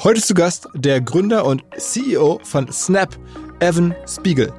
Heute 0.00 0.20
zu 0.20 0.32
Gast 0.32 0.68
der 0.74 1.00
Gründer 1.00 1.44
und 1.44 1.64
CEO 1.76 2.38
von 2.44 2.70
Snap, 2.70 3.16
Evan 3.58 3.96
Spiegel. 4.06 4.52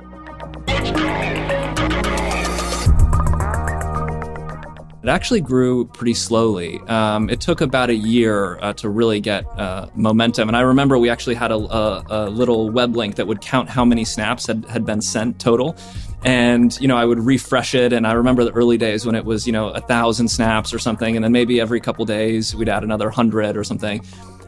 It 5.01 5.07
actually 5.07 5.39
grew 5.39 5.85
pretty 5.85 6.13
slowly. 6.13 6.81
Um, 6.89 7.29
it 7.29 7.39
took 7.39 7.61
about 7.61 7.89
a 7.89 7.95
year 7.95 8.59
uh, 8.61 8.73
to 8.73 8.89
really 8.89 9.21
get 9.21 9.45
uh, 9.57 9.87
momentum. 9.95 10.49
And 10.49 10.57
I 10.57 10.61
remember 10.61 10.99
we 10.99 11.09
actually 11.09 11.35
had 11.35 11.51
a, 11.51 11.55
a, 11.55 12.05
a, 12.09 12.29
little 12.29 12.69
web 12.69 12.97
link 12.97 13.15
that 13.15 13.25
would 13.25 13.39
count 13.39 13.69
how 13.69 13.85
many 13.85 14.03
snaps 14.03 14.45
had, 14.45 14.65
had 14.65 14.85
been 14.85 15.01
sent 15.01 15.39
total. 15.39 15.77
And, 16.25 16.77
you 16.81 16.89
know, 16.89 16.97
I 16.97 17.05
would 17.05 17.19
refresh 17.19 17.73
it. 17.75 17.93
And 17.93 18.05
I 18.05 18.11
remember 18.11 18.43
the 18.43 18.51
early 18.51 18.77
days 18.77 19.05
when 19.05 19.15
it 19.15 19.23
was, 19.23 19.47
you 19.47 19.53
know, 19.53 19.69
a 19.69 19.79
thousand 19.79 20.27
snaps 20.27 20.73
or 20.73 20.79
something. 20.79 21.15
And 21.15 21.23
then 21.23 21.31
maybe 21.31 21.61
every 21.61 21.79
couple 21.79 22.03
days 22.03 22.53
we'd 22.53 22.67
add 22.67 22.83
another 22.83 23.09
hundred 23.09 23.55
or 23.55 23.63
something. 23.63 24.03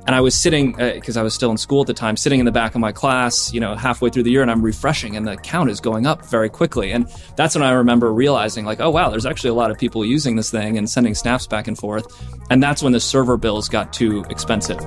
And 0.08 0.16
I 0.16 0.22
was 0.22 0.34
sitting, 0.34 0.74
because 0.74 1.16
uh, 1.16 1.20
I 1.20 1.24
was 1.24 1.36
still 1.36 1.52
in 1.52 1.58
school 1.58 1.82
at 1.82 1.88
the 1.88 1.94
time, 1.94 2.18
sitting 2.18 2.40
in 2.40 2.46
the 2.46 2.52
back 2.52 2.74
of 2.74 2.82
my 2.82 2.92
class, 2.92 3.54
you 3.54 3.60
know, 3.60 3.76
halfway 3.76 4.10
through 4.10 4.24
the 4.24 4.32
year, 4.32 4.42
and 4.42 4.50
I'm 4.50 4.64
refreshing, 4.64 5.16
and 5.16 5.28
the 5.28 5.38
count 5.38 5.70
is 5.70 5.80
going 5.80 6.08
up 6.08 6.26
very 6.26 6.50
quickly. 6.50 6.92
And 6.92 7.08
that's 7.36 7.54
when 7.54 7.64
I 7.64 7.72
remember 7.72 8.12
realizing, 8.12 8.66
like, 8.66 8.80
oh, 8.80 8.90
wow, 8.90 9.10
there's 9.10 9.28
actually 9.28 9.52
a 9.52 9.54
lot 9.54 9.70
of 9.70 9.78
people 9.78 10.04
using 10.04 10.36
this 10.36 10.50
thing 10.50 10.78
and 10.78 10.90
sending 10.90 11.14
snaps 11.14 11.46
back 11.46 11.68
and 11.68 11.78
forth. 11.78 12.08
And 12.50 12.64
that's 12.64 12.82
when 12.82 12.94
the 12.94 13.00
server 13.00 13.38
bills 13.38 13.70
got 13.70 13.94
too 13.94 14.26
expensive. 14.30 14.80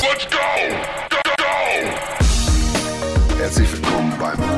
Let's 0.00 0.26
go! 0.26 0.46
Go, 1.10 1.20
go! 1.38 1.44
Herzlich 3.36 3.72
willkommen 3.72 4.16
beim 4.18 4.57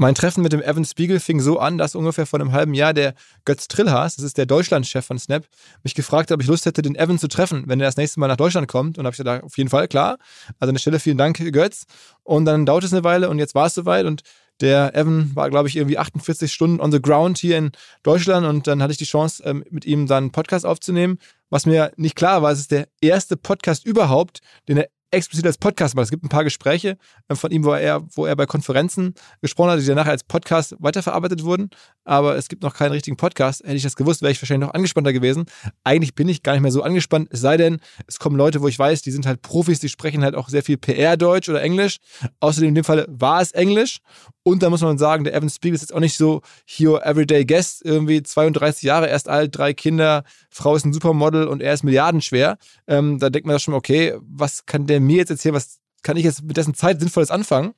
Mein 0.00 0.14
Treffen 0.14 0.42
mit 0.42 0.54
dem 0.54 0.62
Evan 0.62 0.86
Spiegel 0.86 1.20
fing 1.20 1.40
so 1.40 1.58
an, 1.58 1.76
dass 1.76 1.94
ungefähr 1.94 2.24
vor 2.24 2.40
einem 2.40 2.52
halben 2.52 2.72
Jahr 2.72 2.94
der 2.94 3.12
Götz 3.44 3.68
Trillhaas, 3.68 4.16
das 4.16 4.24
ist 4.24 4.38
der 4.38 4.46
Deutschlandchef 4.46 5.04
von 5.04 5.18
Snap, 5.18 5.44
mich 5.82 5.94
gefragt 5.94 6.30
hat, 6.30 6.36
ob 6.36 6.40
ich 6.40 6.48
Lust 6.48 6.64
hätte, 6.64 6.80
den 6.80 6.94
Evan 6.94 7.18
zu 7.18 7.28
treffen, 7.28 7.64
wenn 7.66 7.80
er 7.80 7.86
das 7.88 7.98
nächste 7.98 8.18
Mal 8.18 8.28
nach 8.28 8.38
Deutschland 8.38 8.66
kommt. 8.66 8.96
Und 8.96 9.04
habe 9.04 9.12
ich 9.12 9.18
gesagt, 9.18 9.44
auf 9.44 9.58
jeden 9.58 9.68
Fall, 9.68 9.88
klar. 9.88 10.16
Also 10.58 10.70
an 10.70 10.74
der 10.74 10.80
Stelle 10.80 11.00
vielen 11.00 11.18
Dank, 11.18 11.36
Götz. 11.52 11.84
Und 12.22 12.46
dann 12.46 12.64
dauerte 12.64 12.86
es 12.86 12.94
eine 12.94 13.04
Weile 13.04 13.28
und 13.28 13.38
jetzt 13.38 13.54
war 13.54 13.66
es 13.66 13.74
soweit 13.74 14.06
und 14.06 14.22
der 14.62 14.94
Evan 14.94 15.36
war, 15.36 15.50
glaube 15.50 15.68
ich, 15.68 15.76
irgendwie 15.76 15.98
48 15.98 16.50
Stunden 16.50 16.80
on 16.80 16.92
the 16.92 17.02
ground 17.02 17.36
hier 17.36 17.58
in 17.58 17.70
Deutschland 18.02 18.46
und 18.46 18.66
dann 18.66 18.82
hatte 18.82 18.92
ich 18.92 18.98
die 18.98 19.04
Chance, 19.04 19.42
ähm, 19.44 19.66
mit 19.68 19.84
ihm 19.84 20.06
dann 20.06 20.24
einen 20.24 20.32
Podcast 20.32 20.64
aufzunehmen. 20.64 21.18
Was 21.50 21.66
mir 21.66 21.92
nicht 21.96 22.16
klar 22.16 22.40
war, 22.40 22.52
es 22.52 22.60
ist 22.60 22.70
der 22.70 22.88
erste 23.02 23.36
Podcast 23.36 23.84
überhaupt, 23.84 24.40
den 24.66 24.78
er 24.78 24.88
explizit 25.10 25.46
als 25.46 25.58
Podcast 25.58 25.94
macht. 25.94 26.04
Es 26.04 26.10
gibt 26.10 26.24
ein 26.24 26.28
paar 26.28 26.44
Gespräche 26.44 26.96
äh, 27.28 27.34
von 27.34 27.50
ihm, 27.50 27.64
wo 27.64 27.72
er, 27.72 28.02
wo 28.14 28.26
er 28.26 28.36
bei 28.36 28.46
Konferenzen 28.46 29.14
gesprochen 29.40 29.70
hat, 29.70 29.80
die 29.80 29.86
dann 29.86 29.96
nachher 29.96 30.12
als 30.12 30.24
Podcast 30.24 30.76
weiterverarbeitet 30.78 31.44
wurden. 31.44 31.70
Aber 32.04 32.36
es 32.36 32.48
gibt 32.48 32.62
noch 32.62 32.74
keinen 32.74 32.92
richtigen 32.92 33.16
Podcast. 33.16 33.62
Hätte 33.62 33.74
ich 33.74 33.82
das 33.82 33.96
gewusst, 33.96 34.22
wäre 34.22 34.32
ich 34.32 34.40
wahrscheinlich 34.40 34.66
noch 34.66 34.74
angespannter 34.74 35.12
gewesen. 35.12 35.46
Eigentlich 35.84 36.14
bin 36.14 36.28
ich 36.28 36.42
gar 36.42 36.52
nicht 36.52 36.62
mehr 36.62 36.72
so 36.72 36.82
angespannt, 36.82 37.28
es 37.30 37.40
sei 37.40 37.56
denn, 37.56 37.80
es 38.06 38.18
kommen 38.18 38.36
Leute, 38.36 38.60
wo 38.62 38.68
ich 38.68 38.78
weiß, 38.78 39.02
die 39.02 39.10
sind 39.10 39.26
halt 39.26 39.42
Profis, 39.42 39.80
die 39.80 39.88
sprechen 39.88 40.22
halt 40.22 40.34
auch 40.34 40.48
sehr 40.48 40.62
viel 40.62 40.76
PR-Deutsch 40.76 41.48
oder 41.48 41.62
Englisch. 41.62 41.98
Außerdem 42.40 42.68
in 42.68 42.74
dem 42.74 42.84
Fall 42.84 43.06
war 43.08 43.40
es 43.40 43.52
Englisch. 43.52 43.98
Und 44.42 44.62
da 44.62 44.70
muss 44.70 44.80
man 44.80 44.96
sagen, 44.96 45.24
der 45.24 45.34
Evan 45.34 45.50
Spiegel 45.50 45.74
ist 45.74 45.82
jetzt 45.82 45.92
auch 45.92 46.00
nicht 46.00 46.16
so 46.16 46.40
hier 46.64 47.02
Everyday 47.04 47.44
Guest, 47.44 47.84
irgendwie 47.84 48.22
32 48.22 48.82
Jahre, 48.82 49.08
erst 49.08 49.28
alt, 49.28 49.56
drei 49.56 49.74
Kinder, 49.74 50.24
Frau 50.50 50.74
ist 50.74 50.86
ein 50.86 50.94
Supermodel 50.94 51.46
und 51.46 51.62
er 51.62 51.74
ist 51.74 51.84
milliardenschwer. 51.84 52.56
Ähm, 52.86 53.18
da 53.18 53.28
denkt 53.28 53.46
man 53.46 53.54
das 53.54 53.62
schon, 53.62 53.74
okay, 53.74 54.14
was 54.22 54.64
kann 54.64 54.86
der 54.86 55.00
mir 55.00 55.18
jetzt 55.18 55.30
erzählen, 55.30 55.54
was 55.54 55.78
kann 56.02 56.16
ich 56.16 56.24
jetzt 56.24 56.42
mit 56.42 56.56
dessen 56.56 56.74
Zeit 56.74 57.00
Sinnvolles 57.00 57.30
anfangen? 57.30 57.74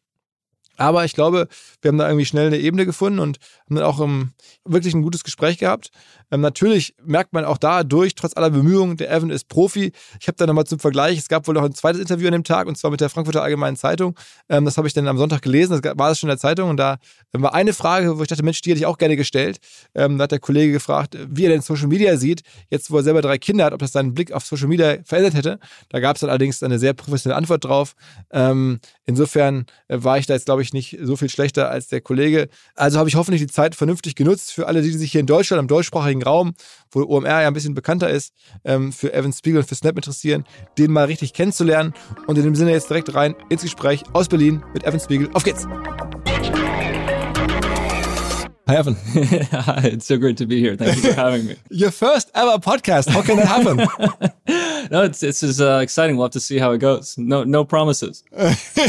Aber 0.77 1.05
ich 1.05 1.13
glaube, 1.13 1.49
wir 1.81 1.91
haben 1.91 1.99
da 1.99 2.09
irgendwie 2.09 2.25
schnell 2.25 2.47
eine 2.47 2.59
Ebene 2.59 2.87
gefunden 2.87 3.19
und 3.19 3.39
haben 3.67 3.77
dann 3.77 3.85
auch 3.85 3.99
um, 3.99 4.33
wirklich 4.65 4.95
ein 4.95 5.03
gutes 5.03 5.25
Gespräch 5.25 5.59
gehabt. 5.59 5.91
Ähm, 6.33 6.41
natürlich 6.41 6.95
merkt 7.05 7.35
man 7.35 7.45
auch 7.45 7.59
da 7.59 7.85
durch, 7.85 8.15
trotz 8.15 8.37
aller 8.37 8.51
Bemühungen, 8.51 8.97
der 8.97 9.13
Evan 9.13 9.31
ist 9.31 9.49
Profi. 9.49 9.93
Ich 10.19 10.27
habe 10.27 10.37
da 10.39 10.47
nochmal 10.47 10.65
zum 10.65 10.79
Vergleich, 10.79 11.19
es 11.19 11.29
gab 11.29 11.47
wohl 11.47 11.55
noch 11.55 11.63
ein 11.63 11.75
zweites 11.75 12.01
Interview 12.01 12.27
an 12.27 12.33
dem 12.33 12.45
Tag 12.45 12.67
und 12.67 12.79
zwar 12.79 12.91
mit 12.91 13.01
der 13.03 13.11
Frankfurter 13.11 13.43
Allgemeinen 13.43 13.77
Zeitung. 13.77 14.19
Ähm, 14.49 14.65
das 14.65 14.79
habe 14.79 14.89
ich 14.89 14.95
dann 14.95 15.07
am 15.07 15.19
Sonntag 15.19 15.43
gelesen, 15.43 15.79
das 15.81 15.99
war 15.99 16.11
es 16.11 16.19
schon 16.19 16.31
in 16.31 16.33
der 16.33 16.39
Zeitung 16.39 16.71
und 16.71 16.79
da 16.79 16.97
war 17.33 17.55
eine 17.55 17.75
Frage, 17.75 18.19
wo 18.19 18.23
ich 18.23 18.29
dachte, 18.29 18.43
Mensch, 18.43 18.63
die 18.63 18.71
hätte 18.71 18.79
ich 18.79 18.87
auch 18.87 18.99
gerne 18.99 19.17
gestellt. 19.17 19.59
Ähm, 19.95 20.17
da 20.17 20.25
hat 20.25 20.33
der 20.33 20.39
Kollege 20.39 20.73
gefragt, 20.73 21.19
wie 21.29 21.45
er 21.45 21.51
denn 21.51 21.61
Social 21.61 21.87
Media 21.87 22.17
sieht, 22.17 22.43
jetzt 22.71 22.91
wo 22.91 22.97
er 22.97 23.03
selber 23.03 23.21
drei 23.21 23.37
Kinder 23.37 23.67
hat, 23.67 23.75
ob 23.75 23.81
das 23.81 23.93
seinen 23.93 24.15
Blick 24.15 24.33
auf 24.33 24.47
Social 24.47 24.69
Media 24.69 24.97
verändert 25.05 25.35
hätte. 25.35 25.59
Da 25.91 26.01
gab 26.01 26.17
es 26.17 26.21
dann 26.21 26.31
allerdings 26.31 26.63
eine 26.63 26.79
sehr 26.79 26.95
professionelle 26.95 27.37
Antwort 27.37 27.65
drauf. 27.65 27.95
Ähm, 28.31 28.81
insofern 29.05 29.67
äh, 29.89 29.99
war 30.03 30.17
ich 30.17 30.27
da 30.27 30.35
jetzt, 30.35 30.47
glaube 30.47 30.63
ich, 30.63 30.73
nicht 30.73 30.99
so 31.03 31.17
viel 31.17 31.29
schlechter 31.29 31.71
als 31.71 31.89
der 31.89 32.01
Kollege. 32.01 32.49
Also 32.75 32.99
habe 32.99 33.09
ich 33.09 33.17
hoffentlich 33.17 33.43
die 33.43 33.49
Zeit 33.49 33.75
vernünftig 33.75 34.15
genutzt 34.15 34.53
für 34.53 34.67
alle, 34.67 34.81
die 34.81 34.91
sich 34.91 35.13
hier 35.13 35.21
in 35.21 35.27
Deutschland, 35.27 35.61
im 35.61 35.69
deutschsprachigen 35.69 36.22
Raum, 36.23 36.55
wo 36.91 37.03
OMR 37.03 37.43
ja 37.43 37.49
ein 37.49 37.55
bisschen 37.55 37.75
bekannter 37.75 38.11
ist, 38.11 38.33
ähm, 38.65 38.93
für 38.93 39.13
Evan 39.13 39.33
Spiegel 39.33 39.61
und 39.61 39.69
für 39.69 39.75
Snap 39.75 39.97
interessieren, 39.97 40.45
den 40.79 40.93
mal 40.93 41.05
richtig 41.05 41.33
kennenzulernen. 41.33 41.95
Und 42.27 42.39
in 42.39 42.45
dem 42.45 42.55
Sinne 42.55 42.73
jetzt 42.73 42.91
direkt 42.91 43.15
rein 43.15 43.35
ins 43.49 43.63
Gespräch 43.63 44.03
aus 44.13 44.29
Berlin 44.29 44.63
mit 44.73 44.85
Evan 44.85 45.01
Spiegel. 45.01 45.31
Auf 45.33 45.45
geht's! 45.45 45.67
Hi, 48.69 48.77
Evan. 48.77 48.95
Hi, 49.53 49.89
it's 49.89 50.07
so 50.07 50.17
great 50.17 50.37
to 50.39 50.47
be 50.47 50.61
here. 50.61 50.77
Thank 50.77 50.97
you 50.97 51.03
for 51.03 51.15
having 51.15 51.47
me. 51.47 51.57
Your 51.71 51.91
first 51.91 52.31
ever 52.35 52.59
podcast. 52.59 53.09
How 53.11 53.21
can 53.21 53.37
that 53.37 53.49
happen? 53.49 53.77
no, 54.91 55.03
it's 55.03 55.23
it's 55.23 55.41
just, 55.41 55.61
uh, 55.61 55.81
exciting. 55.83 56.17
We'll 56.17 56.27
have 56.27 56.33
to 56.33 56.41
see 56.41 56.59
how 56.59 56.71
it 56.71 56.79
goes. 56.79 57.19
No, 57.19 57.45
no 57.45 57.65
promises. 57.65 58.23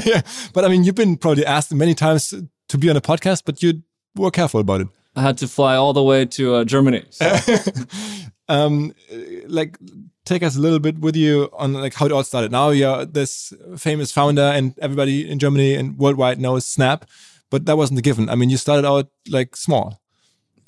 yeah, 0.05 0.21
but 0.53 0.63
I 0.63 0.69
mean, 0.69 0.83
you've 0.83 0.95
been 0.95 1.17
probably 1.17 1.45
asked 1.45 1.73
many 1.73 1.95
times 1.95 2.33
to 2.69 2.77
be 2.77 2.89
on 2.89 2.95
a 2.95 3.01
podcast, 3.01 3.43
but 3.45 3.63
you 3.63 3.81
were 4.15 4.31
careful 4.31 4.59
about 4.59 4.81
it. 4.81 4.87
I 5.15 5.21
had 5.21 5.37
to 5.39 5.47
fly 5.47 5.75
all 5.75 5.93
the 5.93 6.03
way 6.03 6.25
to 6.25 6.55
uh, 6.55 6.63
Germany. 6.65 7.05
So. 7.09 7.35
um, 8.49 8.93
like, 9.47 9.77
take 10.25 10.43
us 10.43 10.55
a 10.55 10.59
little 10.59 10.79
bit 10.79 10.99
with 10.99 11.15
you 11.15 11.49
on 11.53 11.73
like 11.73 11.93
how 11.93 12.05
it 12.05 12.11
all 12.11 12.23
started. 12.23 12.51
Now 12.51 12.69
you're 12.69 13.05
this 13.05 13.53
famous 13.77 14.11
founder, 14.11 14.41
and 14.41 14.73
everybody 14.79 15.29
in 15.29 15.39
Germany 15.39 15.75
and 15.75 15.97
worldwide 15.97 16.39
knows 16.39 16.65
Snap 16.65 17.05
but 17.53 17.67
that 17.67 17.77
wasn't 17.77 17.99
a 17.99 18.01
given. 18.01 18.29
I 18.31 18.35
mean, 18.35 18.49
you 18.49 18.57
started 18.57 18.83
out 18.83 19.09
like 19.29 19.55
small. 19.55 20.01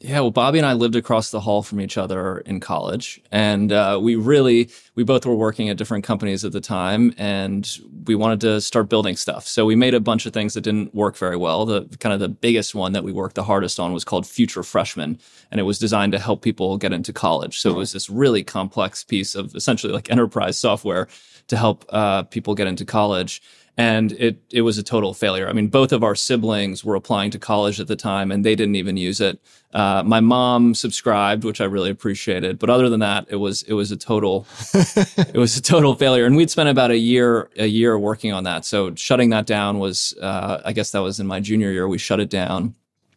Yeah, 0.01 0.19
well, 0.19 0.31
Bobby 0.31 0.59
and 0.59 0.67
I 0.67 0.73
lived 0.73 0.95
across 0.97 1.31
the 1.31 1.39
hall 1.39 1.63
from 1.63 1.79
each 1.79 1.97
other 1.97 2.39
in 2.39 2.59
college, 2.59 3.21
and 3.31 3.71
uh, 3.71 3.97
we 4.01 4.15
really 4.15 4.69
we 4.93 5.03
both 5.03 5.25
were 5.25 5.35
working 5.35 5.69
at 5.69 5.77
different 5.77 6.03
companies 6.03 6.43
at 6.43 6.51
the 6.51 6.59
time, 6.59 7.13
and 7.17 7.79
we 8.05 8.13
wanted 8.13 8.41
to 8.41 8.59
start 8.59 8.89
building 8.89 9.15
stuff. 9.15 9.47
So 9.47 9.65
we 9.65 9.75
made 9.75 9.93
a 9.93 10.01
bunch 10.01 10.25
of 10.25 10.33
things 10.33 10.53
that 10.53 10.61
didn't 10.61 10.93
work 10.93 11.15
very 11.15 11.37
well. 11.37 11.65
The 11.65 11.85
kind 11.99 12.13
of 12.13 12.19
the 12.19 12.27
biggest 12.27 12.75
one 12.75 12.91
that 12.91 13.05
we 13.05 13.13
worked 13.13 13.35
the 13.35 13.43
hardest 13.43 13.79
on 13.79 13.93
was 13.93 14.03
called 14.03 14.27
Future 14.27 14.63
Freshman, 14.63 15.17
and 15.49 15.61
it 15.61 15.63
was 15.63 15.79
designed 15.79 16.11
to 16.11 16.19
help 16.19 16.41
people 16.41 16.77
get 16.77 16.91
into 16.91 17.13
college. 17.13 17.59
So 17.59 17.71
it 17.71 17.77
was 17.77 17.93
this 17.93 18.09
really 18.09 18.43
complex 18.43 19.03
piece 19.03 19.33
of 19.33 19.55
essentially 19.55 19.93
like 19.93 20.11
enterprise 20.11 20.59
software 20.59 21.07
to 21.47 21.57
help 21.57 21.85
uh, 21.89 22.23
people 22.23 22.53
get 22.53 22.67
into 22.67 22.85
college 22.85 23.41
and 23.77 24.13
it 24.13 24.41
it 24.51 24.61
was 24.61 24.77
a 24.77 24.83
total 24.83 25.13
failure. 25.13 25.49
I 25.49 25.53
mean, 25.53 25.67
both 25.67 25.91
of 25.91 26.03
our 26.03 26.15
siblings 26.15 26.83
were 26.85 26.95
applying 26.95 27.31
to 27.31 27.39
college 27.39 27.79
at 27.79 27.87
the 27.87 27.95
time, 27.95 28.31
and 28.31 28.45
they 28.45 28.55
didn't 28.55 28.75
even 28.75 28.95
use 28.95 29.19
it. 29.19 29.39
Uh, 29.73 30.01
my 30.05 30.21
mom 30.21 30.73
subscribed, 30.73 31.43
which 31.43 31.59
I 31.59 31.65
really 31.65 31.89
appreciated, 31.89 32.57
but 32.57 32.69
other 32.69 32.89
than 32.89 33.01
that, 33.01 33.25
it 33.29 33.35
was 33.35 33.63
it 33.63 33.73
was 33.73 33.91
a 33.91 33.97
total 33.97 34.47
it 34.73 35.37
was 35.37 35.57
a 35.57 35.61
total 35.61 35.95
failure. 35.95 36.25
And 36.25 36.37
we'd 36.37 36.49
spent 36.49 36.69
about 36.69 36.91
a 36.91 36.97
year 36.97 37.49
a 37.57 37.67
year 37.67 37.99
working 37.99 38.31
on 38.31 38.45
that. 38.45 38.63
So 38.63 38.95
shutting 38.95 39.31
that 39.31 39.45
down 39.45 39.79
was, 39.79 40.15
uh, 40.21 40.61
I 40.63 40.71
guess 40.71 40.91
that 40.91 40.99
was 40.99 41.19
in 41.19 41.27
my 41.27 41.41
junior 41.41 41.71
year. 41.71 41.87
We 41.87 41.97
shut 41.97 42.19
it 42.21 42.29
down. 42.29 42.75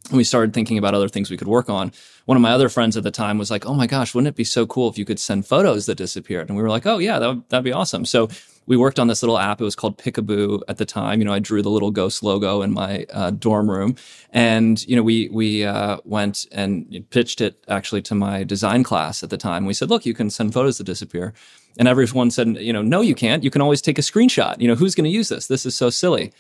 And 0.09 0.17
we 0.17 0.25
started 0.25 0.55
thinking 0.55 0.79
about 0.79 0.95
other 0.95 1.09
things 1.09 1.31
we 1.31 1.37
could 1.37 1.49
work 1.49 1.69
on. 1.69 1.93
One 2.25 2.37
of 2.37 2.41
my 2.41 2.51
other 2.51 2.71
friends 2.71 2.97
at 2.97 3.03
the 3.03 3.11
time 3.11 3.39
was 3.39 3.51
like, 3.51 3.67
"Oh 3.67 3.75
my 3.75 3.87
gosh, 3.87 4.15
wouldn't 4.15 4.29
it 4.29 4.37
be 4.37 4.45
so 4.45 4.67
cool 4.67 4.89
if 4.89 4.99
you 4.99 5.05
could 5.05 5.21
send 5.21 5.47
photos 5.47 5.87
that 5.87 5.97
disappeared?" 5.97 6.49
And 6.49 6.57
we 6.57 6.63
were 6.63 6.71
like, 6.71 6.87
"Oh 6.87 6.99
yeah, 6.99 7.19
that 7.19 7.29
would, 7.29 7.49
that'd 7.51 7.65
be 7.65 7.73
awesome." 7.73 8.05
So 8.05 8.29
we 8.69 8.77
worked 8.77 8.99
on 8.99 9.09
this 9.09 9.23
little 9.23 9.39
app. 9.39 9.61
It 9.61 9.65
was 9.65 9.75
called 9.75 9.97
Picaboo 9.97 10.61
at 10.69 10.77
the 10.77 10.85
time. 10.85 11.19
You 11.19 11.25
know, 11.25 11.33
I 11.33 11.39
drew 11.39 11.63
the 11.63 11.71
little 11.71 11.91
ghost 11.91 12.23
logo 12.23 12.61
in 12.61 12.73
my 12.73 13.07
uh, 13.13 13.31
dorm 13.31 13.69
room, 13.71 13.97
and 14.31 14.87
you 14.87 14.95
know, 14.95 15.03
we 15.03 15.29
we 15.31 15.65
uh, 15.65 15.97
went 16.05 16.47
and 16.53 17.05
pitched 17.11 17.41
it 17.41 17.65
actually 17.67 18.03
to 18.03 18.15
my 18.15 18.45
design 18.45 18.85
class 18.85 19.23
at 19.23 19.31
the 19.31 19.39
time. 19.39 19.65
We 19.65 19.73
said, 19.73 19.89
"Look, 19.89 20.05
you 20.05 20.13
can 20.13 20.29
send 20.29 20.53
photos 20.53 20.77
that 20.79 20.85
disappear," 20.85 21.33
and 21.79 21.89
everyone 21.89 22.31
said, 22.31 22.59
"You 22.59 22.75
know, 22.75 22.83
no, 22.83 23.01
you 23.01 23.15
can't. 23.15 23.43
You 23.43 23.51
can 23.51 23.63
always 23.63 23.81
take 23.81 23.99
a 23.99 24.03
screenshot. 24.03 24.61
You 24.61 24.69
know, 24.69 24.75
who's 24.75 24.95
going 24.95 25.11
to 25.11 25.11
use 25.11 25.31
this? 25.31 25.47
This 25.47 25.65
is 25.67 25.75
so 25.75 25.89
silly." 25.89 26.33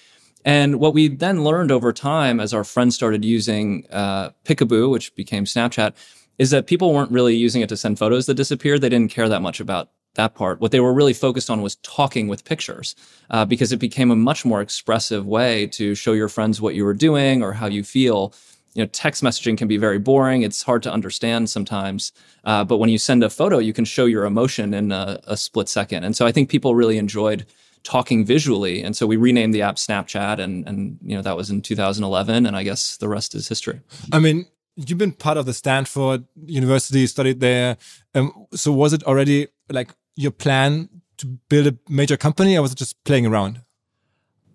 And 0.44 0.78
what 0.78 0.94
we 0.94 1.08
then 1.08 1.42
learned 1.42 1.72
over 1.72 1.92
time 1.92 2.38
as 2.38 2.54
our 2.54 2.62
friends 2.62 2.94
started 2.94 3.24
using 3.24 3.86
uh, 3.90 4.30
Picaboo, 4.44 4.88
which 4.88 5.14
became 5.16 5.44
Snapchat, 5.44 5.94
is 6.38 6.50
that 6.50 6.66
people 6.68 6.94
weren't 6.94 7.10
really 7.10 7.34
using 7.34 7.60
it 7.62 7.68
to 7.70 7.76
send 7.76 7.98
photos 7.98 8.26
that 8.26 8.34
disappeared. 8.34 8.80
They 8.80 8.88
didn't 8.88 9.10
care 9.10 9.28
that 9.28 9.42
much 9.42 9.58
about 9.58 9.90
that 10.18 10.34
part. 10.34 10.60
What 10.60 10.72
they 10.72 10.80
were 10.80 10.92
really 10.92 11.14
focused 11.14 11.48
on 11.48 11.62
was 11.62 11.76
talking 11.76 12.28
with 12.28 12.44
pictures 12.44 12.94
uh, 13.30 13.46
because 13.46 13.72
it 13.72 13.78
became 13.78 14.10
a 14.10 14.16
much 14.16 14.44
more 14.44 14.60
expressive 14.60 15.24
way 15.24 15.66
to 15.68 15.94
show 15.94 16.12
your 16.12 16.28
friends 16.28 16.60
what 16.60 16.74
you 16.74 16.84
were 16.84 16.92
doing 16.92 17.42
or 17.42 17.54
how 17.54 17.66
you 17.66 17.82
feel. 17.82 18.34
You 18.74 18.82
know, 18.82 18.88
text 18.92 19.22
messaging 19.22 19.56
can 19.56 19.68
be 19.68 19.78
very 19.78 19.98
boring. 19.98 20.42
It's 20.42 20.62
hard 20.62 20.82
to 20.82 20.92
understand 20.92 21.48
sometimes. 21.48 22.12
Uh, 22.44 22.64
but 22.64 22.76
when 22.78 22.90
you 22.90 22.98
send 22.98 23.24
a 23.24 23.30
photo, 23.30 23.58
you 23.58 23.72
can 23.72 23.84
show 23.84 24.04
your 24.04 24.24
emotion 24.24 24.74
in 24.74 24.92
a, 24.92 25.20
a 25.26 25.36
split 25.36 25.68
second. 25.68 26.04
And 26.04 26.14
so 26.14 26.26
I 26.26 26.32
think 26.32 26.50
people 26.50 26.74
really 26.74 26.98
enjoyed 26.98 27.46
talking 27.84 28.24
visually. 28.24 28.82
And 28.82 28.96
so 28.96 29.06
we 29.06 29.16
renamed 29.16 29.54
the 29.54 29.62
app 29.62 29.76
Snapchat 29.76 30.38
and, 30.40 30.66
and, 30.68 30.98
you 31.00 31.16
know, 31.16 31.22
that 31.22 31.36
was 31.36 31.48
in 31.48 31.62
2011. 31.62 32.44
And 32.44 32.56
I 32.56 32.64
guess 32.64 32.96
the 32.96 33.08
rest 33.08 33.34
is 33.34 33.48
history. 33.48 33.80
I 34.12 34.18
mean, 34.18 34.46
you've 34.74 34.98
been 34.98 35.12
part 35.12 35.36
of 35.36 35.46
the 35.46 35.54
Stanford 35.54 36.24
University, 36.44 37.06
studied 37.06 37.40
there. 37.40 37.76
Um, 38.14 38.46
so 38.52 38.72
was 38.72 38.92
it 38.92 39.04
already 39.04 39.48
like 39.70 39.90
your 40.18 40.32
plan 40.32 40.88
to 41.18 41.26
build 41.48 41.66
a 41.68 41.76
major 41.88 42.16
company 42.16 42.56
or 42.56 42.62
was 42.62 42.72
it 42.72 42.78
just 42.78 43.02
playing 43.04 43.24
around? 43.24 43.62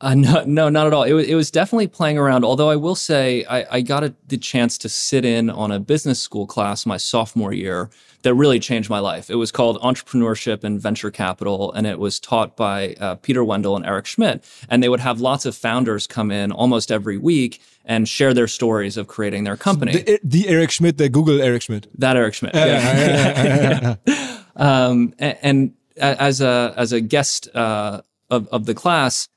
Uh, 0.01 0.13
no, 0.15 0.44
no, 0.45 0.68
not 0.68 0.86
at 0.86 0.94
all. 0.94 1.04
It 1.04 1.13
was, 1.13 1.25
it 1.27 1.36
was 1.36 1.50
definitely 1.50 1.88
playing 1.88 2.18
around. 2.18 2.44
Although 2.44 2.69
I 2.69 2.75
will 2.75 2.95
say, 2.95 3.45
I, 3.45 3.77
I 3.77 3.81
got 3.81 4.04
a, 4.04 4.13
the 4.27 4.38
chance 4.38 4.77
to 4.80 4.89
sit 4.89 5.24
in 5.24 5.50
on 5.50 5.71
a 5.71 5.80
business 5.80 6.19
school 6.19 6.45
class 6.45 6.86
my 6.86 6.98
sophomore 6.98 7.54
year 7.54 7.89
that 8.24 8.33
really 8.33 8.60
changed 8.60 8.89
my 8.89 9.00
life. 9.00 9.30
It 9.30 9.36
was 9.36 9.50
called 9.50 9.80
Entrepreneurship 9.80 10.65
and 10.65 10.81
Venture 10.81 11.10
Capital, 11.10 11.71
and 11.71 11.88
it 11.88 12.00
was 12.00 12.19
taught 12.19 12.57
by 12.57 12.95
uh, 13.00 13.15
Peter 13.15 13.45
Wendell 13.45 13.77
and 13.77 13.86
Eric 13.86 14.06
Schmidt. 14.06 14.44
And 14.68 14.83
they 14.83 14.89
would 14.89 15.00
have 15.00 15.21
lots 15.21 15.45
of 15.45 15.56
founders 15.56 16.06
come 16.06 16.31
in 16.31 16.51
almost 16.51 16.92
every 16.92 17.18
week 17.18 17.62
and 17.86 18.07
share 18.07 18.33
their 18.33 18.48
stories 18.48 18.98
of 18.98 19.07
creating 19.07 19.45
their 19.45 19.57
company. 19.57 19.94
The, 19.94 20.19
the 20.21 20.50
Eric 20.50 20.71
Schmidt, 20.71 20.98
the 20.98 21.07
Google 21.07 21.42
Eric 21.42 21.62
Schmidt. 21.62 21.88
That 21.98 22.18
Eric 22.18 22.33
Schmidt. 22.33 22.56
yeah. 22.56 23.95
um, 24.55 25.13
and, 25.19 25.38
and, 25.41 25.73
as 25.95 26.41
a 26.41 26.73
as 26.75 26.91
a 26.91 27.00
guest 27.00 27.47
uh, 27.55 28.01
of 28.31 28.47
of 28.47 28.65
the 28.65 28.73
class, 28.73 29.29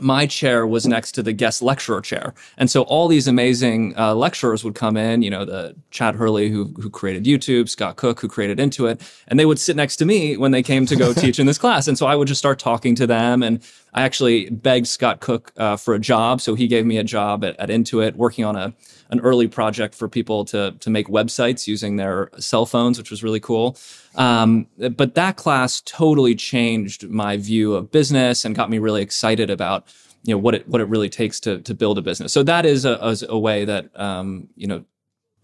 my 0.00 0.26
chair 0.26 0.66
was 0.66 0.86
next 0.86 1.12
to 1.12 1.22
the 1.22 1.32
guest 1.32 1.62
lecturer 1.62 2.00
chair. 2.00 2.34
And 2.56 2.70
so 2.70 2.82
all 2.82 3.06
these 3.06 3.28
amazing 3.28 3.96
uh, 3.96 4.14
lecturers 4.14 4.64
would 4.64 4.74
come 4.74 4.96
in, 4.96 5.22
you 5.22 5.30
know, 5.30 5.44
the 5.44 5.76
Chad 5.90 6.16
Hurley 6.16 6.50
who, 6.50 6.74
who 6.80 6.90
created 6.90 7.24
YouTube, 7.24 7.68
Scott 7.68 7.96
Cook 7.96 8.20
who 8.20 8.28
created 8.28 8.58
Intuit, 8.58 9.00
and 9.28 9.38
they 9.38 9.46
would 9.46 9.58
sit 9.58 9.76
next 9.76 9.96
to 9.96 10.04
me 10.04 10.36
when 10.36 10.50
they 10.50 10.62
came 10.62 10.84
to 10.86 10.96
go 10.96 11.12
teach 11.14 11.38
in 11.38 11.46
this 11.46 11.58
class. 11.58 11.86
And 11.86 11.96
so 11.96 12.06
I 12.06 12.16
would 12.16 12.28
just 12.28 12.40
start 12.40 12.58
talking 12.58 12.94
to 12.96 13.06
them. 13.06 13.42
And 13.42 13.62
I 13.92 14.02
actually 14.02 14.50
begged 14.50 14.88
Scott 14.88 15.20
Cook 15.20 15.52
uh, 15.56 15.76
for 15.76 15.94
a 15.94 16.00
job. 16.00 16.40
So 16.40 16.54
he 16.54 16.66
gave 16.66 16.84
me 16.84 16.98
a 16.98 17.04
job 17.04 17.44
at, 17.44 17.58
at 17.60 17.68
Intuit 17.68 18.16
working 18.16 18.44
on 18.44 18.56
a, 18.56 18.74
an 19.10 19.20
early 19.20 19.48
project 19.48 19.94
for 19.94 20.08
people 20.08 20.44
to, 20.46 20.72
to 20.80 20.90
make 20.90 21.08
websites 21.08 21.66
using 21.66 21.96
their 21.96 22.30
cell 22.38 22.66
phones, 22.66 22.98
which 22.98 23.10
was 23.10 23.22
really 23.22 23.40
cool. 23.40 23.76
Um, 24.16 24.66
but 24.96 25.14
that 25.14 25.36
class 25.36 25.80
totally 25.82 26.34
changed 26.34 27.08
my 27.08 27.36
view 27.36 27.74
of 27.74 27.90
business 27.90 28.44
and 28.44 28.54
got 28.54 28.70
me 28.70 28.78
really 28.78 29.02
excited 29.02 29.50
about 29.50 29.86
you 30.24 30.34
know 30.34 30.38
what 30.38 30.54
it 30.54 30.66
what 30.68 30.80
it 30.80 30.88
really 30.88 31.10
takes 31.10 31.38
to 31.40 31.60
to 31.60 31.74
build 31.74 31.98
a 31.98 32.02
business. 32.02 32.32
So 32.32 32.42
that 32.44 32.64
is 32.64 32.86
a, 32.86 33.14
a 33.28 33.38
way 33.38 33.66
that 33.66 33.88
um, 34.00 34.48
you 34.56 34.66
know 34.66 34.84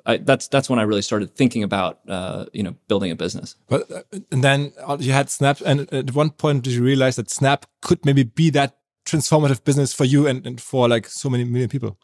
I, 0.07 0.17
that's 0.19 0.49
that's 0.49 0.71
when 0.71 0.79
I 0.79 0.83
really 0.83 1.03
started 1.03 1.35
thinking 1.35 1.63
about 1.63 2.01
uh, 2.09 2.47
you 2.53 2.63
know 2.63 2.75
building 2.89 3.11
a 3.11 3.17
business. 3.17 3.57
But 3.69 3.91
uh, 3.91 4.03
and 4.33 4.43
then 4.43 4.73
you 4.99 5.13
had 5.13 5.31
Snap, 5.31 5.61
and 5.65 5.93
at 5.93 6.15
one 6.15 6.31
point 6.31 6.65
did 6.65 6.73
you 6.73 6.83
realize 6.83 7.17
that 7.17 7.31
Snap 7.31 7.67
could 7.83 8.05
maybe 8.05 8.23
be 8.23 8.51
that 8.51 8.77
transformative 9.07 9.65
business 9.65 9.93
for 9.93 10.05
you 10.05 10.27
and, 10.27 10.47
and 10.47 10.61
for 10.61 10.89
like 10.89 11.07
so 11.07 11.29
many 11.29 11.45
million 11.45 11.69
people? 11.69 11.99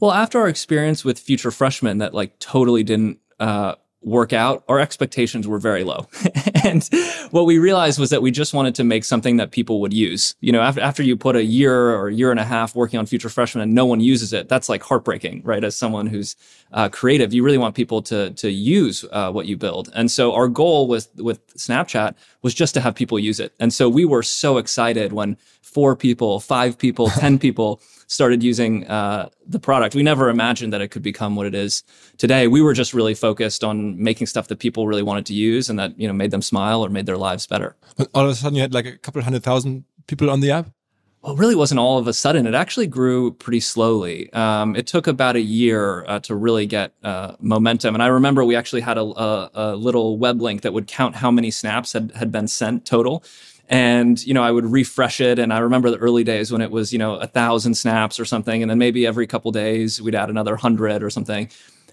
Well, 0.00 0.12
after 0.12 0.40
our 0.40 0.48
experience 0.48 1.04
with 1.04 1.18
Future 1.18 1.50
Freshman, 1.50 1.98
that 1.98 2.12
like 2.12 2.38
totally 2.38 2.82
didn't 2.82 3.18
uh, 3.40 3.76
work 4.06 4.32
out, 4.32 4.62
our 4.68 4.78
expectations 4.78 5.48
were 5.48 5.58
very 5.58 5.82
low. 5.82 6.06
and 6.64 6.88
what 7.32 7.44
we 7.44 7.58
realized 7.58 7.98
was 7.98 8.10
that 8.10 8.22
we 8.22 8.30
just 8.30 8.54
wanted 8.54 8.74
to 8.76 8.84
make 8.84 9.04
something 9.04 9.38
that 9.38 9.50
people 9.50 9.80
would 9.80 9.92
use. 9.92 10.36
You 10.40 10.52
know, 10.52 10.60
after, 10.60 10.80
after 10.80 11.02
you 11.02 11.16
put 11.16 11.34
a 11.34 11.42
year 11.42 11.90
or 11.90 12.08
a 12.08 12.14
year 12.14 12.30
and 12.30 12.38
a 12.38 12.44
half 12.44 12.76
working 12.76 13.00
on 13.00 13.06
Future 13.06 13.28
Freshman 13.28 13.62
and 13.62 13.74
no 13.74 13.84
one 13.84 14.00
uses 14.00 14.32
it, 14.32 14.48
that's 14.48 14.68
like 14.68 14.82
heartbreaking, 14.82 15.42
right? 15.44 15.64
As 15.64 15.76
someone 15.76 16.06
who's 16.06 16.36
uh, 16.72 16.88
creative, 16.88 17.34
you 17.34 17.42
really 17.42 17.58
want 17.58 17.74
people 17.74 18.00
to, 18.02 18.30
to 18.30 18.50
use 18.50 19.04
uh, 19.10 19.32
what 19.32 19.46
you 19.46 19.56
build. 19.56 19.90
And 19.92 20.08
so 20.08 20.34
our 20.34 20.46
goal 20.46 20.86
with, 20.86 21.08
with 21.16 21.44
Snapchat 21.56 22.14
was 22.42 22.54
just 22.54 22.74
to 22.74 22.80
have 22.80 22.94
people 22.94 23.18
use 23.18 23.40
it. 23.40 23.54
And 23.58 23.72
so 23.72 23.88
we 23.88 24.04
were 24.04 24.22
so 24.22 24.58
excited 24.58 25.12
when 25.14 25.36
four 25.62 25.96
people, 25.96 26.38
five 26.38 26.78
people, 26.78 27.10
10 27.10 27.38
people 27.40 27.80
started 28.06 28.42
using 28.42 28.86
uh, 28.86 29.28
the 29.46 29.58
product. 29.58 29.94
We 29.94 30.02
never 30.02 30.28
imagined 30.28 30.72
that 30.72 30.80
it 30.80 30.88
could 30.88 31.02
become 31.02 31.36
what 31.36 31.46
it 31.46 31.54
is 31.54 31.82
today. 32.18 32.48
We 32.48 32.60
were 32.60 32.72
just 32.72 32.94
really 32.94 33.14
focused 33.14 33.64
on 33.64 34.00
making 34.02 34.26
stuff 34.26 34.48
that 34.48 34.58
people 34.58 34.86
really 34.86 35.02
wanted 35.02 35.26
to 35.26 35.34
use 35.34 35.68
and 35.68 35.78
that 35.78 35.98
you 35.98 36.06
know 36.06 36.14
made 36.14 36.30
them 36.30 36.42
smile 36.42 36.84
or 36.84 36.88
made 36.88 37.06
their 37.06 37.16
lives 37.16 37.46
better. 37.46 37.76
But 37.96 38.08
all 38.14 38.24
of 38.24 38.30
a 38.30 38.34
sudden, 38.34 38.56
you 38.56 38.62
had 38.62 38.74
like 38.74 38.86
a 38.86 38.96
couple 38.98 39.22
hundred 39.22 39.42
thousand 39.42 39.84
people 40.06 40.30
on 40.30 40.40
the 40.40 40.50
app. 40.50 40.70
Well, 41.22 41.34
it 41.34 41.40
really 41.40 41.56
wasn't 41.56 41.80
all 41.80 41.98
of 41.98 42.06
a 42.06 42.12
sudden. 42.12 42.46
It 42.46 42.54
actually 42.54 42.86
grew 42.86 43.32
pretty 43.32 43.58
slowly. 43.58 44.32
Um, 44.32 44.76
it 44.76 44.86
took 44.86 45.08
about 45.08 45.34
a 45.34 45.40
year 45.40 46.04
uh, 46.06 46.20
to 46.20 46.36
really 46.36 46.66
get 46.66 46.92
uh, 47.02 47.34
momentum. 47.40 47.96
And 47.96 48.02
I 48.02 48.06
remember 48.06 48.44
we 48.44 48.54
actually 48.54 48.82
had 48.82 48.96
a, 48.96 49.00
a, 49.00 49.50
a, 49.54 49.76
little 49.76 50.18
web 50.18 50.40
link 50.40 50.62
that 50.62 50.72
would 50.72 50.86
count 50.86 51.16
how 51.16 51.32
many 51.32 51.50
snaps 51.50 51.94
had, 51.94 52.12
had 52.14 52.30
been 52.30 52.46
sent 52.46 52.84
total 52.84 53.24
and 53.68 54.24
you 54.26 54.34
know 54.34 54.42
i 54.42 54.50
would 54.50 54.66
refresh 54.66 55.20
it. 55.20 55.38
And 55.38 55.52
i 55.52 55.58
remember 55.58 55.90
the 55.90 55.98
early 55.98 56.24
days 56.24 56.52
when 56.52 56.60
it 56.60 56.70
was 56.70 56.92
you 56.92 56.98
know 56.98 57.16
a 57.16 57.26
thousand 57.26 57.74
snaps 57.74 58.20
or 58.20 58.24
something. 58.24 58.62
And 58.62 58.70
then 58.70 58.78
maybe 58.78 59.06
every 59.06 59.26
couple 59.26 59.50
days 59.52 60.00
we'd 60.00 60.14
add 60.14 60.30
another 60.30 60.56
hundred 60.56 61.02
or 61.02 61.10
something. 61.10 61.48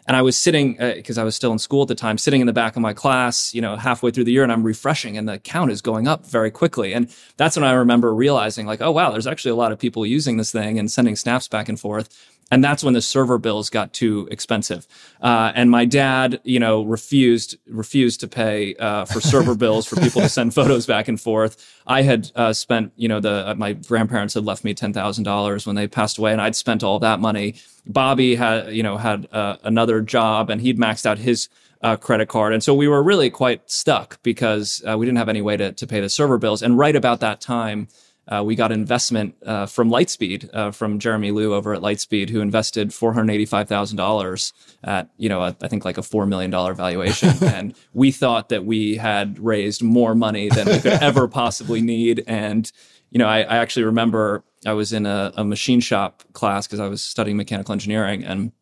And 0.06 0.18
i 0.18 0.22
was 0.22 0.38
sitting 0.38 0.74
because 0.74 1.18
uh, 1.18 1.22
i 1.22 1.24
was 1.24 1.36
still 1.36 1.52
in 1.52 1.60
school 1.60 1.84
at 1.84 1.88
the 1.88 1.96
time 1.96 2.18
sitting 2.18 2.42
in 2.42 2.48
the 2.48 2.54
back 2.54 2.76
of 2.76 2.82
my 2.82 2.94
class 2.94 3.54
you 3.54 3.62
know 3.62 3.78
halfway 3.78 4.12
through 4.12 4.26
the 4.26 4.34
year 4.34 4.44
and 4.44 4.52
i'm 4.52 4.64
refreshing 4.64 5.18
and 5.18 5.30
the 5.30 5.40
count 5.40 5.72
is 5.72 5.82
going 5.82 6.08
up 6.08 6.26
very 6.26 6.52
quickly. 6.52 6.94
And 6.94 7.14
that's 7.38 7.56
when 7.56 7.64
i 7.64 7.72
remember 7.72 8.14
realizing 8.14 8.66
like 8.66 8.82
oh 8.82 8.92
wow 8.92 9.12
there's 9.12 9.28
actually 9.28 9.52
a 9.52 9.56
lot 9.56 9.72
of 9.72 9.80
people 9.80 10.06
using 10.06 10.38
this 10.38 10.52
thing 10.52 10.78
and 10.78 10.92
sending 10.92 11.16
snaps 11.16 11.48
back 11.48 11.70
and 11.70 11.80
forth 11.80 12.10
and 12.54 12.64
that's 12.64 12.84
when 12.84 12.94
the 12.94 13.02
server 13.02 13.40
bills 13.40 13.72
got 13.72 13.94
too 13.94 14.28
expensive. 14.30 14.86
Uh, 15.20 15.52
and 15.56 15.72
my 15.72 15.86
dad, 15.86 16.40
you 16.44 16.60
know, 16.60 16.84
refused 16.84 17.58
refused 17.68 18.20
to 18.20 18.28
pay 18.28 18.76
uh, 18.76 19.06
for 19.06 19.22
server 19.22 19.56
bills 19.64 19.88
for 19.88 19.96
people 19.96 20.22
to 20.22 20.30
send 20.30 20.54
photos 20.54 20.86
back 20.86 21.08
and 21.08 21.20
forth. 21.20 21.58
I 21.88 22.04
had 22.04 22.32
uh, 22.36 22.54
spent, 22.54 22.94
you 22.96 23.08
know, 23.08 23.20
the 23.20 23.50
uh, 23.50 23.56
my 23.56 23.74
grandparents 23.74 24.36
had 24.36 24.46
left 24.46 24.64
me 24.64 24.76
ten 24.76 24.94
thousand 24.94 25.24
dollars 25.24 25.66
when 25.66 25.76
they 25.76 25.88
passed 25.88 26.20
away, 26.20 26.32
and 26.32 26.40
I'd 26.40 26.56
spent 26.56 26.84
all 26.84 27.00
that 27.00 27.20
money. 27.20 27.56
Bobby 27.88 28.36
had, 28.36 28.72
you 28.72 28.84
know, 28.84 28.98
had 28.98 29.28
uh, 29.32 29.58
another 29.64 30.02
job, 30.02 30.52
and 30.52 30.62
he'd 30.62 30.78
maxed 30.78 31.08
out 31.08 31.18
his 31.18 31.50
uh, 31.82 31.96
credit 31.96 32.30
card. 32.30 32.54
And 32.54 32.64
so 32.64 32.76
we 32.76 32.88
were 32.88 33.02
really 33.02 33.32
quite 33.32 33.68
stuck 33.70 34.22
because 34.22 34.84
uh, 34.88 34.96
we 34.96 35.08
didn't 35.08 35.18
have 35.18 35.28
any 35.28 35.42
way 35.42 35.58
to, 35.58 35.72
to 35.72 35.88
pay 35.88 36.02
the 36.02 36.08
server 36.08 36.38
bills. 36.38 36.62
And 36.62 36.78
right 36.78 36.96
about 36.96 37.20
that 37.22 37.42
time, 37.42 37.88
uh, 38.28 38.44
we 38.44 38.56
got 38.56 38.72
investment 38.72 39.36
uh, 39.46 39.66
from 39.66 39.90
Lightspeed, 39.90 40.50
uh, 40.54 40.72
from 40.72 41.00
Jeremy 41.00 41.32
Liew 41.32 41.52
over 41.52 41.74
at 41.74 41.82
Lightspeed, 41.82 42.30
who 42.30 42.40
invested 42.40 42.94
four 42.94 43.14
hundred 43.14 43.34
eighty-five 43.34 43.68
thousand 43.68 43.98
dollars 43.98 44.54
at 44.84 45.10
you 45.18 45.28
know 45.28 45.42
a, 45.42 45.56
I 45.62 45.68
think 45.68 45.84
like 45.84 45.98
a 45.98 46.04
four 46.04 46.26
million 46.26 46.50
dollar 46.50 46.74
valuation, 46.74 47.32
and 47.42 47.76
we 47.94 48.12
thought 48.12 48.50
that 48.50 48.66
we 48.66 48.96
had 48.96 49.40
raised 49.40 49.84
more 49.84 50.16
money 50.16 50.50
than 50.50 50.68
we 50.68 50.80
could 50.80 50.94
ever 50.94 51.28
possibly 51.28 51.82
need. 51.82 52.24
And 52.26 52.72
you 53.12 53.20
know, 53.20 53.28
I, 53.28 53.42
I 53.42 53.58
actually 53.58 53.84
remember 53.84 54.44
I 54.66 54.74
was 54.74 54.94
in 54.94 55.06
a, 55.06 55.34
a 55.36 55.44
machine 55.44 55.82
shop 55.82 56.24
class 56.32 56.66
because 56.66 56.80
I 56.80 56.88
was 56.88 57.02
studying 57.02 57.36
mechanical 57.36 57.74
engineering, 57.74 58.24
and 58.24 58.54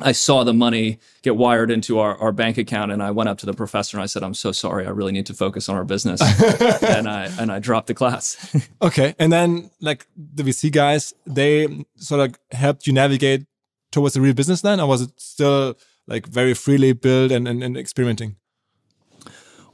I 0.00 0.12
saw 0.12 0.44
the 0.44 0.54
money 0.54 0.98
get 1.22 1.36
wired 1.36 1.70
into 1.70 1.98
our, 1.98 2.16
our 2.18 2.32
bank 2.32 2.56
account 2.56 2.92
and 2.92 3.02
I 3.02 3.10
went 3.10 3.28
up 3.28 3.38
to 3.38 3.46
the 3.46 3.52
professor 3.52 3.96
and 3.96 4.02
I 4.02 4.06
said, 4.06 4.22
I'm 4.22 4.34
so 4.34 4.52
sorry. 4.52 4.86
I 4.86 4.90
really 4.90 5.12
need 5.12 5.26
to 5.26 5.34
focus 5.34 5.68
on 5.68 5.76
our 5.76 5.84
business. 5.84 6.20
and 6.82 7.08
I, 7.08 7.30
and 7.38 7.50
I 7.50 7.58
dropped 7.58 7.88
the 7.88 7.94
class. 7.94 8.56
okay. 8.82 9.14
And 9.18 9.32
then 9.32 9.70
like 9.80 10.06
the 10.16 10.42
VC 10.42 10.70
guys, 10.70 11.14
they 11.26 11.84
sort 11.96 12.28
of 12.28 12.38
helped 12.56 12.86
you 12.86 12.92
navigate 12.92 13.46
towards 13.90 14.14
the 14.14 14.20
real 14.20 14.34
business 14.34 14.60
then, 14.60 14.80
or 14.80 14.86
was 14.86 15.02
it 15.02 15.10
still 15.16 15.76
like 16.06 16.26
very 16.26 16.54
freely 16.54 16.92
built 16.92 17.32
and, 17.32 17.48
and, 17.48 17.62
and 17.62 17.76
experimenting? 17.76 18.36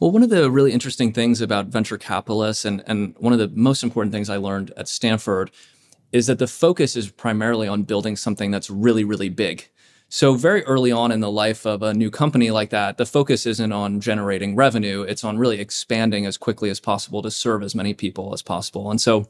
Well, 0.00 0.11
one 0.11 0.23
of 0.23 0.31
the 0.31 0.50
really 0.50 0.73
interesting 0.73 1.12
things 1.12 1.40
about 1.40 1.66
venture 1.66 1.99
capitalists 1.99 2.64
and, 2.64 2.83
and 2.87 3.14
one 3.19 3.33
of 3.33 3.38
the 3.38 3.49
most 3.49 3.83
important 3.83 4.12
things 4.12 4.28
I 4.28 4.37
learned 4.37 4.73
at 4.76 4.88
Stanford 4.88 5.50
is 6.12 6.26
that 6.26 6.38
the 6.38 6.47
focus 6.47 6.95
is 6.95 7.11
primarily 7.11 7.66
on 7.66 7.83
building 7.83 8.16
something 8.16 8.50
that's 8.50 8.71
really, 8.71 9.02
really 9.04 9.28
big. 9.28 9.69
So 10.14 10.37
very 10.37 10.62
early 10.62 10.92
on 10.92 11.11
in 11.11 11.18
the 11.18 11.28
life 11.28 11.66
of 11.66 11.83
a 11.83 11.92
new 11.92 12.09
company 12.09 12.52
like 12.52 12.71
that, 12.71 12.99
the 12.99 13.04
focus 13.04 13.47
isn't 13.47 13.73
on 13.73 13.99
generating 13.99 14.54
revenue. 14.54 15.02
It's 15.02 15.25
on 15.25 15.38
really 15.38 15.59
expanding 15.59 16.25
as 16.25 16.37
quickly 16.37 16.71
as 16.71 16.78
possible 16.78 17.21
to 17.23 17.33
serve 17.33 17.64
as 17.64 17.75
many 17.75 17.94
people 17.94 18.33
as 18.33 18.40
possible. 18.40 18.92
And 18.92 19.00
so, 19.00 19.28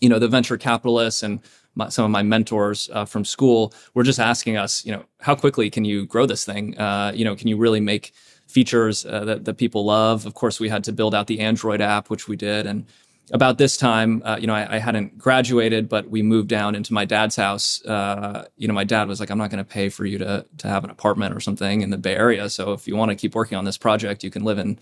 you 0.00 0.08
know, 0.08 0.18
the 0.18 0.26
venture 0.26 0.56
capitalists 0.56 1.22
and 1.22 1.38
my, 1.76 1.90
some 1.90 2.04
of 2.04 2.10
my 2.10 2.24
mentors 2.24 2.90
uh, 2.92 3.04
from 3.04 3.24
school 3.24 3.72
were 3.94 4.02
just 4.02 4.18
asking 4.18 4.56
us, 4.56 4.84
you 4.84 4.90
know, 4.90 5.04
how 5.20 5.36
quickly 5.36 5.70
can 5.70 5.84
you 5.84 6.06
grow 6.06 6.26
this 6.26 6.44
thing? 6.44 6.76
Uh, 6.76 7.12
you 7.14 7.24
know, 7.24 7.36
can 7.36 7.46
you 7.46 7.56
really 7.56 7.80
make 7.80 8.12
features 8.48 9.06
uh, 9.06 9.24
that, 9.26 9.44
that 9.44 9.58
people 9.58 9.84
love? 9.84 10.26
Of 10.26 10.34
course, 10.34 10.58
we 10.58 10.68
had 10.68 10.82
to 10.84 10.92
build 10.92 11.14
out 11.14 11.28
the 11.28 11.38
Android 11.38 11.80
app, 11.80 12.10
which 12.10 12.26
we 12.26 12.34
did. 12.34 12.66
And 12.66 12.86
about 13.32 13.58
this 13.58 13.76
time, 13.76 14.22
uh, 14.24 14.36
you 14.40 14.46
know, 14.46 14.54
I, 14.54 14.76
I, 14.76 14.78
hadn't 14.78 15.18
graduated, 15.18 15.88
but 15.88 16.08
we 16.08 16.22
moved 16.22 16.48
down 16.48 16.74
into 16.74 16.92
my 16.92 17.04
dad's 17.04 17.34
house. 17.34 17.84
Uh, 17.84 18.46
you 18.56 18.68
know, 18.68 18.74
my 18.74 18.84
dad 18.84 19.08
was 19.08 19.18
like, 19.18 19.30
"I'm 19.30 19.38
not 19.38 19.50
going 19.50 19.64
to 19.64 19.68
pay 19.68 19.88
for 19.88 20.04
you 20.04 20.18
to 20.18 20.46
to 20.58 20.68
have 20.68 20.84
an 20.84 20.90
apartment 20.90 21.34
or 21.34 21.40
something 21.40 21.80
in 21.80 21.90
the 21.90 21.98
Bay 21.98 22.14
Area. 22.14 22.48
So 22.48 22.72
if 22.72 22.86
you 22.86 22.96
want 22.96 23.10
to 23.10 23.16
keep 23.16 23.34
working 23.34 23.58
on 23.58 23.64
this 23.64 23.78
project, 23.78 24.22
you 24.22 24.30
can 24.30 24.44
live 24.44 24.58
in 24.58 24.78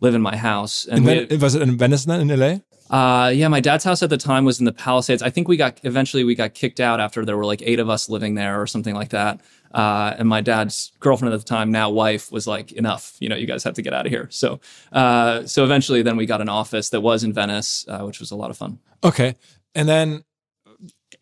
live 0.00 0.14
in 0.14 0.22
my 0.22 0.36
house." 0.36 0.86
And 0.86 1.04
we, 1.04 1.36
was 1.36 1.54
it 1.54 1.62
in 1.62 1.76
Venice 1.76 2.04
then, 2.04 2.30
in 2.30 2.38
LA? 2.38 2.58
Uh, 2.90 3.28
yeah, 3.28 3.48
my 3.48 3.60
dad's 3.60 3.84
house 3.84 4.02
at 4.02 4.10
the 4.10 4.16
time 4.16 4.44
was 4.44 4.60
in 4.60 4.64
the 4.64 4.72
Palisades. 4.72 5.22
I 5.22 5.30
think 5.30 5.46
we 5.48 5.56
got 5.56 5.78
eventually 5.82 6.24
we 6.24 6.34
got 6.34 6.54
kicked 6.54 6.80
out 6.80 7.00
after 7.00 7.24
there 7.24 7.36
were 7.36 7.44
like 7.44 7.62
eight 7.62 7.80
of 7.80 7.90
us 7.90 8.08
living 8.08 8.34
there 8.34 8.60
or 8.60 8.66
something 8.66 8.94
like 8.94 9.10
that. 9.10 9.40
Uh, 9.72 10.14
and 10.18 10.28
my 10.28 10.40
dad's 10.40 10.92
girlfriend 11.00 11.34
at 11.34 11.40
the 11.40 11.46
time, 11.46 11.70
now 11.70 11.90
wife, 11.90 12.32
was 12.32 12.46
like, 12.46 12.72
"Enough! 12.72 13.16
You 13.20 13.28
know, 13.28 13.36
you 13.36 13.46
guys 13.46 13.64
have 13.64 13.74
to 13.74 13.82
get 13.82 13.92
out 13.92 14.06
of 14.06 14.12
here." 14.12 14.28
So, 14.30 14.60
uh, 14.92 15.46
so 15.46 15.64
eventually, 15.64 16.02
then 16.02 16.16
we 16.16 16.26
got 16.26 16.40
an 16.40 16.48
office 16.48 16.90
that 16.90 17.00
was 17.00 17.24
in 17.24 17.32
Venice, 17.32 17.84
uh, 17.88 18.00
which 18.00 18.20
was 18.20 18.30
a 18.30 18.36
lot 18.36 18.50
of 18.50 18.56
fun. 18.56 18.78
Okay, 19.04 19.34
and 19.74 19.88
then 19.88 20.24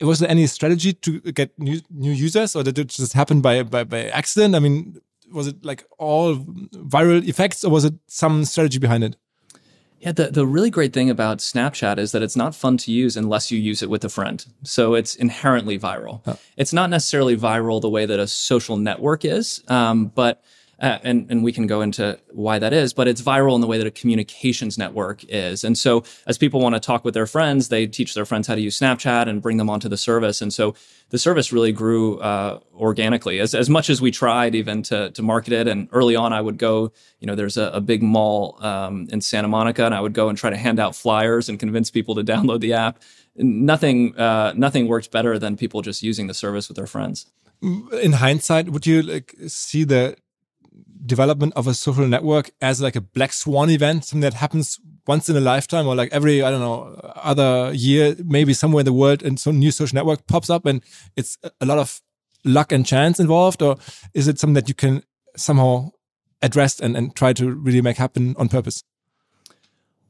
was 0.01 0.19
there 0.21 0.31
any 0.31 0.47
strategy 0.47 0.93
to 0.93 1.21
get 1.21 1.59
new 1.59 1.81
new 1.91 2.13
users, 2.13 2.55
or 2.55 2.63
did 2.63 2.79
it 2.79 2.89
just 2.89 3.13
happen 3.13 3.41
by 3.41 3.63
by, 3.63 3.85
by 3.85 4.05
accident? 4.05 4.55
I 4.55 4.59
mean, 4.59 5.01
was 5.33 5.47
it 5.47 5.65
like 5.65 5.85
all 5.99 6.37
viral 6.37 7.27
effects, 7.27 7.65
or 7.65 7.71
was 7.71 7.85
it 7.85 7.95
some 8.07 8.45
strategy 8.45 8.79
behind 8.79 9.05
it? 9.05 9.17
Yeah, 9.99 10.13
the, 10.13 10.29
the 10.29 10.47
really 10.47 10.71
great 10.71 10.93
thing 10.93 11.09
about 11.09 11.39
Snapchat 11.39 11.99
is 11.99 12.13
that 12.13 12.23
it's 12.23 12.37
not 12.37 12.55
fun 12.55 12.77
to 12.79 12.93
use 12.93 13.17
unless 13.17 13.51
you 13.51 13.59
use 13.59 13.83
it 13.83 13.89
with 13.89 14.05
a 14.05 14.09
friend. 14.09 14.45
So 14.63 14.95
it's 14.95 15.15
inherently 15.17 15.79
viral. 15.79 16.21
Oh. 16.27 16.39
It's 16.57 16.73
not 16.73 16.91
necessarily 16.91 17.37
viral 17.37 17.81
the 17.81 17.89
way 17.89 18.05
that 18.05 18.21
a 18.21 18.27
social 18.27 18.77
network 18.77 19.25
is, 19.25 19.63
um, 19.69 20.13
but 20.15 20.43
uh, 20.79 20.99
and 21.03 21.27
and 21.31 21.43
we 21.43 21.53
can 21.53 21.67
go 21.67 21.81
into 21.81 22.19
why 22.33 22.59
that 22.59 22.73
is, 22.75 22.93
but 22.93 23.09
it's 23.09 23.23
viral 23.23 23.55
in 23.55 23.63
the 23.63 23.67
way 23.67 23.79
that 23.79 23.87
a 23.87 23.91
communications 23.91 24.77
network 24.77 25.25
is. 25.25 25.65
And 25.65 25.77
so, 25.79 26.05
as 26.27 26.37
people 26.37 26.61
want 26.61 26.75
to 26.75 26.81
talk 26.81 27.03
with 27.03 27.15
their 27.15 27.27
friends, 27.27 27.71
they 27.71 27.87
teach 27.87 28.13
their 28.13 28.27
friends 28.27 28.47
how 28.47 28.55
to 28.55 28.61
use 28.61 28.79
Snapchat 28.79 29.27
and 29.27 29.41
bring 29.41 29.57
them 29.57 29.71
onto 29.71 29.89
the 29.89 29.97
service. 29.97 30.43
And 30.43 30.53
so, 30.53 30.75
the 31.09 31.19
service 31.19 31.51
really 31.51 31.73
grew 31.73 32.19
uh, 32.19 32.61
organically, 32.75 33.41
as 33.41 33.55
as 33.55 33.71
much 33.71 33.89
as 33.89 34.03
we 34.03 34.11
tried 34.11 34.55
even 34.55 34.83
to 34.85 35.11
to 35.13 35.23
market 35.23 35.55
it. 35.55 35.67
And 35.67 35.89
early 35.93 36.15
on, 36.15 36.35
I 36.35 36.43
would 36.43 36.59
go, 36.59 36.93
you 37.21 37.27
know, 37.27 37.35
there's 37.35 37.57
a, 37.57 37.71
a 37.73 37.81
big 37.81 38.03
mall 38.03 38.59
um, 38.63 39.09
in 39.11 39.23
Santa 39.23 39.49
Monica, 39.49 39.87
and 39.87 39.95
I 39.95 40.01
would 40.03 40.13
go 40.13 40.29
and 40.29 40.37
try 40.37 40.51
to 40.51 40.59
hand 40.59 40.79
out 40.79 40.95
flyers 40.95 41.49
and 41.49 41.59
convince 41.59 41.91
people 41.91 42.15
to 42.17 42.25
download 42.33 42.61
the 42.61 42.75
app. 42.75 43.03
Nothing, 43.39 44.17
uh, 44.17 44.53
nothing 44.57 44.89
worked 44.89 45.11
better 45.11 45.39
than 45.39 45.57
people 45.57 45.81
just 45.83 46.03
using 46.03 46.27
the 46.27 46.35
service 46.35 46.69
with 46.69 46.77
their 46.77 46.87
friends. 46.87 47.27
In 47.63 48.13
hindsight, 48.13 48.71
would 48.71 48.87
you 48.87 49.03
like 49.03 49.35
see 49.47 49.85
the 49.85 50.17
development 51.07 51.53
of 51.57 51.67
a 51.67 51.75
social 51.75 52.07
network 52.07 52.51
as 52.61 52.81
like 52.81 52.97
a 52.97 53.01
black 53.01 53.33
swan 53.33 53.71
event, 53.71 54.05
something 54.05 54.21
that 54.23 54.35
happens 54.35 54.79
once 55.07 55.29
in 55.29 55.37
a 55.37 55.41
lifetime 55.41 55.87
or 55.87 55.95
like 55.95 56.13
every, 56.13 56.43
I 56.43 56.51
don't 56.51 56.61
know, 56.61 57.01
other 57.17 57.73
year, 57.73 58.17
maybe 58.25 58.53
somewhere 58.53 58.81
in 58.81 58.87
the 58.87 58.93
world 58.93 59.23
and 59.23 59.39
some 59.39 59.59
new 59.59 59.71
social 59.71 59.95
network 59.95 60.27
pops 60.27 60.51
up 60.51 60.67
and 60.67 60.83
it's 61.17 61.39
a 61.61 61.67
lot 61.67 61.79
of 61.79 62.01
luck 62.45 62.73
and 62.73 62.85
chance 62.85 63.21
involved? 63.21 63.63
Or 63.63 63.77
is 64.15 64.29
it 64.29 64.39
something 64.39 64.55
that 64.55 64.69
you 64.69 64.75
can 64.75 65.03
somehow 65.37 65.91
address 66.43 66.81
and, 66.81 66.97
and 66.97 67.15
try 67.15 67.33
to 67.35 67.51
really 67.51 67.81
make 67.81 67.97
happen 67.97 68.35
on 68.39 68.49
purpose? 68.49 68.83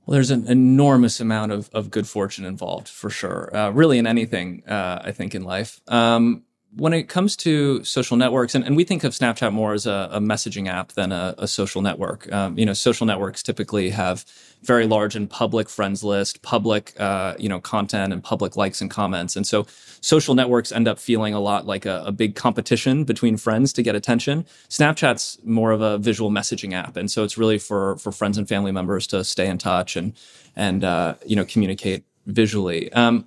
Well, 0.06 0.14
there's 0.14 0.30
an 0.30 0.46
enormous 0.46 1.20
amount 1.20 1.50
of, 1.50 1.68
of 1.72 1.90
good 1.90 2.06
fortune 2.06 2.44
involved 2.44 2.88
for 2.88 3.10
sure. 3.10 3.54
Uh, 3.54 3.70
really, 3.70 3.98
in 3.98 4.06
anything, 4.06 4.62
uh, 4.66 5.00
I 5.02 5.10
think, 5.10 5.34
in 5.34 5.42
life. 5.42 5.80
Um, 5.88 6.44
when 6.76 6.92
it 6.92 7.08
comes 7.08 7.36
to 7.36 7.82
social 7.84 8.18
networks, 8.18 8.54
and, 8.54 8.64
and 8.64 8.76
we 8.76 8.84
think 8.84 9.02
of 9.02 9.12
Snapchat 9.12 9.52
more 9.52 9.72
as 9.72 9.86
a, 9.86 10.10
a 10.12 10.20
messaging 10.20 10.68
app 10.68 10.92
than 10.92 11.10
a, 11.10 11.34
a 11.38 11.48
social 11.48 11.80
network. 11.80 12.30
Um, 12.30 12.58
you 12.58 12.66
know, 12.66 12.74
social 12.74 13.06
networks 13.06 13.42
typically 13.42 13.90
have 13.90 14.26
very 14.62 14.86
large 14.86 15.16
and 15.16 15.28
public 15.28 15.70
friends 15.70 16.04
list, 16.04 16.42
public 16.42 16.92
uh, 17.00 17.34
you 17.38 17.48
know 17.48 17.60
content, 17.60 18.12
and 18.12 18.22
public 18.22 18.56
likes 18.56 18.82
and 18.82 18.90
comments. 18.90 19.36
And 19.36 19.46
so, 19.46 19.66
social 20.02 20.34
networks 20.34 20.70
end 20.70 20.86
up 20.86 20.98
feeling 20.98 21.32
a 21.32 21.40
lot 21.40 21.66
like 21.66 21.86
a, 21.86 22.02
a 22.06 22.12
big 22.12 22.34
competition 22.34 23.04
between 23.04 23.38
friends 23.38 23.72
to 23.74 23.82
get 23.82 23.94
attention. 23.94 24.44
Snapchat's 24.68 25.38
more 25.44 25.72
of 25.72 25.80
a 25.80 25.96
visual 25.96 26.30
messaging 26.30 26.74
app, 26.74 26.96
and 26.96 27.10
so 27.10 27.24
it's 27.24 27.38
really 27.38 27.58
for 27.58 27.96
for 27.96 28.12
friends 28.12 28.36
and 28.36 28.46
family 28.46 28.72
members 28.72 29.06
to 29.08 29.24
stay 29.24 29.46
in 29.46 29.56
touch 29.56 29.96
and 29.96 30.12
and 30.54 30.84
uh, 30.84 31.14
you 31.24 31.36
know 31.36 31.46
communicate 31.46 32.04
visually. 32.26 32.92
Um, 32.92 33.26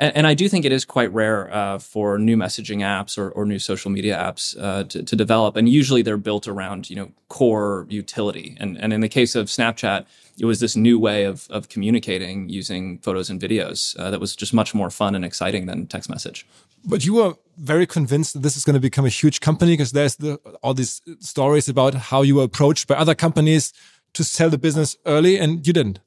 and, 0.00 0.16
and 0.16 0.26
I 0.26 0.34
do 0.34 0.48
think 0.48 0.64
it 0.64 0.72
is 0.72 0.84
quite 0.84 1.12
rare 1.12 1.52
uh, 1.54 1.78
for 1.78 2.18
new 2.18 2.36
messaging 2.36 2.78
apps 2.78 3.18
or, 3.18 3.30
or 3.30 3.44
new 3.44 3.58
social 3.58 3.90
media 3.90 4.16
apps 4.16 4.60
uh, 4.60 4.84
to, 4.84 5.02
to, 5.02 5.14
develop. 5.14 5.56
And 5.56 5.68
usually 5.68 6.00
they're 6.00 6.16
built 6.16 6.48
around, 6.48 6.88
you 6.88 6.96
know, 6.96 7.12
core 7.28 7.86
utility. 7.90 8.56
And, 8.58 8.78
and 8.78 8.94
in 8.94 9.02
the 9.02 9.08
case 9.08 9.34
of 9.34 9.46
Snapchat, 9.46 10.06
it 10.38 10.46
was 10.46 10.58
this 10.58 10.74
new 10.74 10.98
way 10.98 11.24
of, 11.24 11.46
of 11.50 11.68
communicating 11.68 12.48
using 12.48 12.98
photos 12.98 13.28
and 13.28 13.38
videos 13.38 13.98
uh, 14.00 14.10
that 14.10 14.20
was 14.20 14.34
just 14.34 14.54
much 14.54 14.74
more 14.74 14.88
fun 14.88 15.14
and 15.14 15.24
exciting 15.24 15.66
than 15.66 15.86
text 15.86 16.08
message. 16.08 16.46
But 16.82 17.04
you 17.04 17.14
were 17.14 17.34
very 17.58 17.86
convinced 17.86 18.32
that 18.32 18.40
this 18.40 18.56
is 18.56 18.64
going 18.64 18.74
to 18.74 18.80
become 18.80 19.04
a 19.04 19.10
huge 19.10 19.40
company 19.40 19.74
because 19.74 19.92
there's 19.92 20.16
the, 20.16 20.36
all 20.62 20.72
these 20.72 21.02
stories 21.18 21.68
about 21.68 21.92
how 21.94 22.22
you 22.22 22.36
were 22.36 22.44
approached 22.44 22.88
by 22.88 22.94
other 22.94 23.14
companies 23.14 23.74
to 24.14 24.24
sell 24.24 24.48
the 24.48 24.56
business 24.56 24.96
early 25.04 25.38
and 25.38 25.66
you 25.66 25.74
didn't. 25.74 26.00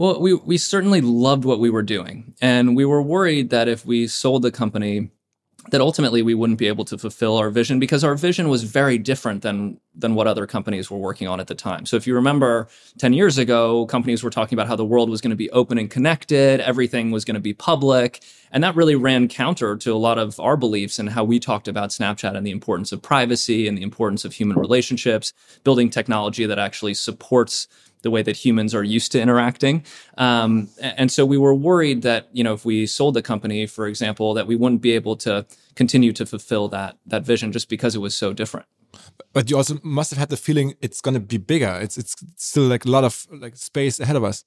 Well, 0.00 0.18
we, 0.18 0.32
we 0.32 0.56
certainly 0.56 1.02
loved 1.02 1.44
what 1.44 1.60
we 1.60 1.68
were 1.68 1.82
doing. 1.82 2.32
And 2.40 2.74
we 2.74 2.86
were 2.86 3.02
worried 3.02 3.50
that 3.50 3.68
if 3.68 3.84
we 3.84 4.06
sold 4.06 4.40
the 4.40 4.50
company, 4.50 5.10
that 5.72 5.82
ultimately 5.82 6.22
we 6.22 6.32
wouldn't 6.32 6.58
be 6.58 6.68
able 6.68 6.86
to 6.86 6.96
fulfill 6.96 7.36
our 7.36 7.50
vision 7.50 7.78
because 7.78 8.02
our 8.02 8.14
vision 8.14 8.48
was 8.48 8.62
very 8.62 8.96
different 8.96 9.42
than 9.42 9.78
than 9.94 10.14
what 10.14 10.26
other 10.26 10.46
companies 10.46 10.90
were 10.90 10.96
working 10.96 11.28
on 11.28 11.38
at 11.38 11.48
the 11.48 11.54
time. 11.54 11.84
So 11.84 11.96
if 11.96 12.06
you 12.06 12.14
remember 12.14 12.68
10 12.96 13.12
years 13.12 13.36
ago, 13.36 13.84
companies 13.86 14.22
were 14.22 14.30
talking 14.30 14.56
about 14.56 14.68
how 14.68 14.76
the 14.76 14.86
world 14.86 15.10
was 15.10 15.20
going 15.20 15.30
to 15.32 15.36
be 15.36 15.50
open 15.50 15.76
and 15.76 15.90
connected, 15.90 16.60
everything 16.60 17.10
was 17.10 17.26
going 17.26 17.34
to 17.34 17.40
be 17.40 17.52
public, 17.52 18.22
and 18.52 18.64
that 18.64 18.76
really 18.76 18.94
ran 18.94 19.28
counter 19.28 19.76
to 19.76 19.92
a 19.92 19.98
lot 19.98 20.16
of 20.16 20.40
our 20.40 20.56
beliefs 20.56 20.98
and 20.98 21.10
how 21.10 21.24
we 21.24 21.38
talked 21.38 21.68
about 21.68 21.90
Snapchat 21.90 22.36
and 22.36 22.46
the 22.46 22.52
importance 22.52 22.92
of 22.92 23.02
privacy 23.02 23.68
and 23.68 23.76
the 23.76 23.82
importance 23.82 24.24
of 24.24 24.32
human 24.32 24.58
relationships, 24.58 25.34
building 25.62 25.90
technology 25.90 26.46
that 26.46 26.58
actually 26.58 26.94
supports 26.94 27.68
the 28.02 28.10
way 28.10 28.22
that 28.22 28.36
humans 28.36 28.74
are 28.74 28.82
used 28.82 29.12
to 29.12 29.20
interacting. 29.20 29.84
Um, 30.18 30.68
and 30.80 31.10
so 31.10 31.24
we 31.26 31.38
were 31.38 31.54
worried 31.54 32.02
that, 32.02 32.28
you 32.32 32.44
know, 32.44 32.54
if 32.54 32.64
we 32.64 32.86
sold 32.86 33.14
the 33.14 33.22
company, 33.22 33.66
for 33.66 33.86
example, 33.86 34.34
that 34.34 34.46
we 34.46 34.56
wouldn't 34.56 34.80
be 34.80 34.92
able 34.92 35.16
to 35.16 35.46
continue 35.74 36.12
to 36.12 36.26
fulfill 36.26 36.68
that, 36.68 36.96
that 37.06 37.24
vision 37.24 37.52
just 37.52 37.68
because 37.68 37.94
it 37.94 38.00
was 38.00 38.14
so 38.14 38.32
different. 38.32 38.66
But 39.32 39.50
you 39.50 39.56
also 39.56 39.78
must 39.82 40.10
have 40.10 40.18
had 40.18 40.28
the 40.28 40.36
feeling 40.36 40.74
it's 40.80 41.00
going 41.00 41.14
to 41.14 41.20
be 41.20 41.38
bigger. 41.38 41.78
It's, 41.80 41.96
it's 41.96 42.16
still 42.36 42.64
like 42.64 42.84
a 42.84 42.90
lot 42.90 43.04
of 43.04 43.26
like 43.30 43.56
space 43.56 44.00
ahead 44.00 44.16
of 44.16 44.24
us 44.24 44.44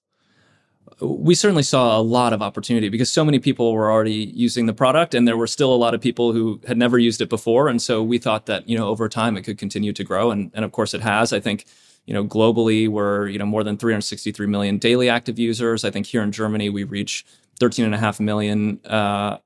we 0.99 1.35
certainly 1.35 1.63
saw 1.63 1.97
a 1.97 2.01
lot 2.01 2.33
of 2.33 2.41
opportunity 2.41 2.89
because 2.89 3.11
so 3.11 3.25
many 3.25 3.39
people 3.39 3.73
were 3.73 3.91
already 3.91 4.31
using 4.35 4.65
the 4.65 4.73
product 4.73 5.13
and 5.13 5.27
there 5.27 5.37
were 5.37 5.47
still 5.47 5.73
a 5.73 5.75
lot 5.75 5.93
of 5.93 6.01
people 6.01 6.33
who 6.33 6.59
had 6.67 6.77
never 6.77 6.97
used 6.97 7.21
it 7.21 7.29
before 7.29 7.67
and 7.67 7.81
so 7.81 8.03
we 8.03 8.17
thought 8.17 8.45
that 8.45 8.67
you 8.67 8.77
know 8.77 8.87
over 8.87 9.09
time 9.09 9.37
it 9.37 9.43
could 9.43 9.57
continue 9.57 9.93
to 9.93 10.03
grow 10.03 10.31
and, 10.31 10.51
and 10.53 10.63
of 10.63 10.71
course 10.71 10.93
it 10.93 11.01
has 11.01 11.33
i 11.33 11.39
think 11.39 11.65
you 12.05 12.13
know, 12.13 12.25
globally, 12.25 12.87
we're 12.87 13.27
you 13.27 13.39
know 13.39 13.45
more 13.45 13.63
than 13.63 13.77
363 13.77 14.47
million 14.47 14.77
daily 14.77 15.09
active 15.09 15.39
users. 15.39 15.85
I 15.85 15.91
think 15.91 16.05
here 16.05 16.21
in 16.21 16.31
Germany, 16.31 16.69
we 16.69 16.83
reach 16.83 17.25
13 17.59 17.85
and 17.85 17.95
a 17.95 17.97
half 17.97 18.19
million 18.19 18.79
uh, 18.85 19.37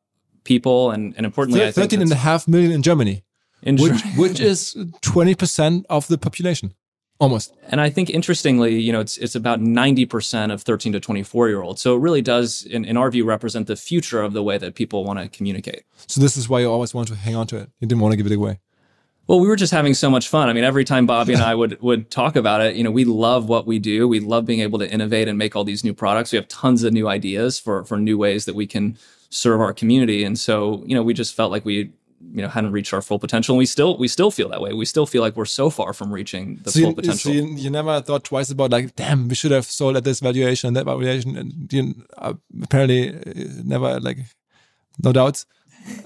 people, 0.44 0.92
and 0.92 1.14
and 1.18 1.26
importantly, 1.26 1.62
I 1.62 1.72
think 1.72 1.92
13 1.92 2.02
and 2.02 2.12
a 2.12 2.16
half 2.16 2.48
million 2.48 2.72
in 2.72 2.82
Germany, 2.82 3.24
in 3.62 3.78
which, 3.78 4.02
Ger- 4.02 4.10
which 4.22 4.40
is 4.40 4.76
20% 4.76 5.86
of 5.90 6.08
the 6.08 6.18
population. 6.18 6.74
Almost. 7.20 7.56
And 7.70 7.82
I 7.82 7.90
think 7.90 8.12
interestingly, 8.12 8.80
you 8.80 8.92
know, 8.92 9.00
it's 9.00 9.18
it's 9.18 9.34
about 9.34 9.60
90% 9.60 10.54
of 10.54 10.62
13 10.62 10.94
to 10.94 11.00
24 11.00 11.50
year 11.50 11.62
olds. 11.64 11.82
So 11.82 11.96
it 11.96 12.00
really 12.00 12.22
does, 12.22 12.64
in, 12.64 12.86
in 12.86 12.96
our 12.96 13.10
view, 13.10 13.26
represent 13.26 13.66
the 13.66 13.76
future 13.76 14.22
of 14.22 14.34
the 14.34 14.44
way 14.44 14.60
that 14.60 14.76
people 14.76 15.04
want 15.04 15.18
to 15.20 15.28
communicate. 15.28 15.84
So 16.06 16.22
this 16.22 16.38
is 16.38 16.48
why 16.48 16.60
you 16.60 16.72
always 16.72 16.94
want 16.94 17.08
to 17.08 17.16
hang 17.16 17.36
on 17.36 17.48
to 17.48 17.58
it. 17.58 17.72
You 17.80 17.88
didn't 17.88 18.02
want 18.02 18.14
to 18.14 18.18
give 18.18 18.28
it 18.28 18.36
away. 18.36 18.60
Well, 19.28 19.40
we 19.42 19.48
were 19.48 19.58
just 19.58 19.74
having 19.74 19.94
so 19.94 20.10
much 20.10 20.30
fun. 20.30 20.48
I 20.50 20.54
mean, 20.54 20.64
every 20.64 20.86
time 20.86 21.06
Bobby 21.06 21.34
and 21.34 21.44
I 21.44 21.54
would 21.54 21.82
would 21.82 22.10
talk 22.10 22.36
about 22.36 22.62
it, 22.62 22.76
you 22.76 22.84
know, 22.84 22.92
we 22.92 23.06
love 23.06 23.50
what 23.50 23.68
we 23.68 23.78
do. 23.78 24.08
We 24.08 24.20
love 24.20 24.46
being 24.46 24.62
able 24.62 24.80
to 24.80 24.90
innovate 24.90 25.28
and 25.28 25.38
make 25.38 25.56
all 25.56 25.64
these 25.64 25.84
new 25.84 25.94
products. 25.94 26.32
We 26.32 26.38
have 26.38 26.48
tons 26.48 26.84
of 26.84 26.94
new 26.94 27.08
ideas 27.08 27.60
for 27.60 27.84
for 27.84 27.98
new 27.98 28.18
ways 28.18 28.46
that 28.46 28.56
we 28.56 28.66
can 28.66 28.98
serve 29.30 29.60
our 29.60 29.74
community. 29.74 30.24
And 30.24 30.40
so, 30.40 30.84
you 30.86 30.96
know, 30.96 31.04
we 31.04 31.14
just 31.14 31.36
felt 31.36 31.52
like 31.52 31.66
we 31.66 31.92
you 32.32 32.42
know 32.42 32.48
hadn't 32.48 32.72
reached 32.72 32.94
our 32.94 33.02
full 33.02 33.20
potential 33.20 33.54
and 33.54 33.60
we 33.60 33.66
still 33.66 33.96
we 33.98 34.08
still 34.08 34.32
feel 34.32 34.50
that 34.50 34.60
way 34.60 34.74
we 34.74 34.86
still 34.86 35.06
feel 35.06 35.22
like 35.22 35.36
we're 35.36 35.46
so 35.46 35.70
far 35.70 35.94
from 35.94 36.12
reaching 36.12 36.56
the 36.64 36.72
So 36.72 36.80
full 36.80 36.90
you, 36.90 36.96
potential 36.96 37.32
so 37.32 37.32
you, 37.32 37.46
you 37.56 37.70
never 37.70 38.02
thought 38.02 38.24
twice 38.24 38.50
about 38.50 38.72
like, 38.72 38.96
damn, 38.96 39.28
we 39.28 39.36
should 39.36 39.52
have 39.52 39.66
sold 39.66 39.96
at 39.98 40.04
this 40.04 40.20
valuation 40.20 40.68
and 40.68 40.76
that 40.78 40.86
valuation, 40.86 41.38
and 41.38 41.72
you 41.72 41.94
uh, 42.18 42.34
apparently 42.64 43.10
uh, 43.10 43.62
never 43.64 44.00
like, 44.00 44.18
no 45.04 45.14
doubts. 45.14 45.46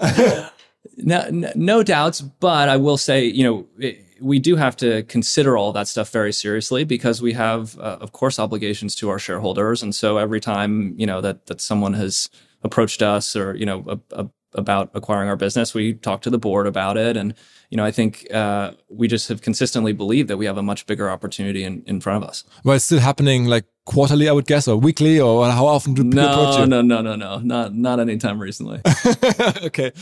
No, 0.96 1.28
no 1.54 1.82
doubts, 1.82 2.20
but 2.20 2.68
I 2.68 2.76
will 2.76 2.96
say, 2.98 3.24
you 3.24 3.44
know, 3.44 3.66
it, 3.78 4.04
we 4.20 4.38
do 4.38 4.56
have 4.56 4.76
to 4.76 5.02
consider 5.04 5.56
all 5.56 5.72
that 5.72 5.88
stuff 5.88 6.10
very 6.10 6.32
seriously 6.32 6.84
because 6.84 7.20
we 7.20 7.32
have, 7.32 7.76
uh, 7.78 7.98
of 8.00 8.12
course, 8.12 8.38
obligations 8.38 8.94
to 8.96 9.08
our 9.08 9.18
shareholders, 9.18 9.82
and 9.82 9.94
so 9.94 10.18
every 10.18 10.40
time 10.40 10.94
you 10.96 11.06
know 11.06 11.20
that 11.20 11.46
that 11.46 11.60
someone 11.60 11.94
has 11.94 12.28
approached 12.62 13.02
us 13.02 13.34
or 13.34 13.56
you 13.56 13.66
know 13.66 13.84
a, 13.88 14.22
a, 14.22 14.28
about 14.54 14.90
acquiring 14.94 15.28
our 15.28 15.36
business, 15.36 15.74
we 15.74 15.94
talk 15.94 16.20
to 16.22 16.30
the 16.30 16.38
board 16.38 16.66
about 16.66 16.96
it, 16.96 17.16
and 17.16 17.34
you 17.70 17.76
know, 17.78 17.84
I 17.86 17.90
think 17.90 18.26
uh, 18.32 18.72
we 18.90 19.08
just 19.08 19.28
have 19.28 19.40
consistently 19.40 19.94
believed 19.94 20.28
that 20.28 20.36
we 20.36 20.44
have 20.44 20.58
a 20.58 20.62
much 20.62 20.84
bigger 20.86 21.08
opportunity 21.10 21.64
in, 21.64 21.82
in 21.86 22.02
front 22.02 22.22
of 22.22 22.28
us. 22.28 22.44
Well, 22.64 22.76
it's 22.76 22.84
still 22.84 23.00
happening 23.00 23.46
like 23.46 23.64
quarterly, 23.86 24.28
I 24.28 24.32
would 24.32 24.46
guess, 24.46 24.68
or 24.68 24.76
weekly, 24.76 25.18
or 25.18 25.48
how 25.48 25.66
often 25.66 25.94
do 25.94 26.04
people 26.04 26.20
approach 26.20 26.56
No, 26.56 26.60
you? 26.60 26.66
no, 26.66 26.82
no, 26.82 27.00
no, 27.00 27.16
no, 27.16 27.38
not 27.38 27.74
not 27.74 27.98
anytime 27.98 28.38
recently. 28.40 28.82
okay. 29.64 29.92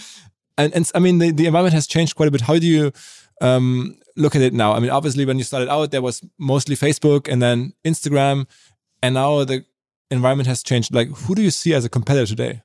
And 0.60 0.74
and 0.74 0.90
I 0.94 0.98
mean 0.98 1.18
the, 1.18 1.30
the 1.30 1.46
environment 1.46 1.74
has 1.74 1.86
changed 1.86 2.16
quite 2.16 2.28
a 2.28 2.30
bit. 2.30 2.42
How 2.42 2.58
do 2.58 2.66
you 2.66 2.92
um, 3.40 3.96
look 4.16 4.36
at 4.36 4.42
it 4.42 4.52
now? 4.52 4.72
I 4.72 4.80
mean, 4.80 4.90
obviously 4.90 5.24
when 5.24 5.38
you 5.38 5.44
started 5.44 5.70
out, 5.70 5.90
there 5.90 6.02
was 6.02 6.22
mostly 6.38 6.76
Facebook 6.76 7.28
and 7.32 7.40
then 7.40 7.72
Instagram, 7.84 8.46
and 9.02 9.14
now 9.14 9.44
the 9.44 9.64
environment 10.10 10.46
has 10.48 10.62
changed. 10.62 10.94
Like, 10.94 11.08
who 11.08 11.34
do 11.34 11.42
you 11.42 11.50
see 11.50 11.72
as 11.74 11.84
a 11.84 11.88
competitor 11.88 12.26
today? 12.26 12.62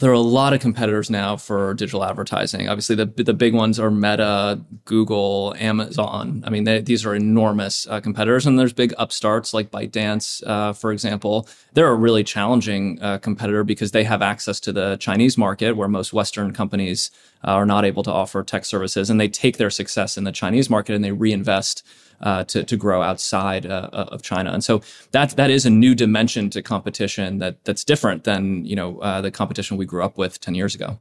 There 0.00 0.10
are 0.10 0.14
a 0.14 0.18
lot 0.18 0.52
of 0.52 0.60
competitors 0.60 1.08
now 1.08 1.36
for 1.36 1.72
digital 1.72 2.04
advertising. 2.04 2.68
Obviously, 2.68 2.96
the 2.96 3.06
the 3.06 3.32
big 3.32 3.54
ones 3.54 3.78
are 3.78 3.92
Meta, 3.92 4.60
Google, 4.84 5.54
Amazon. 5.56 6.42
I 6.44 6.50
mean, 6.50 6.64
they, 6.64 6.80
these 6.80 7.06
are 7.06 7.14
enormous 7.14 7.86
uh, 7.86 8.00
competitors, 8.00 8.44
and 8.44 8.58
there's 8.58 8.72
big 8.72 8.92
upstarts 8.98 9.54
like 9.54 9.70
ByteDance, 9.70 10.42
uh, 10.48 10.72
for 10.72 10.90
example. 10.90 11.48
They're 11.74 11.90
a 11.90 11.94
really 11.94 12.24
challenging 12.24 13.00
uh, 13.00 13.18
competitor 13.18 13.62
because 13.62 13.92
they 13.92 14.02
have 14.02 14.20
access 14.20 14.58
to 14.60 14.72
the 14.72 14.96
Chinese 14.96 15.38
market, 15.38 15.76
where 15.76 15.88
most 15.88 16.12
Western 16.12 16.52
companies 16.52 17.12
uh, 17.44 17.52
are 17.52 17.66
not 17.66 17.84
able 17.84 18.02
to 18.02 18.10
offer 18.10 18.42
tech 18.42 18.64
services, 18.64 19.10
and 19.10 19.20
they 19.20 19.28
take 19.28 19.58
their 19.58 19.70
success 19.70 20.18
in 20.18 20.24
the 20.24 20.32
Chinese 20.32 20.68
market 20.68 20.96
and 20.96 21.04
they 21.04 21.12
reinvest 21.12 21.86
uh, 22.24 22.42
to 22.44 22.64
to 22.64 22.76
grow 22.76 23.02
outside 23.02 23.66
uh, 23.66 23.88
of 23.92 24.22
China. 24.22 24.50
And 24.50 24.64
so 24.64 24.82
that 25.12 25.36
that 25.36 25.50
is 25.50 25.66
a 25.66 25.70
new 25.70 25.94
dimension 25.94 26.50
to 26.50 26.62
competition 26.62 27.38
that 27.38 27.64
that's 27.64 27.84
different 27.84 28.24
than 28.24 28.64
you 28.64 28.74
know 28.74 28.98
uh, 28.98 29.20
the 29.20 29.30
competition 29.30 29.76
we 29.76 29.86
grew 29.86 30.02
up 30.02 30.18
with 30.18 30.40
ten 30.40 30.54
years 30.54 30.74
ago. 30.74 30.98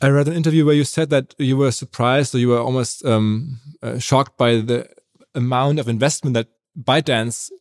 I 0.00 0.08
read 0.08 0.26
an 0.26 0.34
interview 0.34 0.64
where 0.66 0.74
you 0.74 0.84
said 0.84 1.10
that 1.10 1.34
you 1.38 1.56
were 1.56 1.70
surprised 1.70 2.34
or 2.34 2.38
you 2.38 2.48
were 2.48 2.58
almost 2.58 3.04
um, 3.04 3.60
uh, 3.82 3.98
shocked 3.98 4.36
by 4.36 4.56
the 4.56 4.88
amount 5.34 5.78
of 5.78 5.88
investment 5.88 6.34
that 6.34 6.48
ByteDance 6.76 7.52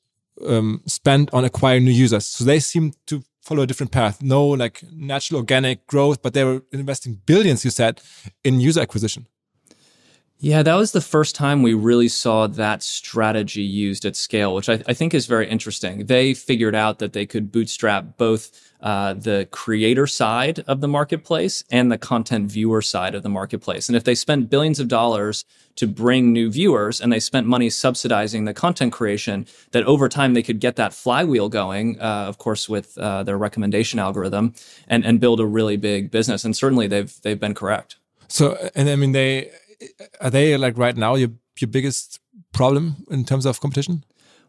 um, 0.48 0.82
spent 0.88 1.32
on 1.34 1.46
acquiring 1.46 1.86
new 1.86 1.92
users. 1.92 2.26
So 2.26 2.44
they 2.44 2.60
seem 2.60 2.94
to 3.06 3.22
follow 3.42 3.62
a 3.62 3.68
different 3.68 3.92
path. 3.92 4.24
No, 4.24 4.48
like 4.48 4.82
natural 4.92 5.40
organic 5.40 5.86
growth, 5.86 6.22
but 6.24 6.34
they 6.34 6.44
were 6.44 6.64
investing 6.72 7.22
billions, 7.26 7.64
you 7.64 7.72
said, 7.72 8.02
in 8.44 8.60
user 8.60 8.82
acquisition. 8.82 9.28
Yeah, 10.44 10.64
that 10.64 10.74
was 10.74 10.92
the 10.92 11.02
first 11.02 11.36
time 11.36 11.62
we 11.62 11.76
really 11.76 12.08
saw 12.08 12.48
that 12.48 12.82
strategy 12.82 13.62
used 13.62 14.06
at 14.06 14.16
scale, 14.16 14.56
which 14.56 14.70
I, 14.70 14.82
I 14.88 14.94
think 14.94 15.14
is 15.14 15.28
very 15.28 15.48
interesting. 15.48 16.08
They 16.08 16.34
figured 16.34 16.74
out 16.74 16.98
that 16.98 17.14
they 17.14 17.28
could 17.28 17.52
bootstrap 17.52 18.18
both 18.18 18.50
uh, 18.82 19.14
the 19.14 19.48
creator 19.52 20.08
side 20.08 20.62
of 20.62 20.82
the 20.82 20.88
marketplace 20.88 21.64
and 21.70 21.92
the 21.92 21.98
content 22.00 22.52
viewer 22.52 22.82
side 22.82 23.14
of 23.14 23.22
the 23.22 23.30
marketplace. 23.30 23.88
And 23.88 23.96
if 23.96 24.04
they 24.04 24.16
spent 24.16 24.50
billions 24.50 24.80
of 24.80 24.88
dollars 24.88 25.46
to 25.76 25.86
bring 25.86 26.34
new 26.34 26.50
viewers 26.50 27.00
and 27.00 27.14
they 27.14 27.20
spent 27.20 27.46
money 27.46 27.70
subsidizing 27.70 28.46
the 28.46 28.54
content 28.56 28.94
creation, 28.94 29.46
that 29.74 29.84
over 29.84 30.10
time 30.10 30.34
they 30.34 30.42
could 30.42 30.60
get 30.60 30.76
that 30.78 30.92
flywheel 30.92 31.50
going, 31.50 32.02
uh, 32.02 32.26
of 32.28 32.40
course, 32.40 32.68
with 32.68 32.98
uh, 32.98 33.22
their 33.22 33.38
recommendation 33.38 34.00
algorithm 34.00 34.56
and, 34.88 35.06
and 35.06 35.20
build 35.20 35.40
a 35.40 35.46
really 35.46 35.78
big 35.78 36.10
business. 36.10 36.44
And 36.44 36.58
certainly 36.58 36.88
they've, 36.88 37.16
they've 37.22 37.40
been 37.40 37.54
correct. 37.54 37.98
So, 38.28 38.58
and 38.76 38.90
I 38.90 38.96
mean, 38.96 39.12
they 39.12 39.52
are 40.20 40.30
they 40.30 40.58
like 40.58 40.78
right 40.78 40.96
now 40.96 41.16
your 41.16 41.30
your 41.60 41.70
biggest 41.70 42.20
problem 42.54 43.06
in 43.10 43.26
terms 43.26 43.46
of 43.46 43.60
competition? 43.60 44.04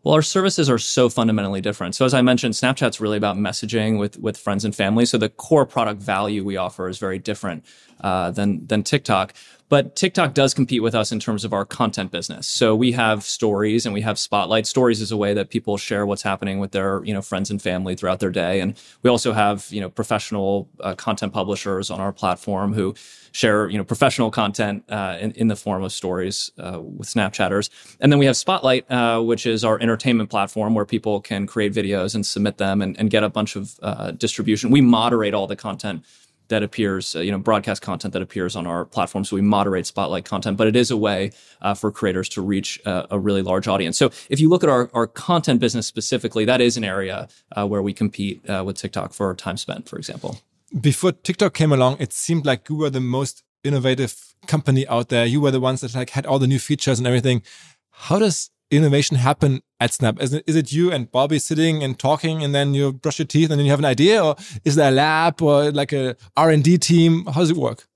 Well, 0.04 0.14
our 0.14 0.22
services 0.22 0.68
are 0.68 0.78
so 0.78 1.08
fundamentally 1.08 1.60
different. 1.60 1.94
So 1.94 2.04
as 2.04 2.12
I 2.12 2.22
mentioned, 2.22 2.54
Snapchat's 2.54 3.00
really 3.00 3.16
about 3.16 3.36
messaging 3.36 3.98
with 3.98 4.18
with 4.18 4.36
friends 4.36 4.64
and 4.64 4.74
family. 4.74 5.06
So 5.06 5.16
the 5.18 5.28
core 5.28 5.66
product 5.66 6.02
value 6.02 6.44
we 6.44 6.56
offer 6.56 6.88
is 6.88 6.98
very 6.98 7.18
different 7.18 7.64
uh, 8.00 8.32
than 8.32 8.66
than 8.66 8.82
TikTok. 8.82 9.34
But 9.72 9.96
TikTok 9.96 10.34
does 10.34 10.52
compete 10.52 10.82
with 10.82 10.94
us 10.94 11.12
in 11.12 11.18
terms 11.18 11.46
of 11.46 11.54
our 11.54 11.64
content 11.64 12.10
business. 12.10 12.46
So 12.46 12.76
we 12.76 12.92
have 12.92 13.24
stories 13.24 13.86
and 13.86 13.94
we 13.94 14.02
have 14.02 14.18
spotlight. 14.18 14.66
Stories 14.66 15.00
is 15.00 15.10
a 15.10 15.16
way 15.16 15.32
that 15.32 15.48
people 15.48 15.78
share 15.78 16.04
what's 16.04 16.20
happening 16.20 16.58
with 16.58 16.72
their 16.72 17.02
you 17.06 17.14
know 17.14 17.22
friends 17.22 17.50
and 17.50 17.62
family 17.62 17.94
throughout 17.94 18.20
their 18.20 18.30
day. 18.30 18.60
And 18.60 18.78
we 19.02 19.08
also 19.08 19.32
have 19.32 19.66
you 19.70 19.80
know 19.80 19.88
professional 19.88 20.68
uh, 20.80 20.94
content 20.94 21.32
publishers 21.32 21.90
on 21.90 22.02
our 22.02 22.12
platform 22.12 22.74
who 22.74 22.94
share 23.32 23.66
you 23.70 23.78
know 23.78 23.84
professional 23.84 24.30
content 24.30 24.84
uh, 24.90 25.16
in, 25.18 25.32
in 25.32 25.48
the 25.48 25.56
form 25.56 25.82
of 25.82 25.90
stories 25.90 26.50
uh, 26.58 26.78
with 26.78 27.08
Snapchatters. 27.08 27.70
And 27.98 28.12
then 28.12 28.18
we 28.18 28.26
have 28.26 28.36
Spotlight, 28.36 28.90
uh, 28.90 29.22
which 29.22 29.46
is 29.46 29.64
our 29.64 29.80
entertainment 29.80 30.28
platform 30.28 30.74
where 30.74 30.84
people 30.84 31.22
can 31.22 31.46
create 31.46 31.72
videos 31.72 32.14
and 32.14 32.26
submit 32.26 32.58
them 32.58 32.82
and, 32.82 32.94
and 32.98 33.08
get 33.08 33.24
a 33.24 33.30
bunch 33.30 33.56
of 33.56 33.80
uh, 33.82 34.10
distribution. 34.10 34.70
We 34.70 34.82
moderate 34.82 35.32
all 35.32 35.46
the 35.46 35.56
content 35.56 36.04
that 36.52 36.62
appears, 36.62 37.16
uh, 37.16 37.20
you 37.20 37.30
know, 37.30 37.38
broadcast 37.38 37.82
content 37.82 38.12
that 38.12 38.22
appears 38.22 38.54
on 38.54 38.66
our 38.66 38.84
platform. 38.84 39.24
So 39.24 39.36
we 39.36 39.42
moderate 39.42 39.86
Spotlight 39.86 40.24
content, 40.24 40.56
but 40.56 40.66
it 40.66 40.76
is 40.76 40.90
a 40.90 40.96
way 40.96 41.32
uh, 41.60 41.74
for 41.74 41.90
creators 41.90 42.28
to 42.30 42.42
reach 42.42 42.80
uh, 42.86 43.06
a 43.10 43.18
really 43.18 43.42
large 43.42 43.66
audience. 43.66 43.98
So 43.98 44.10
if 44.28 44.38
you 44.40 44.48
look 44.48 44.62
at 44.62 44.70
our, 44.70 44.90
our 44.94 45.06
content 45.06 45.60
business 45.60 45.86
specifically, 45.86 46.44
that 46.44 46.60
is 46.60 46.76
an 46.76 46.84
area 46.84 47.28
uh, 47.56 47.66
where 47.66 47.82
we 47.82 47.92
compete 47.92 48.48
uh, 48.48 48.62
with 48.64 48.76
TikTok 48.76 49.12
for 49.12 49.34
time 49.34 49.56
spent, 49.56 49.88
for 49.88 49.96
example. 49.98 50.40
Before 50.80 51.12
TikTok 51.12 51.54
came 51.54 51.72
along, 51.72 51.96
it 51.98 52.12
seemed 52.12 52.46
like 52.46 52.68
you 52.68 52.76
were 52.76 52.90
the 52.90 53.00
most 53.00 53.42
innovative 53.64 54.34
company 54.46 54.86
out 54.88 55.08
there. 55.08 55.26
You 55.26 55.40
were 55.40 55.50
the 55.50 55.60
ones 55.60 55.80
that 55.80 55.94
like 55.94 56.10
had 56.10 56.26
all 56.26 56.38
the 56.38 56.46
new 56.46 56.58
features 56.58 56.98
and 56.98 57.06
everything. 57.06 57.42
How 57.90 58.18
does 58.18 58.50
innovation 58.76 59.16
happen 59.16 59.62
at 59.80 59.92
Snap? 59.92 60.20
Is 60.20 60.32
it, 60.32 60.44
is 60.46 60.56
it 60.56 60.72
you 60.72 60.90
and 60.90 61.10
Bobby 61.10 61.38
sitting 61.38 61.82
and 61.82 61.98
talking 61.98 62.42
and 62.42 62.54
then 62.54 62.74
you 62.74 62.92
brush 62.92 63.18
your 63.18 63.26
teeth 63.26 63.50
and 63.50 63.58
then 63.58 63.66
you 63.66 63.70
have 63.70 63.78
an 63.78 63.84
idea 63.84 64.24
or 64.24 64.36
is 64.64 64.76
there 64.76 64.88
a 64.88 64.92
lab 64.92 65.40
or 65.42 65.70
like 65.70 65.92
a 65.92 66.16
R&D 66.36 66.78
team? 66.78 67.26
How 67.26 67.40
does 67.40 67.50
it 67.50 67.56
work? 67.56 67.86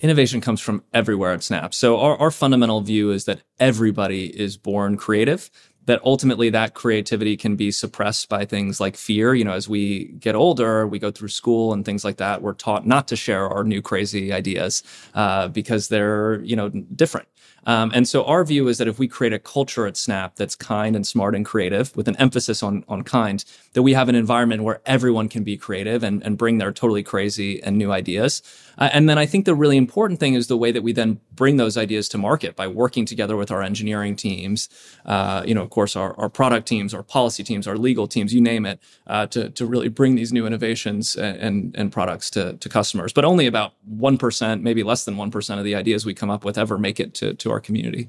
Innovation 0.00 0.40
comes 0.40 0.60
from 0.60 0.84
everywhere 0.94 1.32
at 1.32 1.42
Snap. 1.42 1.74
So 1.74 1.98
our, 1.98 2.16
our 2.16 2.30
fundamental 2.30 2.80
view 2.80 3.10
is 3.10 3.24
that 3.24 3.42
everybody 3.58 4.26
is 4.26 4.56
born 4.56 4.96
creative 4.96 5.50
that 5.88 6.04
ultimately 6.04 6.50
that 6.50 6.74
creativity 6.74 7.34
can 7.34 7.56
be 7.56 7.70
suppressed 7.70 8.28
by 8.28 8.44
things 8.44 8.78
like 8.78 8.94
fear. 8.94 9.34
You 9.34 9.42
know, 9.42 9.54
as 9.54 9.70
we 9.70 10.08
get 10.20 10.34
older, 10.34 10.86
we 10.86 10.98
go 10.98 11.10
through 11.10 11.28
school 11.28 11.72
and 11.72 11.82
things 11.82 12.04
like 12.04 12.18
that. 12.18 12.42
We're 12.42 12.52
taught 12.52 12.86
not 12.86 13.08
to 13.08 13.16
share 13.16 13.48
our 13.48 13.64
new 13.64 13.80
crazy 13.80 14.30
ideas 14.30 14.82
uh, 15.14 15.48
because 15.48 15.88
they're 15.88 16.42
you 16.42 16.56
know 16.56 16.68
different. 16.68 17.26
Um, 17.68 17.92
and 17.94 18.08
so 18.08 18.24
our 18.24 18.44
view 18.44 18.66
is 18.66 18.78
that 18.78 18.88
if 18.88 18.98
we 18.98 19.06
create 19.06 19.34
a 19.34 19.38
culture 19.38 19.86
at 19.86 19.96
Snap 19.96 20.36
that's 20.36 20.56
kind 20.56 20.96
and 20.96 21.06
smart 21.06 21.34
and 21.34 21.44
creative, 21.44 21.94
with 21.94 22.08
an 22.08 22.16
emphasis 22.16 22.62
on 22.62 22.82
on 22.88 23.02
kind, 23.02 23.44
that 23.74 23.82
we 23.82 23.92
have 23.92 24.08
an 24.08 24.14
environment 24.14 24.64
where 24.64 24.80
everyone 24.86 25.28
can 25.28 25.44
be 25.44 25.56
creative 25.56 26.02
and, 26.02 26.22
and 26.24 26.38
bring 26.38 26.58
their 26.58 26.72
totally 26.72 27.02
crazy 27.02 27.62
and 27.62 27.76
new 27.76 27.92
ideas. 27.92 28.42
Uh, 28.78 28.88
and 28.92 29.08
then 29.08 29.18
I 29.18 29.26
think 29.26 29.44
the 29.44 29.54
really 29.54 29.76
important 29.76 30.20
thing 30.20 30.34
is 30.34 30.46
the 30.46 30.56
way 30.56 30.72
that 30.72 30.82
we 30.82 30.92
then 30.92 31.20
bring 31.32 31.56
those 31.56 31.76
ideas 31.76 32.08
to 32.10 32.18
market 32.18 32.56
by 32.56 32.66
working 32.66 33.04
together 33.04 33.36
with 33.36 33.50
our 33.50 33.62
engineering 33.62 34.16
teams, 34.16 34.68
uh, 35.04 35.42
you 35.46 35.54
know, 35.54 35.62
of 35.62 35.70
course, 35.70 35.96
our, 35.96 36.18
our 36.18 36.28
product 36.28 36.66
teams, 36.66 36.94
our 36.94 37.02
policy 37.02 37.44
teams, 37.44 37.66
our 37.66 37.76
legal 37.76 38.06
teams, 38.06 38.32
you 38.32 38.40
name 38.40 38.64
it, 38.66 38.80
uh, 39.06 39.26
to, 39.26 39.50
to 39.50 39.66
really 39.66 39.88
bring 39.88 40.14
these 40.14 40.32
new 40.32 40.46
innovations 40.46 41.16
and, 41.16 41.36
and, 41.36 41.76
and 41.76 41.92
products 41.92 42.30
to, 42.30 42.54
to 42.54 42.68
customers. 42.68 43.12
But 43.12 43.24
only 43.24 43.46
about 43.46 43.74
1%, 43.96 44.62
maybe 44.62 44.82
less 44.82 45.04
than 45.04 45.16
1% 45.16 45.58
of 45.58 45.64
the 45.64 45.74
ideas 45.74 46.06
we 46.06 46.14
come 46.14 46.30
up 46.30 46.44
with 46.44 46.56
ever 46.56 46.78
make 46.78 47.00
it 47.00 47.14
to, 47.14 47.34
to 47.34 47.50
our 47.50 47.57
community. 47.60 48.08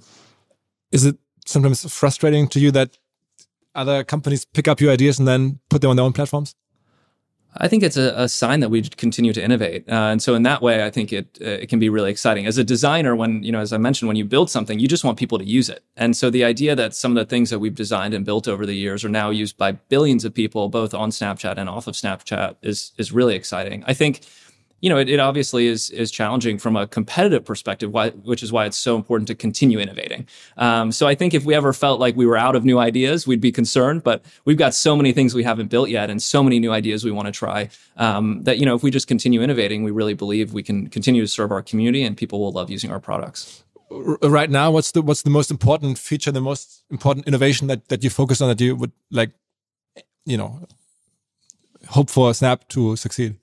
Is 0.92 1.06
it 1.06 1.18
sometimes 1.46 1.92
frustrating 1.92 2.48
to 2.50 2.60
you 2.60 2.72
that 2.72 2.98
other 3.76 4.04
companies 4.04 4.46
pick 4.46 4.68
up 4.68 4.82
your 4.82 4.92
ideas 4.92 5.20
and 5.20 5.28
then 5.28 5.60
put 5.70 5.82
them 5.82 5.90
on 5.90 5.96
their 5.96 6.06
own 6.06 6.14
platforms? 6.14 6.56
I 7.58 7.68
think 7.68 7.82
it's 7.82 7.98
a, 7.98 8.14
a, 8.16 8.30
sign 8.30 8.60
that 8.60 8.70
we 8.70 8.84
continue 8.84 9.34
to 9.34 9.44
innovate, 9.44 9.90
uh, 9.90 10.10
and 10.12 10.22
so 10.22 10.36
in 10.36 10.44
that 10.44 10.62
way, 10.62 10.86
I 10.86 10.92
think 10.92 11.12
it 11.12 11.40
uh, 11.42 11.46
it 11.46 11.68
can 11.68 11.80
be 11.80 11.90
really 11.90 12.12
exciting. 12.12 12.46
As 12.46 12.60
a 12.60 12.64
designer, 12.64 13.16
when 13.16 13.42
you 13.42 13.52
know, 13.52 13.60
as 13.60 13.74
I 13.74 13.78
mentioned, 13.78 14.08
when 14.08 14.18
you 14.18 14.26
build 14.26 14.52
something, 14.52 14.78
you 14.78 14.88
just 14.88 15.04
want 15.04 15.18
people 15.18 15.40
to 15.40 15.44
use 15.44 15.68
it, 15.68 15.84
and 15.98 16.16
so 16.16 16.30
the 16.30 16.44
idea 16.44 16.76
that 16.76 16.94
some 16.94 17.12
of 17.12 17.16
the 17.16 17.28
things 17.28 17.50
that 17.50 17.58
we've 17.58 17.74
designed 17.74 18.14
and 18.14 18.24
built 18.24 18.48
over 18.48 18.68
the 18.68 18.76
years 18.76 19.04
are 19.04 19.10
now 19.10 19.32
used 19.32 19.58
by 19.58 19.72
billions 19.72 20.26
of 20.26 20.34
people, 20.34 20.70
both 20.70 20.94
on 20.94 21.10
Snapchat 21.10 21.58
and 21.58 21.68
off 21.68 21.88
of 21.88 21.96
Snapchat, 21.96 22.58
is 22.62 22.92
is 23.00 23.12
really 23.12 23.34
exciting. 23.34 23.84
I 23.88 23.96
think 23.96 24.22
you 24.82 24.90
know, 24.90 24.98
it, 24.98 25.10
it, 25.10 25.20
obviously 25.20 25.68
is 25.68 25.90
is 25.90 26.12
challenging 26.12 26.58
from 26.58 26.76
a 26.76 26.88
competitive 26.88 27.44
perspective, 27.44 27.92
why, 27.92 28.12
which 28.12 28.42
is 28.42 28.52
why 28.52 28.66
it's 28.66 28.78
so 28.78 28.96
important 28.96 29.28
to 29.28 29.36
continue 29.36 29.80
innovating. 29.80 30.28
Um, 30.58 30.92
so 30.92 31.08
I 31.08 31.16
think 31.16 31.34
if 31.34 31.44
we 31.46 31.54
ever 31.54 31.74
felt 31.74 32.00
like 32.00 32.16
we 32.16 32.26
were 32.26 32.38
out 32.38 32.56
of 32.56 32.64
new 32.64 32.80
ideas, 32.80 33.28
we'd 33.28 33.42
be 33.42 33.52
concerned. 33.52 34.04
But 34.04 34.24
we've 34.46 34.58
got 34.58 34.74
so 34.74 34.96
many 34.96 35.12
things 35.12 35.34
we 35.34 35.44
haven't 35.44 35.68
built 35.68 35.90
yet, 35.90 36.10
and 36.10 36.22
so 36.22 36.44
many 36.44 36.60
new 36.60 36.72
ideas 36.72 37.04
we 37.04 37.12
want 37.12 37.28
to 37.28 37.32
try. 37.32 37.70
Um, 37.98 38.44
that 38.44 38.58
you 38.58 38.66
know, 38.66 38.76
if 38.76 38.84
we 38.84 38.92
just 38.92 39.08
continue 39.08 39.42
innovating, 39.42 39.84
we 39.84 39.92
really 39.92 40.14
believe 40.14 40.54
we 40.54 40.64
can 40.64 40.88
continue 40.88 41.22
to 41.22 41.28
serve 41.28 41.52
our 41.52 41.62
community, 41.62 42.04
and 42.04 42.16
people 42.16 42.40
will 42.40 42.52
love 42.52 42.70
using 42.70 42.92
our 42.92 43.00
products. 43.00 43.64
Right 43.92 44.50
now, 44.50 44.72
what's 44.72 44.92
the 44.92 45.02
what's 45.02 45.24
the 45.24 45.32
most 45.32 45.50
important 45.50 45.98
feature, 45.98 46.32
the 46.32 46.42
most 46.42 46.86
important 46.92 47.28
innovation 47.28 47.68
that 47.68 47.90
that 47.90 48.04
you 48.04 48.10
focus 48.10 48.40
on 48.40 48.48
that 48.50 48.62
you 48.62 48.76
would 48.76 48.92
like, 49.12 49.32
you 50.26 50.38
know, 50.38 50.68
hope 51.88 52.10
for 52.10 52.34
Snap 52.34 52.68
to 52.70 52.96
succeed? 52.96 53.39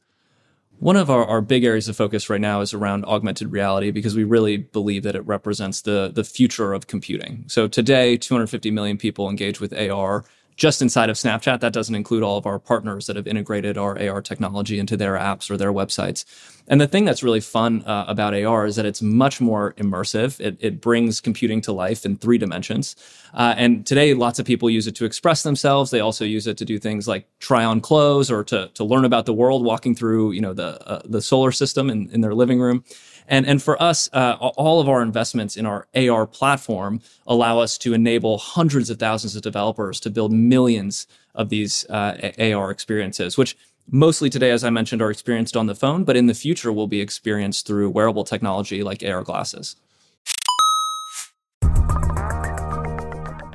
One 0.79 0.97
of 0.97 1.09
our, 1.09 1.25
our 1.25 1.41
big 1.41 1.65
areas 1.65 1.89
of 1.89 1.97
focus 1.97 2.29
right 2.29 2.41
now 2.41 2.61
is 2.61 2.75
around 2.75 3.07
augmented 3.07 3.51
reality 3.51 3.91
because 3.91 4.15
we 4.15 4.25
really 4.25 4.59
believe 4.59 5.05
that 5.05 5.17
it 5.17 5.27
represents 5.27 5.81
the, 5.81 6.11
the 6.15 6.25
future 6.25 6.75
of 6.75 6.87
computing. 6.87 7.45
So 7.47 7.67
today, 7.67 8.17
250 8.17 8.71
million 8.71 8.99
people 8.99 9.31
engage 9.31 9.59
with 9.59 9.73
AR 9.73 10.25
just 10.57 10.81
inside 10.81 11.11
of 11.11 11.17
Snapchat. 11.17 11.61
That 11.61 11.73
doesn't 11.73 11.95
include 11.95 12.23
all 12.23 12.39
of 12.39 12.47
our 12.47 12.59
partners 12.59 13.07
that 13.07 13.17
have 13.17 13.27
integrated 13.27 13.77
our 13.77 14.01
AR 14.01 14.23
technology 14.23 14.79
into 14.79 14.97
their 14.97 15.15
apps 15.15 15.51
or 15.51 15.57
their 15.57 15.73
websites. 15.73 16.25
And 16.69 16.81
the 16.81 16.89
thing 16.89 17.05
that's 17.05 17.23
really 17.23 17.41
fun 17.41 17.85
uh, 17.85 18.07
about 18.09 18.35
AR 18.35 18.67
is 18.67 18.75
that 18.77 18.87
it's 18.87 19.01
much 19.01 19.41
more 19.41 19.75
immersive. 19.75 20.41
It, 20.41 20.57
it 20.61 20.81
brings 20.81 21.21
computing 21.21 21.61
to 21.63 21.73
life 21.73 22.05
in 22.05 22.17
three 22.17 22.39
dimensions. 22.39 22.97
Uh, 23.35 23.55
and 23.57 23.87
today, 23.87 24.15
lots 24.15 24.39
of 24.39 24.47
people 24.47 24.69
use 24.69 24.87
it 24.87 24.97
to 24.97 25.05
express 25.05 25.43
themselves. 25.43 25.91
They 25.91 26.01
also 26.01 26.25
use 26.25 26.47
it 26.47 26.57
to 26.57 26.65
do 26.65 26.79
things 26.79 27.07
like 27.07 27.29
try 27.39 27.65
on 27.65 27.81
clothes 27.81 28.31
or 28.31 28.43
to, 28.45 28.69
to 28.75 28.85
learn 28.85 29.05
about 29.05 29.27
the 29.27 29.35
world, 29.35 29.65
walking 29.65 29.95
through, 29.95 30.33
you 30.33 30.41
know, 30.41 30.55
the, 30.55 30.83
uh, 30.89 31.03
the 31.05 31.23
solar 31.23 31.53
system 31.53 31.89
in, 31.89 32.11
in 32.11 32.21
their 32.21 32.35
living 32.35 32.59
room. 32.61 32.83
And, 33.29 33.47
and 33.47 33.63
for 33.63 33.81
us, 33.83 34.09
uh, 34.13 34.37
all 34.41 34.81
of 34.81 34.89
our 34.89 35.03
investments 35.03 35.57
in 35.57 35.67
our 35.67 35.89
AR 35.95 36.27
platform 36.27 37.01
allow 37.27 37.59
us 37.59 37.77
to 37.79 37.93
enable 37.93 38.39
hundreds 38.39 38.91
of 38.91 38.99
thousands 38.99 39.37
of 39.37 39.43
developers 39.43 40.01
to 40.01 40.11
build 40.11 40.33
millions 40.33 41.07
of 41.35 41.49
these 41.49 41.85
uh, 41.91 42.33
AR 42.39 42.71
experiences, 42.71 43.37
which 43.37 43.57
mostly 43.91 44.31
today, 44.31 44.51
as 44.51 44.65
I 44.65 44.71
mentioned, 44.71 45.03
are 45.03 45.11
experienced 45.11 45.57
on 45.57 45.67
the 45.67 45.75
phone, 45.75 46.05
but 46.05 46.17
in 46.17 46.27
the 46.27 46.35
future 46.35 46.73
will 46.73 46.87
be 46.87 47.01
experienced 47.01 47.67
through 47.67 47.91
wearable 47.91 48.25
technology 48.25 48.83
like 48.83 49.03
AR 49.03 49.23
glasses. 49.23 49.77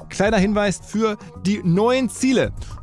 Kleiner 0.10 0.40
Hinweis 0.40 0.80
für 0.86 1.18
die 1.42 1.62
neuen 1.64 2.10
Ziele. 2.10 2.52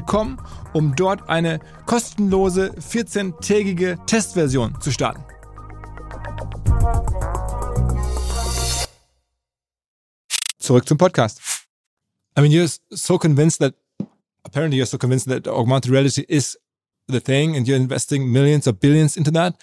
www.ecom, 0.00 0.38
um 0.72 0.94
dort 0.96 1.28
eine 1.28 1.60
kostenlose 1.86 2.72
14-tägige 2.78 3.98
Testversion 4.06 4.74
zu 4.80 4.90
starten. 4.90 5.24
Zurück 10.58 10.88
zum 10.88 10.98
Podcast. 10.98 11.40
I 12.36 12.40
mean, 12.40 12.50
you're 12.50 12.68
so 12.90 13.18
convinced 13.18 13.60
that 13.60 13.74
apparently 14.44 14.78
you're 14.78 14.86
so 14.86 14.98
convinced 14.98 15.28
that 15.28 15.46
augmented 15.46 15.90
reality 15.90 16.24
is 16.26 16.58
the 17.06 17.20
thing 17.20 17.54
and 17.54 17.68
you're 17.68 17.76
investing 17.76 18.32
millions 18.32 18.66
or 18.66 18.72
billions 18.72 19.16
into 19.16 19.30
that. 19.32 19.54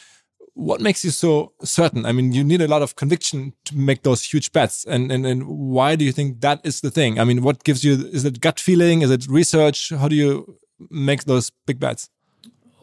What 0.53 0.81
makes 0.81 1.05
you 1.05 1.11
so 1.11 1.53
certain? 1.63 2.05
I 2.05 2.11
mean, 2.11 2.33
you 2.33 2.43
need 2.43 2.61
a 2.61 2.67
lot 2.67 2.81
of 2.81 2.95
conviction 2.95 3.53
to 3.65 3.77
make 3.77 4.03
those 4.03 4.23
huge 4.23 4.51
bets. 4.51 4.85
And, 4.85 5.11
and, 5.11 5.25
and 5.25 5.47
why 5.47 5.95
do 5.95 6.03
you 6.03 6.11
think 6.11 6.41
that 6.41 6.59
is 6.63 6.81
the 6.81 6.91
thing? 6.91 7.19
I 7.19 7.23
mean, 7.23 7.41
what 7.41 7.63
gives 7.63 7.83
you, 7.83 7.93
is 7.93 8.25
it 8.25 8.41
gut 8.41 8.59
feeling? 8.59 9.01
Is 9.01 9.11
it 9.11 9.27
research? 9.27 9.91
How 9.91 10.07
do 10.07 10.15
you 10.15 10.57
make 10.89 11.23
those 11.23 11.51
big 11.65 11.79
bets? 11.79 12.09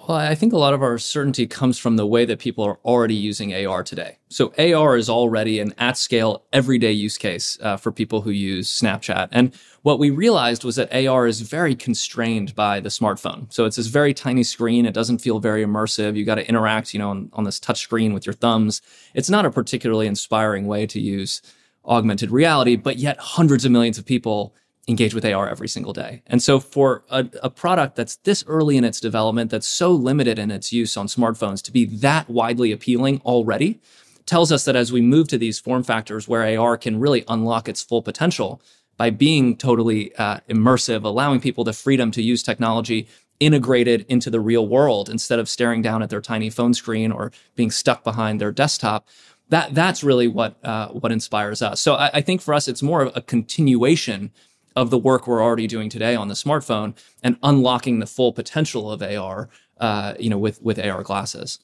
Well, 0.08 0.16
I 0.16 0.34
think 0.34 0.54
a 0.54 0.58
lot 0.58 0.72
of 0.72 0.82
our 0.82 0.96
certainty 0.96 1.46
comes 1.46 1.78
from 1.78 1.96
the 1.96 2.06
way 2.06 2.24
that 2.24 2.38
people 2.38 2.64
are 2.64 2.78
already 2.82 3.14
using 3.14 3.54
AR 3.66 3.82
today. 3.84 4.16
So 4.30 4.54
AR 4.56 4.96
is 4.96 5.10
already 5.10 5.60
an 5.60 5.74
at 5.76 5.98
scale, 5.98 6.46
everyday 6.50 6.92
use 6.92 7.18
case 7.18 7.58
uh, 7.60 7.76
for 7.76 7.92
people 7.92 8.22
who 8.22 8.30
use 8.30 8.70
Snapchat. 8.70 9.28
And 9.32 9.54
what 9.82 9.98
we 9.98 10.08
realized 10.08 10.64
was 10.64 10.76
that 10.76 10.94
AR 10.94 11.26
is 11.26 11.42
very 11.42 11.74
constrained 11.74 12.54
by 12.54 12.80
the 12.80 12.88
smartphone. 12.88 13.52
So 13.52 13.66
it's 13.66 13.76
this 13.76 13.88
very 13.88 14.14
tiny 14.14 14.44
screen. 14.44 14.86
It 14.86 14.94
doesn't 14.94 15.18
feel 15.18 15.40
very 15.40 15.62
immersive. 15.62 16.16
You 16.16 16.24
got 16.24 16.36
to 16.36 16.48
interact, 16.48 16.94
you 16.94 17.00
know, 17.00 17.10
on, 17.10 17.28
on 17.34 17.44
this 17.44 17.60
touch 17.60 17.80
screen 17.80 18.14
with 18.14 18.24
your 18.24 18.32
thumbs. 18.32 18.80
It's 19.12 19.28
not 19.28 19.44
a 19.44 19.50
particularly 19.50 20.06
inspiring 20.06 20.66
way 20.66 20.86
to 20.86 20.98
use 20.98 21.42
augmented 21.84 22.30
reality, 22.30 22.76
but 22.76 22.96
yet 22.96 23.18
hundreds 23.18 23.66
of 23.66 23.72
millions 23.72 23.98
of 23.98 24.06
people 24.06 24.54
engage 24.88 25.14
with 25.14 25.24
AR 25.24 25.48
every 25.48 25.68
single 25.68 25.92
day. 25.92 26.22
And 26.26 26.42
so 26.42 26.58
for 26.58 27.04
a, 27.10 27.28
a, 27.42 27.50
product 27.50 27.94
that's 27.94 28.16
this 28.16 28.42
early 28.46 28.78
in 28.78 28.84
its 28.84 29.00
development, 29.00 29.50
that's 29.50 29.68
so 29.68 29.92
limited 29.92 30.38
in 30.38 30.50
its 30.50 30.72
use 30.72 30.96
on 30.96 31.06
smartphones 31.06 31.62
to 31.64 31.72
be 31.72 31.84
that 31.84 32.28
widely 32.30 32.72
appealing 32.72 33.20
already 33.24 33.80
tells 34.24 34.50
us 34.50 34.64
that 34.64 34.76
as 34.76 34.92
we 34.92 35.00
move 35.00 35.28
to 35.28 35.38
these 35.38 35.58
form 35.58 35.82
factors 35.82 36.28
where 36.28 36.58
AR 36.58 36.76
can 36.76 37.00
really 37.00 37.24
unlock 37.28 37.68
its 37.68 37.82
full 37.82 38.02
potential 38.02 38.60
by 38.96 39.10
being 39.10 39.56
totally 39.56 40.14
uh, 40.16 40.38
immersive, 40.50 41.04
allowing 41.04 41.40
people 41.40 41.64
the 41.64 41.72
freedom 41.72 42.10
to 42.10 42.22
use 42.22 42.42
technology 42.42 43.08
integrated 43.40 44.04
into 44.08 44.30
the 44.30 44.40
real 44.40 44.66
world 44.66 45.08
instead 45.08 45.38
of 45.38 45.48
staring 45.48 45.80
down 45.80 46.02
at 46.02 46.10
their 46.10 46.20
tiny 46.20 46.50
phone 46.50 46.74
screen 46.74 47.12
or 47.12 47.30
being 47.54 47.70
stuck 47.70 48.02
behind 48.04 48.40
their 48.40 48.52
desktop. 48.52 49.08
That 49.48 49.74
that's 49.74 50.04
really 50.04 50.28
what 50.28 50.62
uh, 50.62 50.88
what 50.88 51.10
inspires 51.10 51.62
us. 51.62 51.80
So 51.80 51.94
I, 51.94 52.10
I 52.14 52.20
think 52.20 52.42
for 52.42 52.52
us, 52.52 52.68
it's 52.68 52.82
more 52.82 53.02
of 53.02 53.16
a 53.16 53.22
continuation 53.22 54.30
of 54.78 54.90
the 54.90 54.98
work 54.98 55.26
we're 55.26 55.42
already 55.42 55.66
doing 55.66 55.88
today 55.90 56.14
on 56.14 56.28
the 56.28 56.34
smartphone 56.34 56.96
and 57.22 57.36
unlocking 57.42 57.98
the 57.98 58.06
full 58.06 58.32
potential 58.32 58.90
of 58.92 59.02
AR, 59.02 59.48
uh, 59.78 60.14
you 60.18 60.30
know, 60.30 60.38
with 60.38 60.62
with 60.62 60.78
AR 60.78 61.02
glasses. 61.02 61.58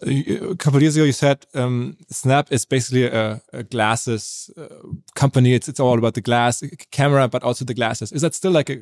A 0.00 0.54
couple 0.56 0.76
of 0.76 0.82
years 0.82 0.96
ago, 0.96 1.04
you 1.04 1.12
said 1.12 1.44
um, 1.54 1.98
Snap 2.08 2.50
is 2.50 2.64
basically 2.64 3.04
a, 3.04 3.42
a 3.52 3.62
glasses 3.64 4.50
uh, 4.56 4.68
company. 5.14 5.52
It's 5.52 5.68
it's 5.68 5.80
all 5.80 5.98
about 5.98 6.14
the 6.14 6.22
glass 6.22 6.62
camera, 6.90 7.28
but 7.28 7.42
also 7.42 7.64
the 7.64 7.74
glasses. 7.74 8.12
Is 8.12 8.22
that 8.22 8.34
still 8.34 8.52
like 8.52 8.70
a? 8.70 8.76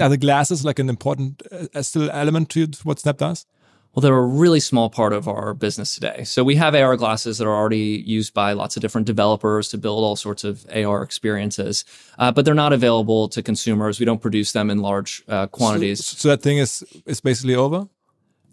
Are 0.00 0.08
the 0.08 0.18
glasses 0.20 0.64
like 0.64 0.78
an 0.78 0.88
important 0.88 1.42
uh, 1.74 1.82
still 1.82 2.10
element 2.10 2.50
to 2.50 2.68
what 2.84 3.00
Snap 3.00 3.18
does? 3.18 3.46
Well, 3.94 4.02
they're 4.02 4.16
a 4.16 4.24
really 4.24 4.60
small 4.60 4.88
part 4.88 5.12
of 5.12 5.26
our 5.26 5.52
business 5.52 5.94
today. 5.94 6.22
So 6.22 6.44
we 6.44 6.54
have 6.54 6.76
AR 6.76 6.96
glasses 6.96 7.38
that 7.38 7.46
are 7.46 7.54
already 7.54 8.02
used 8.06 8.32
by 8.32 8.52
lots 8.52 8.76
of 8.76 8.82
different 8.82 9.06
developers 9.06 9.68
to 9.70 9.78
build 9.78 10.04
all 10.04 10.14
sorts 10.14 10.44
of 10.44 10.64
AR 10.72 11.02
experiences, 11.02 11.84
uh, 12.18 12.30
but 12.30 12.44
they're 12.44 12.54
not 12.54 12.72
available 12.72 13.28
to 13.30 13.42
consumers. 13.42 13.98
We 13.98 14.06
don't 14.06 14.22
produce 14.22 14.52
them 14.52 14.70
in 14.70 14.78
large 14.78 15.24
uh, 15.26 15.48
quantities. 15.48 16.06
So, 16.06 16.16
so, 16.16 16.28
that 16.28 16.40
thing 16.40 16.58
is 16.58 16.84
is 17.04 17.20
basically 17.20 17.56
over. 17.56 17.88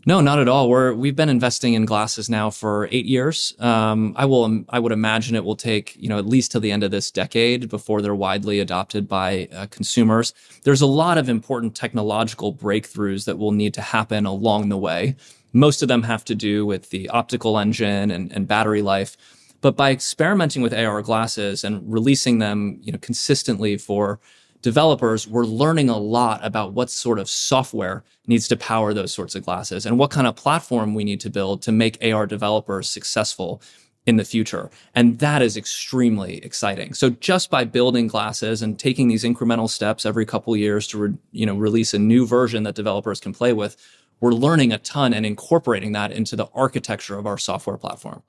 No, 0.07 0.21
not 0.21 0.39
at 0.39 0.47
all. 0.47 0.69
We're 0.69 0.93
we've 0.93 1.17
been 1.17 1.27
investing 1.27 1.73
in 1.73 1.83
glasses 1.83 2.29
now 2.29 2.49
for 2.49 2.87
eight 2.93 3.05
years. 3.05 3.53
Um, 3.59 4.13
I 4.15 4.23
will 4.23 4.63
I 4.69 4.79
would 4.79 4.93
imagine 4.93 5.35
it 5.35 5.43
will 5.43 5.57
take 5.57 5.97
you 5.97 6.07
know 6.07 6.17
at 6.17 6.25
least 6.25 6.53
till 6.53 6.61
the 6.61 6.71
end 6.71 6.83
of 6.83 6.91
this 6.91 7.11
decade 7.11 7.67
before 7.67 8.01
they're 8.01 8.15
widely 8.15 8.61
adopted 8.61 9.09
by 9.09 9.49
uh, 9.51 9.65
consumers. 9.65 10.33
There's 10.63 10.79
a 10.79 10.85
lot 10.87 11.17
of 11.17 11.27
important 11.27 11.75
technological 11.75 12.53
breakthroughs 12.53 13.25
that 13.25 13.37
will 13.37 13.51
need 13.51 13.73
to 13.73 13.81
happen 13.81 14.25
along 14.25 14.69
the 14.69 14.77
way. 14.77 15.17
Most 15.51 15.81
of 15.81 15.89
them 15.89 16.03
have 16.03 16.23
to 16.23 16.35
do 16.35 16.65
with 16.65 16.89
the 16.89 17.09
optical 17.09 17.59
engine 17.59 18.09
and, 18.09 18.31
and 18.31 18.47
battery 18.47 18.81
life. 18.81 19.17
But 19.59 19.75
by 19.75 19.91
experimenting 19.91 20.61
with 20.61 20.73
AR 20.73 21.01
glasses 21.01 21.65
and 21.65 21.81
releasing 21.91 22.39
them, 22.39 22.79
you 22.81 22.93
know, 22.93 22.99
consistently 22.99 23.75
for 23.77 24.21
developers, 24.61 25.27
we're 25.27 25.45
learning 25.45 25.89
a 25.89 25.97
lot 25.97 26.43
about 26.43 26.73
what 26.73 26.89
sort 26.89 27.19
of 27.19 27.29
software 27.29 28.03
needs 28.25 28.47
to 28.47 28.57
power 28.57 28.93
those 28.93 29.13
sorts 29.13 29.35
of 29.35 29.45
glasses 29.45 29.85
and 29.85 29.97
what 29.97 30.11
kind 30.11 30.27
of 30.27 30.35
platform 30.35 30.93
we 30.93 31.03
need 31.03 31.19
to 31.21 31.29
build 31.29 31.61
to 31.63 31.71
make 31.71 32.03
AR 32.03 32.25
developers 32.25 32.89
successful 32.89 33.61
in 34.05 34.15
the 34.15 34.23
future. 34.23 34.69
And 34.95 35.19
that 35.19 35.41
is 35.41 35.57
extremely 35.57 36.37
exciting. 36.37 36.93
So 36.93 37.09
just 37.09 37.49
by 37.49 37.65
building 37.65 38.07
glasses 38.07 38.61
and 38.61 38.79
taking 38.79 39.09
these 39.09 39.25
incremental 39.25 39.69
steps 39.69 40.05
every 40.05 40.25
couple 40.25 40.55
years 40.55 40.87
to, 40.87 40.97
re- 40.97 41.17
you 41.31 41.45
know, 41.45 41.55
release 41.55 41.93
a 41.93 41.99
new 41.99 42.25
version 42.25 42.63
that 42.63 42.75
developers 42.75 43.19
can 43.19 43.33
play 43.33 43.51
with, 43.51 43.75
we're 44.21 44.31
learning 44.31 44.71
a 44.71 44.77
ton 44.79 45.13
and 45.13 45.25
incorporating 45.25 45.91
that 45.91 46.11
into 46.11 46.35
the 46.35 46.47
architecture 46.53 47.17
of 47.17 47.27
our 47.27 47.37
software 47.37 47.77
platform. 47.77 48.23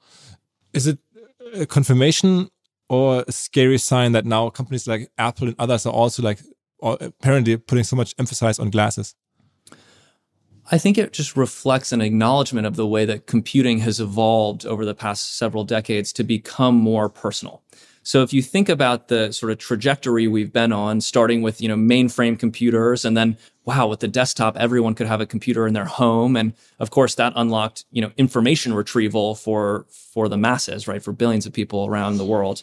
Is 0.72 0.86
it 0.86 0.98
a 1.54 1.64
confirmation 1.64 2.50
or 2.88 3.24
a 3.26 3.32
scary 3.32 3.78
sign 3.78 4.12
that 4.12 4.24
now 4.24 4.50
companies 4.50 4.86
like 4.86 5.10
Apple 5.18 5.48
and 5.48 5.56
others 5.58 5.86
are 5.86 5.92
also 5.92 6.22
like 6.22 6.40
apparently 6.82 7.56
putting 7.56 7.84
so 7.84 7.96
much 7.96 8.14
emphasis 8.18 8.58
on 8.58 8.70
glasses? 8.70 9.14
I 10.70 10.78
think 10.78 10.98
it 10.98 11.12
just 11.12 11.36
reflects 11.36 11.92
an 11.92 12.02
acknowledgement 12.02 12.66
of 12.66 12.76
the 12.76 12.86
way 12.86 13.06
that 13.06 13.26
computing 13.26 13.78
has 13.78 14.00
evolved 14.00 14.66
over 14.66 14.84
the 14.84 14.94
past 14.94 15.38
several 15.38 15.64
decades 15.64 16.12
to 16.14 16.24
become 16.24 16.74
more 16.74 17.08
personal. 17.08 17.62
So 18.08 18.22
if 18.22 18.32
you 18.32 18.40
think 18.40 18.70
about 18.70 19.08
the 19.08 19.32
sort 19.32 19.52
of 19.52 19.58
trajectory 19.58 20.28
we've 20.28 20.50
been 20.50 20.72
on, 20.72 21.02
starting 21.02 21.42
with, 21.42 21.60
you 21.60 21.68
know, 21.68 21.76
mainframe 21.76 22.38
computers 22.38 23.04
and 23.04 23.14
then, 23.14 23.36
wow, 23.66 23.86
with 23.86 24.00
the 24.00 24.08
desktop, 24.08 24.56
everyone 24.56 24.94
could 24.94 25.06
have 25.06 25.20
a 25.20 25.26
computer 25.26 25.66
in 25.66 25.74
their 25.74 25.84
home. 25.84 26.34
And 26.34 26.54
of 26.78 26.88
course, 26.88 27.16
that 27.16 27.34
unlocked, 27.36 27.84
you 27.90 28.00
know, 28.00 28.10
information 28.16 28.72
retrieval 28.72 29.34
for, 29.34 29.84
for 29.90 30.26
the 30.30 30.38
masses, 30.38 30.88
right? 30.88 31.02
For 31.02 31.12
billions 31.12 31.44
of 31.44 31.52
people 31.52 31.84
around 31.84 32.16
the 32.16 32.24
world. 32.24 32.62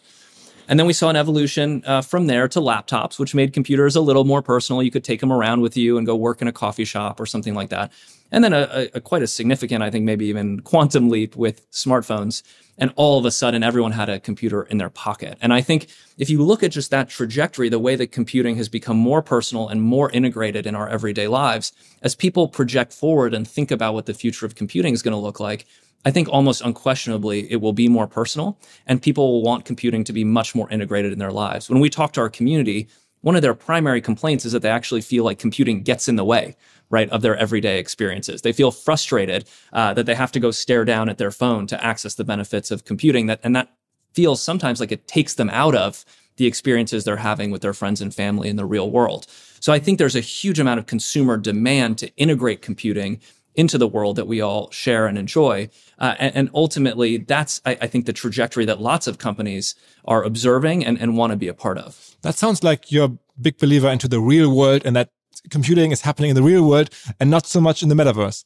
And 0.67 0.79
then 0.79 0.87
we 0.87 0.93
saw 0.93 1.09
an 1.09 1.15
evolution 1.15 1.83
uh, 1.85 2.01
from 2.01 2.27
there 2.27 2.47
to 2.47 2.59
laptops, 2.59 3.19
which 3.19 3.35
made 3.35 3.53
computers 3.53 3.95
a 3.95 4.01
little 4.01 4.23
more 4.23 4.41
personal. 4.41 4.81
You 4.81 4.91
could 4.91 5.03
take 5.03 5.19
them 5.19 5.31
around 5.31 5.61
with 5.61 5.77
you 5.77 5.97
and 5.97 6.05
go 6.05 6.15
work 6.15 6.41
in 6.41 6.47
a 6.47 6.51
coffee 6.51 6.85
shop 6.85 7.19
or 7.19 7.25
something 7.25 7.53
like 7.53 7.69
that. 7.69 7.91
And 8.31 8.43
then 8.43 8.53
a, 8.53 8.67
a, 8.71 8.89
a 8.95 9.01
quite 9.01 9.21
a 9.21 9.27
significant, 9.27 9.83
I 9.83 9.91
think, 9.91 10.03
maybe 10.03 10.25
even 10.25 10.59
quantum 10.61 11.09
leap 11.09 11.35
with 11.35 11.69
smartphones. 11.71 12.41
And 12.77 12.91
all 12.95 13.17
of 13.17 13.25
a 13.25 13.31
sudden, 13.31 13.63
everyone 13.63 13.93
had 13.93 14.09
a 14.09 14.19
computer 14.19 14.63
in 14.63 14.79
their 14.79 14.89
pocket. 14.89 15.37
And 15.39 15.53
I 15.53 15.61
think 15.61 15.87
if 16.17 16.29
you 16.29 16.41
look 16.41 16.63
at 16.63 16.71
just 16.71 16.91
that 16.91 17.07
trajectory, 17.07 17.69
the 17.69 17.79
way 17.79 17.95
that 17.95 18.11
computing 18.11 18.57
has 18.57 18.67
become 18.67 18.97
more 18.97 19.21
personal 19.21 19.69
and 19.69 19.81
more 19.81 20.09
integrated 20.11 20.65
in 20.65 20.75
our 20.75 20.89
everyday 20.89 21.27
lives, 21.27 21.71
as 22.01 22.15
people 22.15 22.49
project 22.49 22.91
forward 22.91 23.33
and 23.33 23.47
think 23.47 23.71
about 23.71 23.93
what 23.93 24.07
the 24.07 24.13
future 24.13 24.45
of 24.45 24.55
computing 24.55 24.93
is 24.93 25.03
going 25.03 25.13
to 25.13 25.17
look 25.17 25.39
like, 25.39 25.65
I 26.05 26.11
think 26.11 26.29
almost 26.29 26.61
unquestionably 26.61 27.51
it 27.51 27.57
will 27.57 27.73
be 27.73 27.89
more 27.89 28.07
personal 28.07 28.57
and 28.85 29.01
people 29.01 29.31
will 29.31 29.41
want 29.41 29.65
computing 29.65 30.03
to 30.03 30.13
be 30.13 30.23
much 30.23 30.53
more 30.55 30.69
integrated 30.69 31.11
in 31.11 31.19
their 31.19 31.31
lives. 31.31 31.69
When 31.69 31.79
we 31.79 31.89
talk 31.89 32.13
to 32.13 32.21
our 32.21 32.29
community, 32.29 32.87
one 33.21 33.35
of 33.35 33.41
their 33.41 33.55
primary 33.55 34.01
complaints 34.01 34.45
is 34.45 34.51
that 34.51 34.61
they 34.61 34.69
actually 34.69 35.01
feel 35.01 35.23
like 35.23 35.39
computing 35.39 35.81
gets 35.81 36.07
in 36.07 36.15
the 36.15 36.23
way, 36.23 36.55
right, 36.91 37.09
of 37.09 37.23
their 37.23 37.35
everyday 37.35 37.79
experiences. 37.79 38.43
They 38.43 38.53
feel 38.53 38.69
frustrated 38.69 39.49
uh, 39.73 39.95
that 39.95 40.05
they 40.05 40.13
have 40.13 40.31
to 40.33 40.39
go 40.39 40.51
stare 40.51 40.85
down 40.85 41.09
at 41.09 41.17
their 41.17 41.31
phone 41.31 41.65
to 41.67 41.83
access 41.83 42.13
the 42.13 42.23
benefits 42.23 42.69
of 42.69 42.85
computing 42.85 43.25
that, 43.25 43.39
and 43.43 43.55
that 43.55 43.73
feels 44.13 44.43
sometimes 44.43 44.79
like 44.79 44.91
it 44.91 45.07
takes 45.07 45.33
them 45.33 45.49
out 45.49 45.73
of 45.73 46.05
the 46.37 46.45
experiences 46.45 47.03
they're 47.03 47.17
having 47.17 47.49
with 47.49 47.63
their 47.63 47.73
friends 47.73 47.99
and 47.99 48.13
family 48.13 48.47
in 48.47 48.57
the 48.57 48.65
real 48.65 48.91
world. 48.91 49.25
So 49.59 49.73
I 49.73 49.79
think 49.79 49.97
there's 49.97 50.15
a 50.15 50.21
huge 50.21 50.59
amount 50.59 50.79
of 50.79 50.85
consumer 50.85 51.37
demand 51.37 51.97
to 51.99 52.15
integrate 52.17 52.61
computing 52.61 53.19
into 53.55 53.77
the 53.77 53.87
world 53.87 54.15
that 54.17 54.27
we 54.27 54.41
all 54.41 54.69
share 54.71 55.07
and 55.07 55.17
enjoy. 55.17 55.69
Uh, 55.97 56.15
and, 56.19 56.35
and, 56.35 56.49
ultimately, 56.53 57.17
that's, 57.17 57.61
I, 57.65 57.77
I, 57.81 57.87
think, 57.87 58.05
the 58.05 58.13
trajectory 58.13 58.65
that 58.65 58.81
lots 58.81 59.07
of 59.07 59.17
companies 59.17 59.75
are 60.05 60.23
observing 60.23 60.85
and, 60.85 60.99
and 60.99 61.17
want 61.17 61.31
to 61.31 61.37
be 61.37 61.47
a 61.47 61.53
part 61.53 61.77
of. 61.77 62.17
That 62.21 62.35
sounds 62.35 62.63
like 62.63 62.91
you're 62.91 63.05
a 63.05 63.17
big 63.39 63.57
believer 63.57 63.89
into 63.89 64.07
the 64.07 64.19
real 64.19 64.53
world 64.53 64.81
and 64.85 64.95
that 64.95 65.09
computing 65.49 65.91
is 65.91 66.01
happening 66.01 66.29
in 66.29 66.35
the 66.35 66.43
real 66.43 66.67
world 66.67 66.89
and 67.19 67.29
not 67.29 67.45
so 67.45 67.61
much 67.61 67.83
in 67.83 67.89
the 67.89 67.95
metaverse 67.95 68.43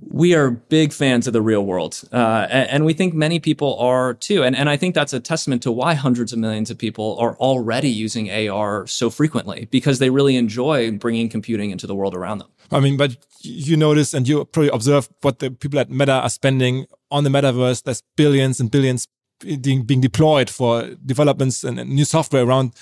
we 0.00 0.34
are 0.34 0.50
big 0.50 0.92
fans 0.92 1.26
of 1.26 1.32
the 1.32 1.42
real 1.42 1.64
world, 1.64 2.02
uh, 2.12 2.46
and, 2.50 2.70
and, 2.70 2.84
we 2.84 2.92
think 2.92 3.14
many 3.14 3.38
people 3.38 3.78
are 3.78 4.14
too. 4.14 4.42
And, 4.42 4.56
and 4.56 4.68
I 4.68 4.76
think 4.76 4.94
that's 4.94 5.12
a 5.12 5.20
testament 5.20 5.62
to 5.62 5.72
why 5.72 5.94
hundreds 5.94 6.32
of 6.32 6.38
millions 6.38 6.70
of 6.70 6.78
people 6.78 7.16
are 7.20 7.36
already 7.36 7.88
using 7.88 8.30
AR 8.30 8.86
so 8.86 9.08
frequently 9.08 9.68
because 9.70 10.00
they 10.00 10.10
really 10.10 10.36
enjoy 10.36 10.90
bringing 10.92 11.28
computing 11.28 11.70
into 11.70 11.86
the 11.86 11.94
world 11.94 12.14
around 12.14 12.38
them. 12.38 12.48
I 12.70 12.80
mean, 12.80 12.96
but 12.96 13.16
you 13.40 13.76
notice 13.76 14.14
and 14.14 14.26
you 14.26 14.44
probably 14.44 14.70
observe 14.70 15.08
what 15.22 15.38
the 15.38 15.50
people 15.50 15.78
at 15.78 15.90
Meta 15.90 16.12
are 16.12 16.30
spending 16.30 16.86
on 17.10 17.24
the 17.24 17.30
metaverse. 17.30 17.82
There's 17.82 18.02
billions 18.16 18.60
and 18.60 18.70
billions 18.70 19.06
being, 19.40 19.82
being 19.82 20.00
deployed 20.00 20.50
for 20.50 20.90
developments 21.04 21.62
and, 21.64 21.78
and 21.78 21.90
new 21.90 22.04
software 22.04 22.44
around 22.44 22.72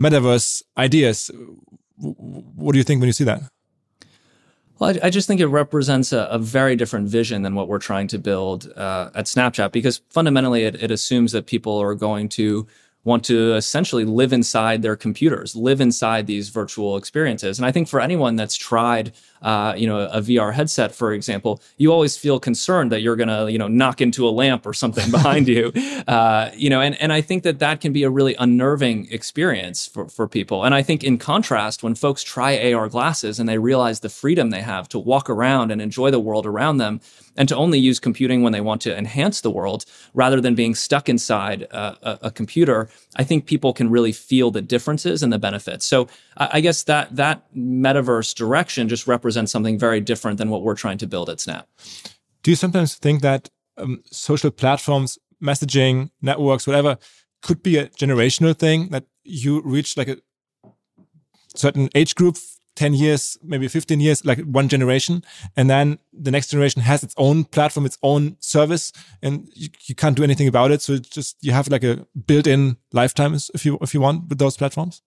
metaverse 0.00 0.62
ideas. 0.76 1.30
What 1.96 2.72
do 2.72 2.78
you 2.78 2.84
think 2.84 3.00
when 3.00 3.08
you 3.08 3.12
see 3.12 3.24
that? 3.24 3.42
Well, 4.80 4.90
I, 4.90 5.06
I, 5.06 5.10
just 5.10 5.28
think 5.28 5.40
it 5.40 5.46
represents 5.46 6.12
a, 6.12 6.20
a, 6.30 6.38
very 6.38 6.74
different 6.74 7.08
vision 7.08 7.42
than 7.42 7.54
what 7.54 7.68
we're 7.68 7.78
trying 7.78 8.08
to 8.08 8.18
build 8.18 8.72
uh, 8.76 9.10
at 9.14 9.26
Snapchat 9.26 9.72
because 9.72 10.00
fundamentally 10.08 10.64
it, 10.64 10.82
it 10.82 10.90
assumes 10.90 11.32
that 11.32 11.46
people 11.46 11.78
are 11.78 11.94
going 11.94 12.30
to 12.30 12.66
want 13.04 13.24
to 13.26 13.54
essentially 13.54 14.04
live 14.04 14.32
inside 14.32 14.82
their 14.82 14.96
computers, 14.96 15.54
live 15.54 15.80
inside 15.80 16.26
these 16.26 16.48
virtual 16.48 16.96
experiences. 16.96 17.58
And 17.58 17.66
I 17.66 17.72
think 17.72 17.88
for 17.88 18.00
anyone 18.00 18.36
that's 18.36 18.56
tried, 18.56 19.12
uh, 19.42 19.74
you 19.76 19.86
know, 19.86 20.00
a 20.00 20.20
VR 20.20 20.52
headset, 20.52 20.94
for 20.94 21.12
example, 21.12 21.62
you 21.76 21.92
always 21.92 22.16
feel 22.16 22.38
concerned 22.38 22.92
that 22.92 23.00
you're 23.00 23.16
going 23.16 23.28
to, 23.28 23.50
you 23.50 23.58
know, 23.58 23.68
knock 23.68 24.00
into 24.00 24.28
a 24.28 24.30
lamp 24.30 24.66
or 24.66 24.74
something 24.74 25.10
behind 25.20 25.48
you, 25.48 25.72
uh, 26.08 26.50
you 26.54 26.68
know, 26.68 26.80
and, 26.80 27.00
and 27.00 27.12
I 27.12 27.20
think 27.20 27.42
that 27.44 27.58
that 27.60 27.80
can 27.80 27.92
be 27.92 28.02
a 28.02 28.10
really 28.10 28.34
unnerving 28.34 29.08
experience 29.10 29.86
for, 29.86 30.08
for 30.08 30.28
people. 30.28 30.64
And 30.64 30.74
I 30.74 30.82
think 30.82 31.02
in 31.02 31.18
contrast, 31.18 31.82
when 31.82 31.94
folks 31.94 32.22
try 32.22 32.72
AR 32.72 32.88
glasses 32.88 33.40
and 33.40 33.48
they 33.48 33.58
realize 33.58 34.00
the 34.00 34.08
freedom 34.08 34.50
they 34.50 34.62
have 34.62 34.88
to 34.90 34.98
walk 34.98 35.30
around 35.30 35.70
and 35.70 35.80
enjoy 35.80 36.10
the 36.10 36.20
world 36.20 36.46
around 36.46 36.76
them, 36.76 37.00
and 37.36 37.48
to 37.48 37.56
only 37.56 37.78
use 37.78 37.98
computing 37.98 38.42
when 38.42 38.52
they 38.52 38.60
want 38.60 38.82
to 38.82 38.96
enhance 38.96 39.40
the 39.40 39.50
world 39.50 39.84
rather 40.14 40.40
than 40.40 40.54
being 40.54 40.74
stuck 40.74 41.08
inside 41.08 41.62
a, 41.62 41.96
a, 42.02 42.18
a 42.24 42.30
computer, 42.30 42.90
I 43.16 43.24
think 43.24 43.46
people 43.46 43.72
can 43.72 43.88
really 43.88 44.12
feel 44.12 44.50
the 44.50 44.60
differences 44.60 45.22
and 45.22 45.32
the 45.32 45.38
benefits. 45.38 45.86
So 45.86 46.08
I, 46.36 46.48
I 46.54 46.60
guess 46.60 46.82
that 46.84 47.16
that 47.16 47.42
metaverse 47.54 48.34
direction 48.34 48.88
just 48.88 49.06
represents 49.06 49.29
something 49.30 49.78
very 49.78 50.00
different 50.00 50.38
than 50.38 50.50
what 50.50 50.62
we're 50.62 50.74
trying 50.74 50.98
to 50.98 51.06
build 51.06 51.28
at 51.30 51.40
Snap. 51.40 51.68
Do 52.42 52.50
you 52.50 52.56
sometimes 52.56 52.94
think 52.94 53.22
that 53.22 53.48
um, 53.76 54.02
social 54.10 54.50
platforms, 54.50 55.18
messaging, 55.42 56.10
networks, 56.22 56.66
whatever, 56.66 56.98
could 57.42 57.62
be 57.62 57.78
a 57.78 57.88
generational 57.88 58.56
thing 58.56 58.88
that 58.88 59.04
you 59.24 59.60
reach 59.62 59.96
like 59.96 60.08
a 60.08 60.18
certain 61.54 61.88
age 61.94 62.14
group 62.14 62.36
10 62.76 62.94
years, 62.94 63.36
maybe 63.42 63.68
15 63.68 64.00
years, 64.00 64.24
like 64.24 64.40
one 64.40 64.68
generation. 64.68 65.22
And 65.56 65.68
then 65.68 65.98
the 66.12 66.30
next 66.30 66.48
generation 66.48 66.82
has 66.82 67.02
its 67.02 67.14
own 67.16 67.44
platform, 67.44 67.84
its 67.84 67.98
own 68.02 68.36
service, 68.40 68.92
and 69.22 69.48
you, 69.54 69.68
you 69.84 69.94
can't 69.94 70.16
do 70.16 70.24
anything 70.24 70.48
about 70.48 70.70
it. 70.70 70.80
So 70.80 70.96
just, 70.96 71.36
you 71.42 71.52
have 71.52 71.68
like 71.68 71.84
a 71.84 72.06
built 72.26 72.46
in 72.46 72.76
lifetime 72.92 73.34
if 73.54 73.66
you, 73.66 73.78
if 73.82 73.92
you 73.92 74.00
want 74.00 74.28
with 74.28 74.38
those 74.38 74.56
platforms. 74.56 75.02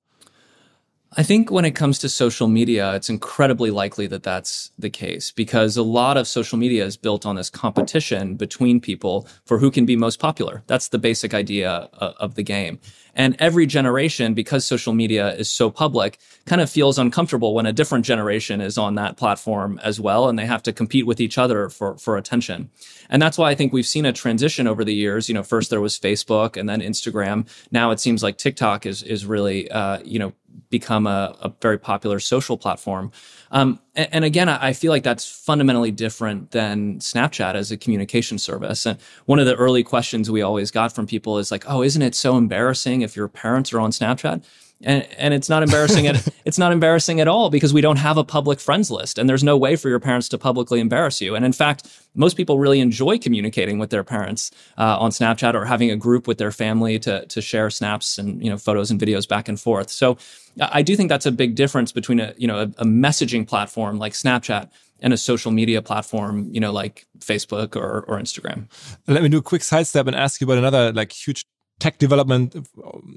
I 1.15 1.21
think 1.21 1.51
when 1.51 1.63
it 1.63 1.75
comes 1.75 1.99
to 1.99 2.09
social 2.09 2.47
media, 2.47 2.95
it's 2.95 3.09
incredibly 3.09 3.69
likely 3.69 4.07
that 4.07 4.23
that's 4.23 4.71
the 4.79 4.89
case 4.89 5.31
because 5.31 5.77
a 5.77 5.83
lot 5.83 6.17
of 6.17 6.27
social 6.27 6.57
media 6.57 6.83
is 6.85 6.97
built 6.97 7.23
on 7.23 7.35
this 7.35 7.51
competition 7.51 8.35
between 8.35 8.81
people 8.81 9.27
for 9.45 9.59
who 9.59 9.69
can 9.69 9.85
be 9.85 9.95
most 9.95 10.19
popular. 10.19 10.63
That's 10.65 10.87
the 10.87 10.97
basic 10.97 11.35
idea 11.35 11.89
uh, 11.93 12.13
of 12.19 12.33
the 12.33 12.41
game. 12.41 12.79
And 13.15 13.35
every 13.39 13.67
generation, 13.67 14.33
because 14.33 14.65
social 14.65 14.93
media 14.93 15.35
is 15.35 15.51
so 15.51 15.69
public, 15.69 16.17
kind 16.47 16.61
of 16.61 16.69
feels 16.69 16.97
uncomfortable 16.97 17.53
when 17.53 17.67
a 17.67 17.73
different 17.73 18.05
generation 18.05 18.59
is 18.59 18.77
on 18.77 18.95
that 18.95 19.17
platform 19.17 19.79
as 19.83 19.99
well. 19.99 20.29
And 20.29 20.39
they 20.39 20.47
have 20.47 20.63
to 20.63 20.73
compete 20.73 21.05
with 21.05 21.19
each 21.19 21.37
other 21.37 21.69
for, 21.69 21.95
for 21.97 22.17
attention. 22.17 22.71
And 23.11 23.21
that's 23.21 23.37
why 23.37 23.51
I 23.51 23.55
think 23.55 23.71
we've 23.71 23.85
seen 23.85 24.07
a 24.07 24.13
transition 24.13 24.65
over 24.65 24.83
the 24.83 24.95
years. 24.95 25.29
You 25.29 25.35
know, 25.35 25.43
first 25.43 25.69
there 25.69 25.81
was 25.81 25.99
Facebook 25.99 26.57
and 26.57 26.67
then 26.67 26.81
Instagram. 26.81 27.47
Now 27.71 27.91
it 27.91 27.99
seems 27.99 28.23
like 28.23 28.39
TikTok 28.39 28.87
is, 28.87 29.03
is 29.03 29.27
really, 29.27 29.69
uh, 29.69 29.99
you 30.03 30.17
know, 30.17 30.33
become 30.69 31.07
a, 31.07 31.35
a 31.41 31.51
very 31.61 31.77
popular 31.77 32.19
social 32.19 32.57
platform. 32.57 33.11
Um, 33.51 33.79
and, 33.95 34.09
and, 34.11 34.25
again, 34.25 34.49
I 34.49 34.73
feel 34.73 34.91
like 34.91 35.03
that's 35.03 35.29
fundamentally 35.29 35.91
different 35.91 36.51
than 36.51 36.99
Snapchat 36.99 37.53
as 37.55 37.71
a 37.71 37.77
communication 37.77 38.37
service. 38.37 38.85
And 38.85 38.99
one 39.25 39.39
of 39.39 39.45
the 39.45 39.55
early 39.55 39.83
questions 39.83 40.31
we 40.31 40.41
always 40.41 40.71
got 40.71 40.93
from 40.93 41.05
people 41.05 41.37
is 41.37 41.51
like, 41.51 41.63
"Oh, 41.67 41.83
isn't 41.83 42.01
it 42.01 42.15
so 42.15 42.37
embarrassing 42.37 43.01
if 43.01 43.15
your 43.15 43.27
parents 43.27 43.71
are 43.73 43.79
on 43.79 43.91
Snapchat?" 43.91 44.43
And, 44.83 45.07
and 45.17 45.33
it's 45.33 45.49
not 45.49 45.63
embarrassing 45.63 46.07
at 46.07 46.27
it's 46.45 46.57
not 46.57 46.71
embarrassing 46.71 47.19
at 47.19 47.27
all 47.27 47.49
because 47.49 47.73
we 47.73 47.81
don't 47.81 47.97
have 47.97 48.17
a 48.17 48.23
public 48.23 48.59
friends 48.59 48.91
list 48.91 49.17
and 49.17 49.29
there's 49.29 49.43
no 49.43 49.57
way 49.57 49.75
for 49.75 49.89
your 49.89 49.99
parents 49.99 50.29
to 50.29 50.37
publicly 50.37 50.79
embarrass 50.79 51.21
you. 51.21 51.35
And 51.35 51.45
in 51.45 51.53
fact, 51.53 51.87
most 52.15 52.35
people 52.35 52.59
really 52.59 52.79
enjoy 52.79 53.17
communicating 53.17 53.79
with 53.79 53.89
their 53.89 54.03
parents 54.03 54.51
uh, 54.77 54.97
on 54.99 55.11
Snapchat 55.11 55.53
or 55.53 55.65
having 55.65 55.89
a 55.89 55.95
group 55.95 56.27
with 56.27 56.37
their 56.37 56.51
family 56.51 56.99
to 56.99 57.25
to 57.25 57.41
share 57.41 57.69
snaps 57.69 58.17
and 58.17 58.43
you 58.43 58.49
know 58.49 58.57
photos 58.57 58.91
and 58.91 58.99
videos 58.99 59.27
back 59.27 59.47
and 59.47 59.59
forth. 59.59 59.89
So 59.89 60.17
I 60.59 60.81
do 60.81 60.95
think 60.95 61.09
that's 61.09 61.25
a 61.25 61.31
big 61.31 61.55
difference 61.55 61.91
between 61.91 62.19
a 62.19 62.33
you 62.37 62.47
know 62.47 62.59
a, 62.59 62.63
a 62.63 62.85
messaging 62.85 63.47
platform 63.47 63.97
like 63.97 64.13
Snapchat 64.13 64.69
and 65.03 65.13
a 65.13 65.17
social 65.17 65.51
media 65.51 65.81
platform, 65.81 66.47
you 66.51 66.61
know, 66.61 66.71
like 66.71 67.05
Facebook 67.19 67.75
or, 67.75 68.05
or 68.07 68.17
Instagram. 68.19 68.67
Let 69.05 69.21
me 69.21 69.29
do 69.29 69.37
a 69.37 69.41
quick 69.41 69.61
sidestep 69.61 70.07
and 70.07 70.15
ask 70.15 70.39
you 70.39 70.45
about 70.45 70.57
another 70.57 70.93
like 70.93 71.11
huge 71.11 71.45
tech 71.79 71.97
development 71.97 72.55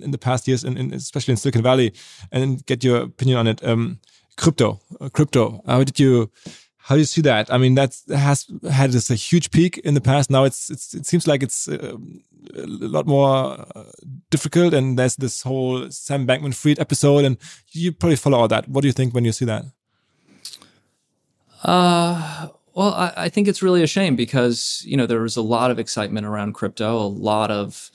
in 0.02 0.10
the 0.10 0.18
past 0.18 0.48
years, 0.48 0.64
especially 0.64 1.32
in 1.32 1.36
Silicon 1.36 1.62
Valley, 1.62 1.92
and 2.32 2.64
get 2.66 2.82
your 2.82 3.02
opinion 3.02 3.38
on 3.38 3.46
it. 3.46 3.64
Um, 3.64 4.00
crypto, 4.36 4.80
uh, 5.00 5.08
crypto. 5.08 5.62
How 5.66 5.84
did 5.84 5.98
you? 5.98 6.30
How 6.78 6.94
do 6.94 7.00
you 7.00 7.04
see 7.06 7.22
that? 7.22 7.52
I 7.52 7.58
mean, 7.58 7.74
that 7.74 7.96
has 8.08 8.46
had 8.70 8.92
this 8.92 9.10
a 9.10 9.16
huge 9.16 9.50
peak 9.50 9.78
in 9.78 9.94
the 9.94 10.00
past. 10.00 10.30
Now 10.30 10.44
it's, 10.44 10.70
it's 10.70 10.94
it 10.94 11.04
seems 11.04 11.26
like 11.26 11.42
it's 11.42 11.66
uh, 11.66 11.96
a 12.54 12.66
lot 12.66 13.08
more 13.08 13.66
uh, 13.74 13.90
difficult. 14.30 14.72
And 14.72 14.96
there's 14.96 15.16
this 15.16 15.42
whole 15.42 15.90
Sam 15.90 16.26
Bankman-Fried 16.28 16.78
episode, 16.78 17.24
and 17.24 17.38
you 17.72 17.90
probably 17.90 18.16
follow 18.16 18.38
all 18.38 18.48
that. 18.48 18.68
What 18.68 18.82
do 18.82 18.88
you 18.88 18.92
think 18.92 19.14
when 19.14 19.24
you 19.24 19.32
see 19.32 19.46
that? 19.46 19.64
Uh, 21.64 22.48
well, 22.74 22.94
I, 22.94 23.12
I 23.16 23.28
think 23.30 23.48
it's 23.48 23.62
really 23.62 23.82
a 23.82 23.88
shame 23.88 24.14
because 24.14 24.84
you 24.86 24.96
know 24.96 25.06
there 25.06 25.22
was 25.22 25.36
a 25.36 25.42
lot 25.42 25.72
of 25.72 25.80
excitement 25.80 26.24
around 26.24 26.52
crypto, 26.52 26.96
a 26.96 27.08
lot 27.08 27.50
of 27.50 27.90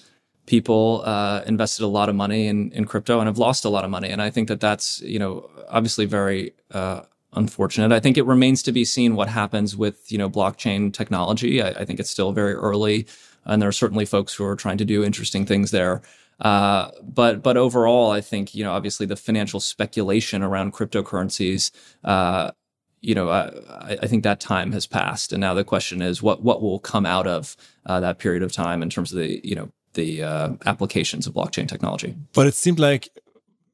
people 0.52 1.02
uh, 1.06 1.42
invested 1.48 1.82
a 1.82 1.88
lot 1.88 2.10
of 2.10 2.16
money 2.16 2.48
in, 2.48 2.74
in 2.74 2.84
crypto 2.84 3.20
and 3.20 3.28
have 3.28 3.38
lost 3.38 3.64
a 3.64 3.70
lot 3.70 3.86
of 3.86 3.90
money. 3.90 4.10
And 4.10 4.22
I 4.22 4.30
think 4.30 4.50
that 4.50 4.60
that's, 4.60 5.00
you 5.00 5.18
know, 5.18 5.50
obviously 5.70 6.04
very 6.04 6.52
uh, 6.72 7.04
unfortunate. 7.32 7.94
I 7.94 8.02
think 8.02 8.18
it 8.18 8.26
remains 8.26 8.62
to 8.64 8.74
be 8.74 8.84
seen 8.84 9.16
what 9.16 9.30
happens 9.30 9.78
with 9.78 10.12
you 10.12 10.18
know 10.18 10.30
blockchain 10.30 10.92
technology. 10.92 11.62
I, 11.62 11.70
I, 11.70 11.86
think 11.86 12.02
it's 12.02 12.10
still 12.10 12.34
very 12.34 12.54
early, 12.54 13.08
and 13.46 13.62
there 13.62 13.70
are 13.70 13.80
certainly 13.84 14.06
folks 14.06 14.34
who 14.34 14.44
are 14.44 14.58
trying 14.58 14.78
to 14.80 14.84
do 14.84 15.06
interesting 15.06 15.46
things 15.46 15.72
there. 15.72 16.02
Uh, 16.42 16.92
but 17.02 17.42
but 17.42 17.56
overall, 17.56 18.12
I 18.12 18.20
think 18.20 18.54
you 18.54 18.66
know 18.66 18.74
obviously 18.74 19.06
the 19.06 19.16
financial 19.16 19.62
speculation 19.62 20.44
around 20.44 20.74
cryptocurrencies. 20.74 21.72
Uh, 22.04 22.52
you 23.00 23.16
know, 23.16 23.30
I, 23.30 23.98
I, 24.04 24.08
think 24.08 24.24
that 24.24 24.42
time 24.42 24.74
has 24.74 24.86
passed, 24.86 25.32
and 25.32 25.40
now 25.40 25.54
the 25.54 25.64
question 25.64 26.02
is 26.02 26.22
what 26.22 26.44
what 26.44 26.62
will 26.62 26.80
come 26.80 27.06
out 27.06 27.26
of 27.26 27.56
uh, 27.86 28.02
that 28.02 28.20
period 28.20 28.44
of 28.44 28.52
time 28.52 28.84
in 28.84 28.90
terms 28.90 29.14
of 29.14 29.20
the 29.20 29.40
you 29.48 29.56
know 29.56 29.72
the 29.94 30.24
uh, 30.24 30.50
applications 30.66 31.28
of 31.28 31.34
blockchain 31.34 31.68
technology. 31.68 32.16
But 32.34 32.48
it 32.48 32.54
seemed 32.54 32.80
like 32.80 33.10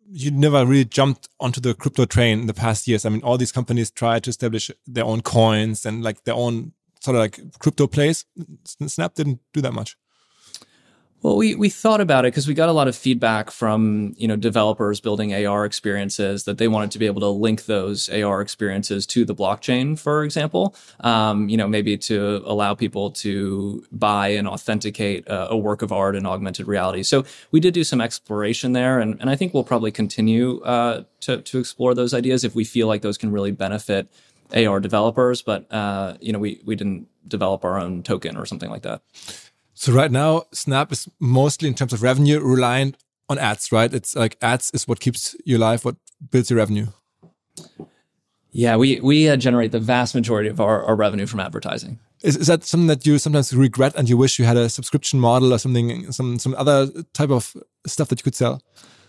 you 0.09 0.31
never 0.31 0.65
really 0.65 0.85
jumped 0.85 1.27
onto 1.39 1.59
the 1.59 1.73
crypto 1.73 2.05
train 2.05 2.39
in 2.39 2.47
the 2.47 2.53
past 2.53 2.87
years. 2.87 3.05
I 3.05 3.09
mean, 3.09 3.21
all 3.23 3.37
these 3.37 3.51
companies 3.51 3.91
tried 3.91 4.23
to 4.23 4.29
establish 4.29 4.71
their 4.85 5.03
own 5.03 5.21
coins 5.21 5.85
and 5.85 6.03
like 6.03 6.23
their 6.23 6.35
own 6.35 6.73
sort 7.01 7.15
of 7.15 7.21
like 7.21 7.59
crypto 7.59 7.87
plays. 7.87 8.25
Snap 8.65 9.13
didn't 9.15 9.39
do 9.53 9.61
that 9.61 9.73
much. 9.73 9.97
Well, 11.23 11.35
we 11.35 11.55
we 11.55 11.69
thought 11.69 11.99
about 11.99 12.25
it 12.25 12.29
because 12.29 12.47
we 12.47 12.53
got 12.53 12.69
a 12.69 12.73
lot 12.73 12.87
of 12.87 12.95
feedback 12.95 13.49
from 13.49 14.13
you 14.17 14.27
know 14.27 14.35
developers 14.35 14.99
building 14.99 15.33
AR 15.33 15.65
experiences 15.65 16.43
that 16.43 16.59
they 16.59 16.67
wanted 16.67 16.91
to 16.91 16.99
be 16.99 17.07
able 17.07 17.21
to 17.21 17.27
link 17.27 17.65
those 17.65 18.07
AR 18.07 18.39
experiences 18.39 19.07
to 19.07 19.25
the 19.25 19.33
blockchain, 19.33 19.97
for 19.97 20.23
example. 20.23 20.75
Um, 20.99 21.49
you 21.49 21.57
know, 21.57 21.67
maybe 21.67 21.97
to 21.97 22.43
allow 22.45 22.75
people 22.75 23.09
to 23.11 23.83
buy 23.91 24.29
and 24.29 24.47
authenticate 24.47 25.23
a, 25.27 25.57
work 25.57 25.81
of 25.81 25.91
art 25.91 26.15
in 26.15 26.27
augmented 26.27 26.67
reality. 26.67 27.01
So 27.01 27.25
we 27.49 27.59
did 27.59 27.73
do 27.73 27.83
some 27.83 27.99
exploration 27.99 28.73
there, 28.73 28.99
and, 28.99 29.19
and 29.19 29.27
I 29.27 29.35
think 29.35 29.55
we'll 29.55 29.63
probably 29.63 29.91
continue 29.91 30.61
uh, 30.61 31.03
to 31.21 31.41
to 31.41 31.57
explore 31.57 31.95
those 31.95 32.13
ideas 32.13 32.43
if 32.43 32.53
we 32.53 32.63
feel 32.63 32.85
like 32.85 33.01
those 33.01 33.17
can 33.17 33.31
really 33.31 33.51
benefit 33.51 34.07
AR 34.55 34.79
developers. 34.79 35.41
But 35.41 35.65
uh, 35.73 36.13
you 36.21 36.31
know, 36.31 36.39
we 36.39 36.61
we 36.63 36.75
didn't 36.75 37.07
develop 37.27 37.65
our 37.65 37.79
own 37.79 38.03
token 38.03 38.37
or 38.37 38.45
something 38.45 38.69
like 38.69 38.83
that. 38.83 39.01
So 39.79 39.93
right 39.93 40.11
now, 40.11 40.45
Snap 40.53 40.91
is 40.91 41.07
mostly 41.19 41.67
in 41.67 41.75
terms 41.75 41.93
of 41.93 42.01
revenue 42.01 42.39
reliant 42.39 42.97
on 43.29 43.37
ads, 43.37 43.71
right? 43.71 43.93
It's 43.93 44.15
like 44.15 44.35
ads 44.41 44.71
is 44.73 44.87
what 44.87 44.99
keeps 44.99 45.35
you 45.45 45.57
alive, 45.57 45.85
what 45.85 45.97
builds 46.31 46.49
your 46.49 46.57
revenue. 46.57 46.87
Yeah, 48.49 48.75
we 48.77 48.99
we 49.01 49.29
uh, 49.29 49.37
generate 49.37 49.71
the 49.71 49.79
vast 49.79 50.15
majority 50.15 50.49
of 50.49 50.59
our, 50.59 50.83
our 50.83 50.95
revenue 50.95 51.27
from 51.27 51.39
advertising. 51.39 51.99
Is, 52.23 52.35
is 52.37 52.47
that 52.47 52.63
something 52.63 52.87
that 52.87 53.05
you 53.05 53.19
sometimes 53.19 53.55
regret 53.55 53.93
and 53.95 54.09
you 54.09 54.17
wish 54.17 54.39
you 54.39 54.45
had 54.45 54.57
a 54.57 54.67
subscription 54.67 55.19
model 55.19 55.53
or 55.53 55.59
something, 55.59 56.11
some 56.11 56.39
some 56.39 56.55
other 56.57 56.87
type 57.13 57.29
of 57.29 57.55
stuff 57.85 58.07
that 58.07 58.19
you 58.19 58.23
could 58.23 58.35
sell? 58.35 58.63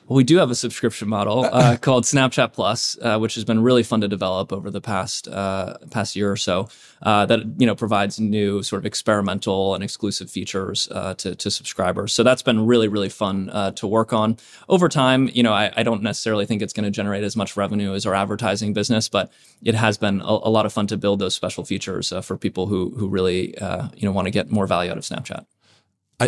Well, 0.09 0.17
we 0.17 0.25
do 0.25 0.39
have 0.39 0.51
a 0.51 0.55
subscription 0.55 1.07
model 1.07 1.45
uh, 1.45 1.77
called 1.83 2.05
Snapchat 2.05 2.55
Plus, 2.55 2.97
uh, 3.03 3.19
which 3.19 3.35
has 3.35 3.45
been 3.45 3.63
really 3.63 3.83
fun 3.83 4.01
to 4.01 4.09
develop 4.09 4.55
over 4.55 4.71
the 4.71 4.81
past 4.81 5.29
uh, 5.29 5.77
past 5.91 6.17
year 6.17 6.33
or 6.33 6.37
so. 6.37 6.71
Uh, 7.03 7.27
that 7.27 7.41
you 7.59 7.67
know 7.67 7.75
provides 7.75 8.19
new 8.19 8.63
sort 8.63 8.81
of 8.81 8.87
experimental 8.87 9.75
and 9.75 9.85
exclusive 9.85 10.31
features 10.31 10.89
uh, 10.93 11.13
to, 11.15 11.35
to 11.35 11.51
subscribers. 11.51 12.15
So 12.15 12.23
that's 12.23 12.41
been 12.41 12.65
really 12.65 12.89
really 12.89 13.11
fun 13.11 13.51
uh, 13.51 13.73
to 13.73 13.87
work 13.87 14.15
on. 14.15 14.39
Over 14.71 14.89
time, 14.89 15.29
you 15.35 15.43
know, 15.43 15.53
I, 15.53 15.71
I 15.77 15.83
don't 15.83 16.03
necessarily 16.03 16.47
think 16.47 16.63
it's 16.63 16.73
going 16.73 16.87
to 16.87 16.91
generate 16.91 17.23
as 17.23 17.37
much 17.37 17.55
revenue 17.55 17.93
as 17.93 18.07
our 18.07 18.15
advertising 18.15 18.73
business, 18.73 19.11
but 19.11 19.31
it 19.63 19.75
has 19.75 19.99
been 19.99 20.23
a, 20.23 20.25
a 20.25 20.51
lot 20.51 20.65
of 20.65 20.73
fun 20.73 20.87
to 20.87 20.97
build 20.97 21.19
those 21.19 21.35
special 21.35 21.65
features 21.65 22.15
for 22.23 22.39
people 22.39 22.67
who 22.67 22.95
who 22.97 23.09
really 23.09 23.55
you 23.95 24.09
know 24.09 24.13
want 24.13 24.25
to 24.25 24.31
get 24.31 24.51
more 24.51 24.67
value 24.67 24.91
out 24.91 24.97
of 24.97 25.05
Snapchat. 25.05 25.45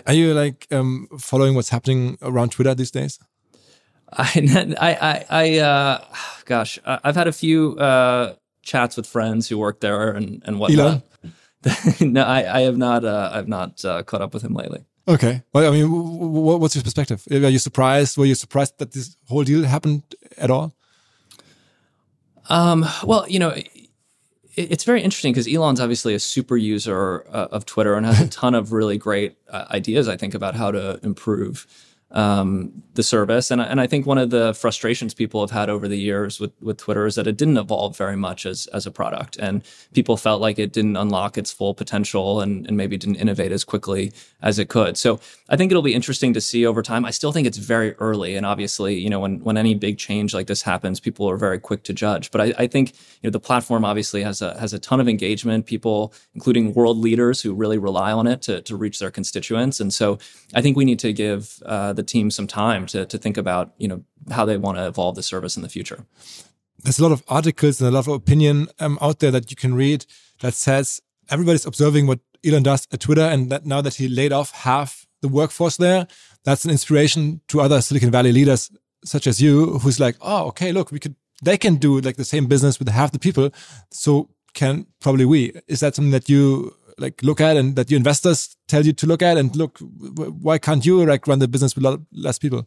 Are 0.07 0.13
you 0.13 0.35
like 0.35 0.67
um, 0.71 1.09
following 1.19 1.55
what's 1.55 1.71
happening 1.71 2.19
around 2.21 2.51
Twitter 2.51 2.75
these 2.75 2.91
days? 2.91 3.19
I, 4.19 4.75
I, 4.81 5.27
I, 5.31 5.59
uh, 5.59 6.05
gosh, 6.45 6.79
I've 6.85 7.15
had 7.15 7.29
a 7.29 7.33
few 7.33 7.77
uh, 7.79 8.35
chats 8.63 8.97
with 8.97 9.07
friends 9.07 9.49
who 9.49 9.59
work 9.59 9.81
there 9.81 10.11
and 10.11 10.43
and 10.45 10.59
whatnot. 10.59 11.03
no, 12.01 12.23
I, 12.23 12.59
I 12.59 12.61
have 12.63 12.77
not. 12.77 13.05
Uh, 13.05 13.31
I've 13.33 13.49
not 13.49 13.85
uh, 13.85 14.03
caught 14.03 14.23
up 14.23 14.35
with 14.35 14.43
him 14.43 14.55
lately. 14.55 14.85
Okay. 15.07 15.43
Well, 15.53 15.67
I 15.67 15.71
mean, 15.71 15.89
what's 15.91 16.75
your 16.75 16.85
perspective? 16.85 17.27
Are 17.31 17.49
you 17.49 17.59
surprised? 17.59 18.17
Were 18.17 18.27
you 18.27 18.35
surprised 18.35 18.79
that 18.79 18.93
this 18.93 19.17
whole 19.29 19.45
deal 19.45 19.65
happened 19.65 20.03
at 20.39 20.51
all? 20.51 20.75
Um, 22.49 22.87
well, 23.05 23.27
you 23.29 23.39
know, 23.39 23.55
it's 24.55 24.85
very 24.85 25.03
interesting 25.03 25.33
because 25.33 25.53
Elon's 25.53 25.81
obviously 25.81 26.15
a 26.15 26.19
super 26.19 26.57
user 26.57 27.25
uh, 27.31 27.49
of 27.51 27.67
Twitter 27.67 27.95
and 27.95 28.07
has 28.07 28.21
a 28.21 28.29
ton 28.41 28.55
of 28.55 28.73
really 28.73 28.99
great 28.99 29.37
uh, 29.49 29.67
ideas, 29.71 30.09
I 30.09 30.17
think, 30.17 30.35
about 30.35 30.55
how 30.55 30.71
to 30.71 31.01
improve 31.03 31.67
um, 32.13 32.83
the 32.95 33.03
service. 33.03 33.51
And, 33.51 33.61
and 33.61 33.81
I 33.81 33.87
think 33.87 34.05
one 34.05 34.19
of 34.19 34.31
the 34.31 34.53
frustrations 34.55 35.15
people 35.15 35.41
have 35.41 35.51
had 35.51 35.71
over 35.71 35.87
the 35.87 35.99
years 35.99 36.41
with, 36.41 36.53
with 36.61 36.77
Twitter 36.77 37.07
is 37.07 37.15
that 37.15 37.27
it 37.27 37.37
didn't 37.37 37.57
evolve 37.57 37.97
very 37.97 38.17
much 38.17 38.47
as, 38.47 38.67
as 38.69 38.87
a 38.87 38.91
product. 38.91 39.37
And 39.37 39.63
people 39.95 40.17
felt 40.17 40.41
like 40.41 40.59
it 40.59 40.73
didn't 40.73 40.97
unlock 40.97 41.39
its 41.39 41.53
full 41.53 41.73
potential 41.73 42.41
and, 42.41 42.67
and 42.67 42.77
maybe 42.77 42.97
didn't 42.97 43.17
innovate 43.17 43.53
as 43.53 43.65
quickly 43.65 44.13
as 44.43 44.59
it 44.59 44.69
could. 44.69 44.97
So 44.99 45.21
I 45.49 45.57
think 45.57 45.71
it'll 45.71 45.83
be 45.83 45.95
interesting 45.95 46.33
to 46.35 46.41
see 46.41 46.67
over 46.67 46.83
time. 46.83 47.05
I 47.05 47.13
still 47.13 47.33
think 47.33 47.47
it's 47.47 47.59
very 47.59 47.95
early. 47.95 48.35
And 48.35 48.45
obviously, 48.45 48.99
you 48.99 49.09
know, 49.09 49.21
when, 49.21 49.39
when 49.41 49.57
any 49.57 49.75
big 49.75 49.99
change 49.99 50.35
like 50.35 50.49
this 50.49 50.63
happens, 50.63 50.99
people 50.99 51.31
are 51.31 51.37
very 51.37 51.61
quick 51.61 51.85
to 51.85 51.93
judge. 51.93 52.31
But 52.33 52.41
I, 52.41 52.55
I 52.59 52.67
think, 52.67 52.93
you 53.23 53.29
know, 53.29 53.31
the 53.31 53.41
platform 53.41 53.85
obviously 53.85 54.23
has 54.23 54.43
a, 54.43 54.59
has 54.59 54.73
a 54.73 54.79
ton 54.79 55.01
of 55.01 55.09
engagement, 55.09 55.67
people, 55.67 56.13
including 56.35 56.75
world 56.75 56.99
leaders 56.99 57.41
who 57.41 57.55
really 57.55 57.79
rely 57.79 58.11
on 58.11 58.27
it 58.27 58.43
to, 58.43 58.61
to 58.63 58.77
reach 58.77 58.99
their 58.99 59.11
constituents. 59.11 59.81
And 59.81 59.95
so 59.95 60.19
I 60.55 60.61
think 60.61 60.77
we 60.77 60.85
need 60.85 60.99
to 61.01 61.13
give 61.13 61.63
uh, 61.67 61.93
the 62.01 62.13
team 62.13 62.31
some 62.31 62.47
time 62.47 62.87
to, 62.87 63.07
to 63.07 63.19
think 63.19 63.37
about, 63.37 63.73
you 63.79 63.89
know, 63.89 64.03
how 64.31 64.45
they 64.47 64.57
want 64.57 64.79
to 64.79 64.87
evolve 64.87 65.15
the 65.17 65.23
service 65.23 65.57
in 65.57 65.63
the 65.63 65.69
future. 65.69 66.07
There's 66.83 66.99
a 66.99 67.03
lot 67.03 67.13
of 67.13 67.23
articles 67.29 67.81
and 67.81 67.89
a 67.89 67.93
lot 67.93 68.07
of 68.07 68.15
opinion 68.15 68.69
um, 68.79 68.99
out 69.01 69.19
there 69.19 69.31
that 69.31 69.51
you 69.51 69.57
can 69.57 69.75
read 69.75 70.07
that 70.41 70.55
says 70.55 71.01
everybody's 71.29 71.67
observing 71.67 72.07
what 72.07 72.21
Elon 72.45 72.63
does 72.63 72.89
at 72.91 73.01
Twitter, 73.01 73.29
and 73.33 73.51
that 73.51 73.67
now 73.67 73.83
that 73.83 73.95
he 73.95 74.09
laid 74.09 74.33
off 74.33 74.51
half 74.53 75.07
the 75.21 75.29
workforce 75.29 75.77
there, 75.77 76.07
that's 76.45 76.65
an 76.65 76.71
inspiration 76.71 77.41
to 77.49 77.61
other 77.61 77.83
Silicon 77.83 78.11
Valley 78.11 78.33
leaders 78.33 78.71
such 79.05 79.27
as 79.27 79.41
you, 79.43 79.79
who's 79.81 80.01
like, 80.01 80.17
oh, 80.23 80.47
okay, 80.47 80.73
look, 80.73 80.91
we 80.91 80.99
could, 80.99 81.15
they 81.43 81.59
can 81.59 81.77
do 81.77 82.01
like 82.01 82.17
the 82.17 82.25
same 82.25 82.47
business 82.47 82.79
with 82.79 82.89
half 82.89 83.13
the 83.13 83.19
people, 83.19 83.51
so 83.91 84.31
can 84.55 84.87
probably 85.01 85.27
we. 85.27 85.53
Is 85.69 85.81
that 85.81 85.95
something 85.95 86.13
that 86.13 86.29
you 86.29 86.75
like 87.01 87.23
look 87.23 87.41
at 87.41 87.57
and 87.57 87.77
that 87.77 87.91
your 87.91 87.99
investors 87.99 88.57
tell 88.69 88.85
you 88.85 88.93
to 88.93 89.07
look 89.07 89.23
at 89.23 89.37
and 89.37 89.57
look 89.57 89.79
why 89.81 90.59
can't 90.59 90.85
you 90.87 91.05
like 91.05 91.27
run 91.27 91.39
the 91.39 91.49
business 91.49 91.75
with 91.75 91.85
less 92.13 92.39
people 92.39 92.67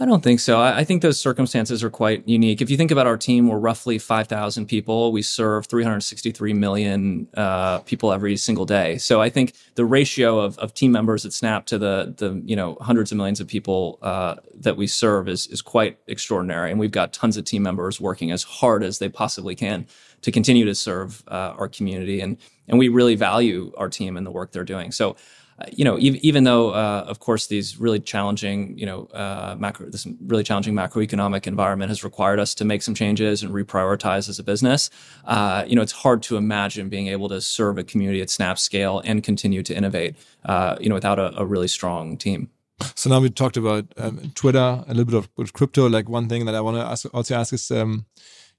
I 0.00 0.06
don't 0.06 0.22
think 0.22 0.40
so. 0.40 0.60
I 0.60 0.82
think 0.82 1.02
those 1.02 1.20
circumstances 1.20 1.84
are 1.84 1.90
quite 1.90 2.26
unique. 2.26 2.60
If 2.62 2.70
you 2.70 2.76
think 2.76 2.90
about 2.90 3.06
our 3.06 3.18
team, 3.18 3.46
we're 3.46 3.58
roughly 3.58 3.98
5,000 3.98 4.66
people. 4.66 5.12
We 5.12 5.22
serve 5.22 5.66
363 5.66 6.54
million 6.54 7.28
uh, 7.34 7.78
people 7.80 8.10
every 8.12 8.36
single 8.38 8.64
day. 8.64 8.96
So 8.98 9.20
I 9.20 9.28
think 9.28 9.52
the 9.74 9.84
ratio 9.84 10.40
of, 10.40 10.58
of 10.58 10.72
team 10.72 10.92
members 10.92 11.26
at 11.26 11.32
Snap 11.32 11.66
to 11.66 11.78
the 11.78 12.14
the 12.16 12.42
you 12.44 12.56
know 12.56 12.78
hundreds 12.80 13.12
of 13.12 13.18
millions 13.18 13.38
of 13.38 13.46
people 13.46 13.98
uh, 14.02 14.36
that 14.54 14.76
we 14.76 14.86
serve 14.88 15.28
is 15.28 15.46
is 15.46 15.60
quite 15.60 15.98
extraordinary. 16.08 16.70
And 16.70 16.80
we've 16.80 16.90
got 16.90 17.12
tons 17.12 17.36
of 17.36 17.44
team 17.44 17.62
members 17.62 18.00
working 18.00 18.32
as 18.32 18.42
hard 18.42 18.82
as 18.82 18.98
they 18.98 19.10
possibly 19.10 19.54
can 19.54 19.86
to 20.22 20.32
continue 20.32 20.64
to 20.64 20.74
serve 20.74 21.22
uh, 21.28 21.54
our 21.58 21.68
community. 21.68 22.20
And 22.20 22.38
and 22.72 22.78
we 22.78 22.88
really 22.88 23.14
value 23.14 23.70
our 23.76 23.88
team 23.88 24.16
and 24.16 24.26
the 24.26 24.32
work 24.32 24.50
they're 24.50 24.64
doing. 24.64 24.90
So 24.90 25.14
uh, 25.58 25.66
you 25.70 25.84
know, 25.84 25.98
even, 25.98 26.24
even 26.24 26.44
though, 26.44 26.70
uh, 26.70 27.04
of 27.06 27.20
course, 27.20 27.46
these 27.46 27.78
really 27.78 28.00
challenging, 28.00 28.76
you 28.78 28.86
know, 28.86 29.04
uh, 29.12 29.54
macro, 29.58 29.88
this 29.88 30.06
really 30.26 30.42
challenging 30.42 30.74
macroeconomic 30.74 31.46
environment 31.46 31.90
has 31.90 32.02
required 32.02 32.40
us 32.40 32.54
to 32.54 32.64
make 32.64 32.82
some 32.82 32.94
changes 32.94 33.42
and 33.42 33.52
reprioritize 33.52 34.28
as 34.28 34.38
a 34.38 34.42
business. 34.42 34.88
Uh, 35.24 35.64
you 35.66 35.76
know, 35.76 35.82
it's 35.82 35.92
hard 35.92 36.22
to 36.22 36.36
imagine 36.36 36.88
being 36.88 37.08
able 37.08 37.28
to 37.28 37.40
serve 37.40 37.76
a 37.78 37.84
community 37.84 38.22
at 38.22 38.30
Snap 38.30 38.58
scale 38.58 39.02
and 39.04 39.22
continue 39.22 39.62
to 39.62 39.74
innovate, 39.74 40.16
uh, 40.46 40.76
you 40.80 40.88
know, 40.88 40.94
without 40.94 41.18
a, 41.18 41.38
a, 41.38 41.44
really 41.44 41.68
strong 41.68 42.16
team. 42.16 42.48
So 42.96 43.10
now 43.10 43.20
we 43.20 43.28
talked 43.28 43.56
about 43.56 43.84
um, 43.98 44.32
Twitter, 44.34 44.82
a 44.88 44.94
little 44.94 45.04
bit 45.04 45.28
of, 45.36 45.52
crypto. 45.52 45.88
Like 45.88 46.08
one 46.08 46.28
thing 46.28 46.46
that 46.46 46.54
I 46.54 46.60
want 46.60 46.76
to 46.78 47.10
also 47.10 47.34
ask 47.34 47.52
is 47.52 47.70
um, 47.70 48.06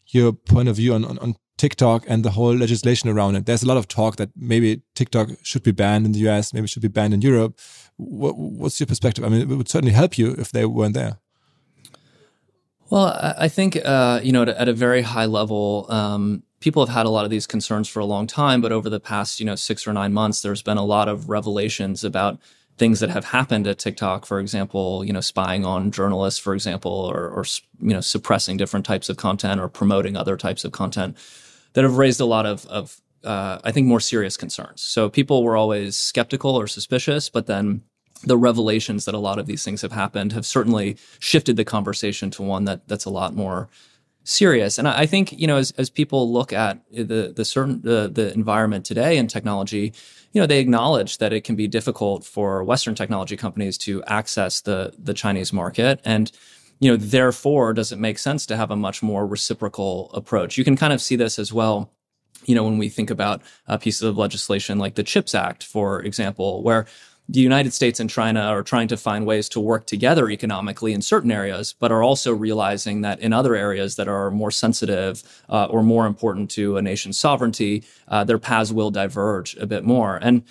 your 0.07 0.31
point 0.31 0.69
of 0.69 0.75
view 0.75 0.93
on, 0.93 1.03
on, 1.03 1.17
on 1.19 1.35
TikTok 1.63 2.03
and 2.09 2.25
the 2.25 2.31
whole 2.31 2.53
legislation 2.53 3.07
around 3.09 3.37
it. 3.37 3.45
There's 3.45 3.63
a 3.63 3.65
lot 3.65 3.77
of 3.77 3.87
talk 3.87 4.17
that 4.17 4.31
maybe 4.35 4.81
TikTok 4.95 5.29
should 5.43 5.63
be 5.63 5.71
banned 5.71 6.05
in 6.05 6.11
the 6.11 6.19
US, 6.27 6.53
maybe 6.53 6.67
should 6.67 6.81
be 6.81 6.89
banned 6.89 7.13
in 7.13 7.21
Europe. 7.21 7.57
What, 7.95 8.37
what's 8.37 8.81
your 8.81 8.87
perspective? 8.87 9.23
I 9.23 9.29
mean, 9.29 9.49
it 9.49 9.55
would 9.55 9.69
certainly 9.69 9.93
help 9.93 10.17
you 10.17 10.35
if 10.37 10.51
they 10.51 10.65
weren't 10.65 10.93
there. 10.93 11.19
Well, 12.89 13.17
I 13.39 13.47
think 13.47 13.77
uh, 13.77 14.19
you 14.21 14.33
know 14.33 14.43
at 14.43 14.67
a 14.67 14.73
very 14.73 15.03
high 15.03 15.25
level, 15.25 15.85
um, 15.87 16.43
people 16.59 16.85
have 16.85 16.93
had 16.93 17.05
a 17.05 17.09
lot 17.09 17.23
of 17.23 17.31
these 17.31 17.47
concerns 17.47 17.87
for 17.87 18.01
a 18.01 18.05
long 18.05 18.27
time, 18.27 18.59
but 18.59 18.73
over 18.73 18.89
the 18.89 18.99
past, 18.99 19.39
you 19.39 19.45
know, 19.45 19.55
six 19.55 19.87
or 19.87 19.93
nine 19.93 20.11
months, 20.11 20.41
there's 20.41 20.61
been 20.61 20.77
a 20.77 20.83
lot 20.83 21.07
of 21.07 21.29
revelations 21.29 22.03
about 22.03 22.39
things 22.77 22.99
that 22.99 23.09
have 23.09 23.23
happened 23.23 23.67
at 23.67 23.79
TikTok, 23.79 24.25
for 24.25 24.37
example, 24.41 25.05
you 25.05 25.13
know, 25.13 25.21
spying 25.21 25.63
on 25.63 25.91
journalists, 25.91 26.41
for 26.41 26.53
example, 26.53 26.91
or, 26.91 27.29
or 27.29 27.45
you 27.79 27.93
know, 27.93 28.01
suppressing 28.01 28.57
different 28.57 28.85
types 28.85 29.07
of 29.07 29.15
content 29.15 29.61
or 29.61 29.69
promoting 29.69 30.17
other 30.17 30.35
types 30.35 30.65
of 30.65 30.73
content 30.73 31.15
that 31.73 31.83
have 31.83 31.97
raised 31.97 32.21
a 32.21 32.25
lot 32.25 32.45
of, 32.45 32.65
of 32.67 33.01
uh, 33.23 33.59
I 33.63 33.71
think, 33.71 33.87
more 33.87 33.99
serious 33.99 34.37
concerns. 34.37 34.81
So 34.81 35.09
people 35.09 35.43
were 35.43 35.57
always 35.57 35.95
skeptical 35.95 36.55
or 36.55 36.67
suspicious, 36.67 37.29
but 37.29 37.47
then 37.47 37.83
the 38.23 38.37
revelations 38.37 39.05
that 39.05 39.13
a 39.13 39.19
lot 39.19 39.39
of 39.39 39.45
these 39.45 39.63
things 39.63 39.81
have 39.81 39.91
happened 39.91 40.31
have 40.33 40.45
certainly 40.45 40.97
shifted 41.19 41.57
the 41.57 41.65
conversation 41.65 42.31
to 42.31 42.41
one 42.41 42.65
that 42.65 42.87
that's 42.87 43.05
a 43.05 43.09
lot 43.09 43.35
more 43.35 43.69
serious. 44.23 44.77
And 44.77 44.87
I, 44.87 45.05
think 45.05 45.33
you 45.33 45.47
know, 45.47 45.57
as 45.57 45.71
as 45.71 45.89
people 45.89 46.31
look 46.31 46.53
at 46.53 46.79
the 46.91 47.33
the 47.35 47.45
certain 47.45 47.81
the 47.81 48.09
the 48.11 48.33
environment 48.33 48.85
today 48.85 49.17
in 49.17 49.27
technology, 49.27 49.93
you 50.31 50.41
know, 50.41 50.47
they 50.47 50.59
acknowledge 50.59 51.17
that 51.17 51.33
it 51.33 51.43
can 51.43 51.55
be 51.55 51.67
difficult 51.67 52.23
for 52.23 52.63
Western 52.63 52.95
technology 52.95 53.35
companies 53.35 53.77
to 53.79 54.03
access 54.05 54.61
the 54.61 54.93
the 54.97 55.13
Chinese 55.13 55.51
market 55.51 55.99
and 56.05 56.31
you 56.83 56.91
know, 56.91 56.97
therefore, 56.97 57.73
does 57.73 57.91
it 57.91 57.99
make 57.99 58.19
sense 58.19 58.45
to 58.47 58.57
have 58.57 58.71
a 58.71 58.75
much 58.75 59.01
more 59.01 59.25
reciprocal 59.25 60.11
approach? 60.13 60.57
You 60.57 60.63
can 60.63 60.75
kind 60.75 60.93
of 60.93 61.01
see 61.01 61.15
this 61.15 61.39
as 61.39 61.53
well 61.53 61.91
you 62.45 62.55
know, 62.55 62.63
when 62.63 62.77
we 62.77 62.89
think 62.89 63.09
about 63.09 63.41
uh, 63.67 63.77
pieces 63.77 64.03
of 64.03 64.17
legislation 64.17 64.77
like 64.77 64.95
the 64.95 65.03
CHIPS 65.03 65.35
Act, 65.35 65.63
for 65.63 66.01
example, 66.01 66.63
where 66.63 66.85
the 67.29 67.39
United 67.39 67.73
States 67.73 68.01
and 68.01 68.09
China 68.09 68.41
are 68.41 68.63
trying 68.63 68.89
to 68.89 68.97
find 68.97 69.25
ways 69.25 69.47
to 69.49 69.59
work 69.59 69.85
together 69.85 70.29
economically 70.29 70.91
in 70.91 71.01
certain 71.01 71.31
areas, 71.31 71.73
but 71.79 71.91
are 71.91 72.03
also 72.03 72.33
realizing 72.33 73.01
that 73.01 73.19
in 73.21 73.31
other 73.31 73.55
areas 73.55 73.95
that 73.95 74.09
are 74.09 74.29
more 74.29 74.51
sensitive 74.51 75.23
uh, 75.49 75.65
or 75.65 75.83
more 75.83 76.05
important 76.05 76.51
to 76.51 76.75
a 76.75 76.81
nation's 76.81 77.17
sovereignty, 77.17 77.83
uh, 78.09 78.25
their 78.25 78.39
paths 78.39 78.73
will 78.73 78.91
diverge 78.91 79.55
a 79.55 79.65
bit 79.65 79.85
more. 79.85 80.19
And 80.21 80.43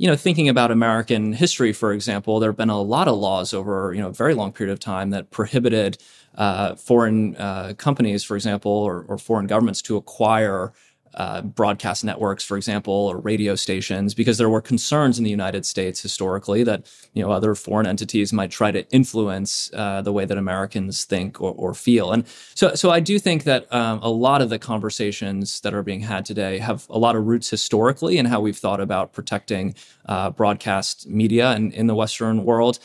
you 0.00 0.06
know, 0.06 0.16
thinking 0.16 0.48
about 0.48 0.70
American 0.70 1.34
history, 1.34 1.74
for 1.74 1.92
example, 1.92 2.40
there 2.40 2.48
have 2.48 2.56
been 2.56 2.70
a 2.70 2.80
lot 2.80 3.06
of 3.06 3.18
laws 3.18 3.52
over 3.52 3.92
you 3.94 4.00
know 4.00 4.08
a 4.08 4.12
very 4.14 4.32
long 4.32 4.50
period 4.50 4.72
of 4.72 4.80
time 4.80 5.10
that 5.10 5.30
prohibited 5.30 5.98
uh, 6.36 6.74
foreign 6.74 7.36
uh, 7.36 7.74
companies, 7.76 8.24
for 8.24 8.34
example, 8.34 8.72
or, 8.72 9.04
or 9.08 9.18
foreign 9.18 9.46
governments 9.46 9.82
to 9.82 9.98
acquire 9.98 10.72
uh, 11.14 11.42
broadcast 11.42 12.04
networks, 12.04 12.44
for 12.44 12.56
example, 12.56 12.94
or 12.94 13.18
radio 13.18 13.54
stations, 13.54 14.14
because 14.14 14.38
there 14.38 14.48
were 14.48 14.60
concerns 14.60 15.18
in 15.18 15.24
the 15.24 15.30
United 15.30 15.66
States 15.66 16.00
historically 16.00 16.62
that 16.62 16.86
you 17.14 17.22
know 17.22 17.32
other 17.32 17.54
foreign 17.54 17.86
entities 17.86 18.32
might 18.32 18.50
try 18.50 18.70
to 18.70 18.88
influence 18.90 19.70
uh, 19.74 20.02
the 20.02 20.12
way 20.12 20.24
that 20.24 20.38
Americans 20.38 21.04
think 21.04 21.40
or, 21.40 21.52
or, 21.52 21.74
feel. 21.74 22.12
And 22.12 22.26
so, 22.54 22.74
so 22.74 22.90
I 22.90 23.00
do 23.00 23.18
think 23.18 23.44
that 23.44 23.72
um, 23.72 24.00
a 24.02 24.10
lot 24.10 24.42
of 24.42 24.50
the 24.50 24.58
conversations 24.58 25.60
that 25.62 25.74
are 25.74 25.82
being 25.82 26.00
had 26.00 26.24
today 26.24 26.58
have 26.58 26.86
a 26.90 26.98
lot 26.98 27.16
of 27.16 27.26
roots 27.26 27.50
historically 27.50 28.18
in 28.18 28.26
how 28.26 28.40
we've 28.40 28.58
thought 28.58 28.80
about 28.80 29.12
protecting 29.12 29.74
uh, 30.06 30.30
broadcast 30.30 31.08
media 31.08 31.54
in, 31.56 31.72
in 31.72 31.86
the 31.86 31.94
Western 31.94 32.44
world. 32.44 32.78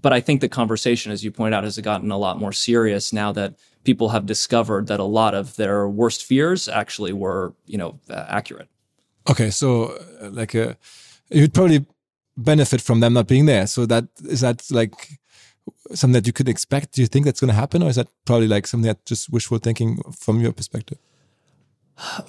But 0.00 0.12
I 0.12 0.20
think 0.20 0.40
the 0.40 0.48
conversation, 0.48 1.12
as 1.12 1.22
you 1.22 1.30
point 1.30 1.54
out, 1.54 1.64
has 1.64 1.78
gotten 1.78 2.10
a 2.10 2.16
lot 2.16 2.38
more 2.38 2.52
serious 2.52 3.12
now 3.12 3.32
that 3.32 3.54
people 3.84 4.10
have 4.10 4.26
discovered 4.26 4.86
that 4.86 5.00
a 5.00 5.04
lot 5.04 5.34
of 5.34 5.56
their 5.56 5.88
worst 5.88 6.24
fears 6.24 6.68
actually 6.68 7.12
were, 7.12 7.54
you 7.66 7.78
know, 7.78 7.98
uh, 8.10 8.24
accurate. 8.28 8.68
Okay, 9.30 9.50
so 9.50 9.98
uh, 10.20 10.30
like 10.30 10.54
uh, 10.54 10.74
you'd 11.30 11.54
probably 11.54 11.84
benefit 12.36 12.80
from 12.80 13.00
them 13.00 13.12
not 13.12 13.28
being 13.28 13.46
there. 13.46 13.66
So 13.66 13.86
that 13.86 14.04
is 14.24 14.40
that 14.40 14.64
like 14.70 15.20
something 15.94 16.14
that 16.14 16.26
you 16.26 16.32
could 16.32 16.48
expect. 16.48 16.94
Do 16.94 17.02
you 17.02 17.06
think 17.06 17.24
that's 17.24 17.40
going 17.40 17.48
to 17.48 17.54
happen, 17.54 17.82
or 17.82 17.88
is 17.88 17.96
that 17.96 18.08
probably 18.24 18.48
like 18.48 18.66
something 18.66 18.86
that 18.86 19.04
just 19.06 19.30
wishful 19.30 19.58
thinking 19.58 19.98
from 20.18 20.40
your 20.40 20.52
perspective? 20.52 20.98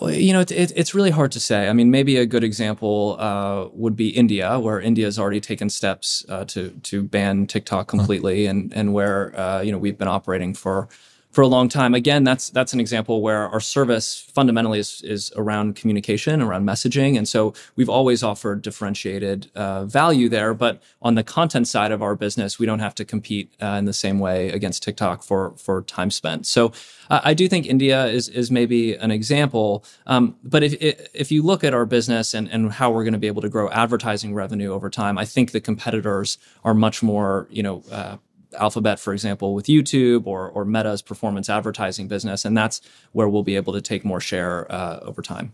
You 0.01 0.33
know, 0.33 0.41
it, 0.41 0.51
it, 0.51 0.71
it's 0.75 0.93
really 0.93 1.09
hard 1.09 1.31
to 1.31 1.39
say. 1.39 1.67
I 1.67 1.73
mean, 1.73 1.89
maybe 1.89 2.17
a 2.17 2.25
good 2.25 2.43
example 2.43 3.15
uh, 3.17 3.69
would 3.73 3.95
be 3.95 4.09
India, 4.09 4.59
where 4.59 4.79
India 4.79 5.05
has 5.05 5.17
already 5.17 5.39
taken 5.39 5.69
steps 5.69 6.25
uh, 6.29 6.45
to 6.45 6.69
to 6.83 7.01
ban 7.01 7.47
TikTok 7.47 7.87
completely, 7.87 8.45
huh. 8.45 8.51
and 8.51 8.73
and 8.73 8.93
where 8.93 9.37
uh, 9.39 9.61
you 9.61 9.71
know 9.71 9.79
we've 9.79 9.97
been 9.97 10.07
operating 10.07 10.53
for 10.53 10.89
for 11.33 11.41
a 11.41 11.47
long 11.47 11.67
time. 11.67 11.95
Again, 11.95 12.23
that's 12.23 12.51
that's 12.51 12.73
an 12.73 12.79
example 12.79 13.21
where 13.21 13.49
our 13.49 13.59
service 13.59 14.29
fundamentally 14.33 14.77
is, 14.77 15.01
is 15.01 15.33
around 15.35 15.75
communication, 15.75 16.41
around 16.43 16.63
messaging, 16.63 17.17
and 17.17 17.27
so 17.27 17.53
we've 17.75 17.89
always 17.89 18.21
offered 18.21 18.61
differentiated 18.61 19.49
uh, 19.55 19.83
value 19.85 20.29
there. 20.29 20.53
But 20.53 20.81
on 21.01 21.15
the 21.15 21.23
content 21.23 21.67
side 21.67 21.91
of 21.91 22.03
our 22.03 22.15
business, 22.15 22.59
we 22.59 22.67
don't 22.67 22.79
have 22.79 22.93
to 22.95 23.05
compete 23.05 23.51
uh, 23.61 23.77
in 23.79 23.85
the 23.85 23.93
same 23.93 24.19
way 24.19 24.49
against 24.51 24.83
TikTok 24.83 25.23
for 25.23 25.55
for 25.57 25.81
time 25.81 26.11
spent. 26.11 26.45
So 26.45 26.71
uh, 27.09 27.21
I 27.23 27.33
do 27.33 27.47
think 27.47 27.65
India 27.65 28.05
is 28.05 28.29
is 28.29 28.51
maybe 28.51 28.93
an 28.93 29.09
example. 29.09 29.83
Um, 30.05 30.35
but 30.43 30.61
if 30.61 30.75
if 31.13 31.31
you 31.31 31.41
look 31.41 31.63
at 31.63 31.73
our 31.73 31.87
business 31.87 32.35
and 32.35 32.47
and 32.49 32.71
how 32.71 32.91
we're 32.91 33.03
going 33.03 33.13
to 33.13 33.19
be 33.19 33.27
able 33.27 33.41
to 33.41 33.49
grow 33.49 33.69
advertising 33.71 34.35
revenue 34.35 34.71
over 34.71 34.91
time, 34.91 35.17
I 35.17 35.25
think 35.25 35.51
the 35.51 35.61
competitors 35.61 36.37
are 36.63 36.75
much 36.75 37.01
more 37.01 37.47
you 37.49 37.63
know 37.63 37.83
uh, 37.91 38.17
Alphabet, 38.53 38.99
for 38.99 39.13
example, 39.13 39.53
with 39.53 39.65
YouTube 39.65 40.25
or, 40.25 40.49
or 40.49 40.65
Meta's 40.65 41.01
performance 41.01 41.49
advertising 41.49 42.07
business. 42.07 42.45
And 42.45 42.57
that's 42.57 42.81
where 43.11 43.29
we'll 43.29 43.43
be 43.43 43.55
able 43.55 43.73
to 43.73 43.81
take 43.81 44.05
more 44.05 44.19
share 44.19 44.71
uh, 44.71 44.99
over 45.01 45.21
time. 45.21 45.53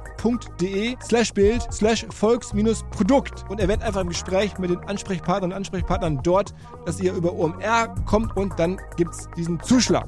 Wort.de 0.23 0.95
slash 1.03 1.33
Bild 1.33 1.67
slash 1.71 2.05
Volks-Produkt 2.09 3.45
und 3.49 3.59
erwähnt 3.59 3.83
einfach 3.83 4.01
im 4.01 4.09
Gespräch 4.09 4.57
mit 4.57 4.69
den 4.69 4.79
Ansprechpartnern 4.79 5.51
und 5.51 5.57
Ansprechpartnern 5.57 6.19
dort, 6.23 6.53
dass 6.85 6.99
ihr 6.99 7.13
über 7.13 7.33
OMR 7.33 7.95
kommt 8.05 8.35
und 8.35 8.57
dann 8.57 8.79
gibt 8.97 9.11
es 9.11 9.27
diesen 9.35 9.61
Zuschlag. 9.61 10.07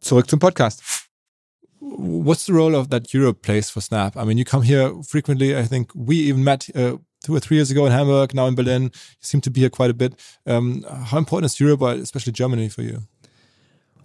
Zurück 0.00 0.28
zum 0.28 0.38
Podcast. 0.38 0.82
What's 1.80 2.46
the 2.46 2.52
role 2.52 2.76
of 2.76 2.88
that 2.88 3.12
Europe 3.14 3.40
plays 3.42 3.70
for 3.70 3.80
Snap? 3.80 4.16
I 4.16 4.24
mean, 4.24 4.38
you 4.38 4.44
come 4.44 4.64
here 4.64 4.92
frequently. 5.02 5.56
I 5.56 5.66
think 5.66 5.92
we 5.94 6.16
even 6.28 6.44
met 6.44 6.68
uh, 6.74 6.98
two 7.24 7.34
or 7.34 7.40
three 7.40 7.56
years 7.56 7.70
ago 7.70 7.86
in 7.86 7.92
Hamburg, 7.92 8.34
now 8.34 8.46
in 8.46 8.54
Berlin. 8.54 8.84
You 8.84 8.90
seem 9.20 9.40
to 9.42 9.50
be 9.50 9.60
here 9.60 9.70
quite 9.70 9.90
a 9.90 9.94
bit. 9.94 10.14
Um, 10.46 10.84
how 11.06 11.18
important 11.18 11.52
is 11.52 11.60
Europe, 11.60 11.82
especially 11.82 12.32
Germany, 12.32 12.68
for 12.68 12.82
you? 12.82 13.02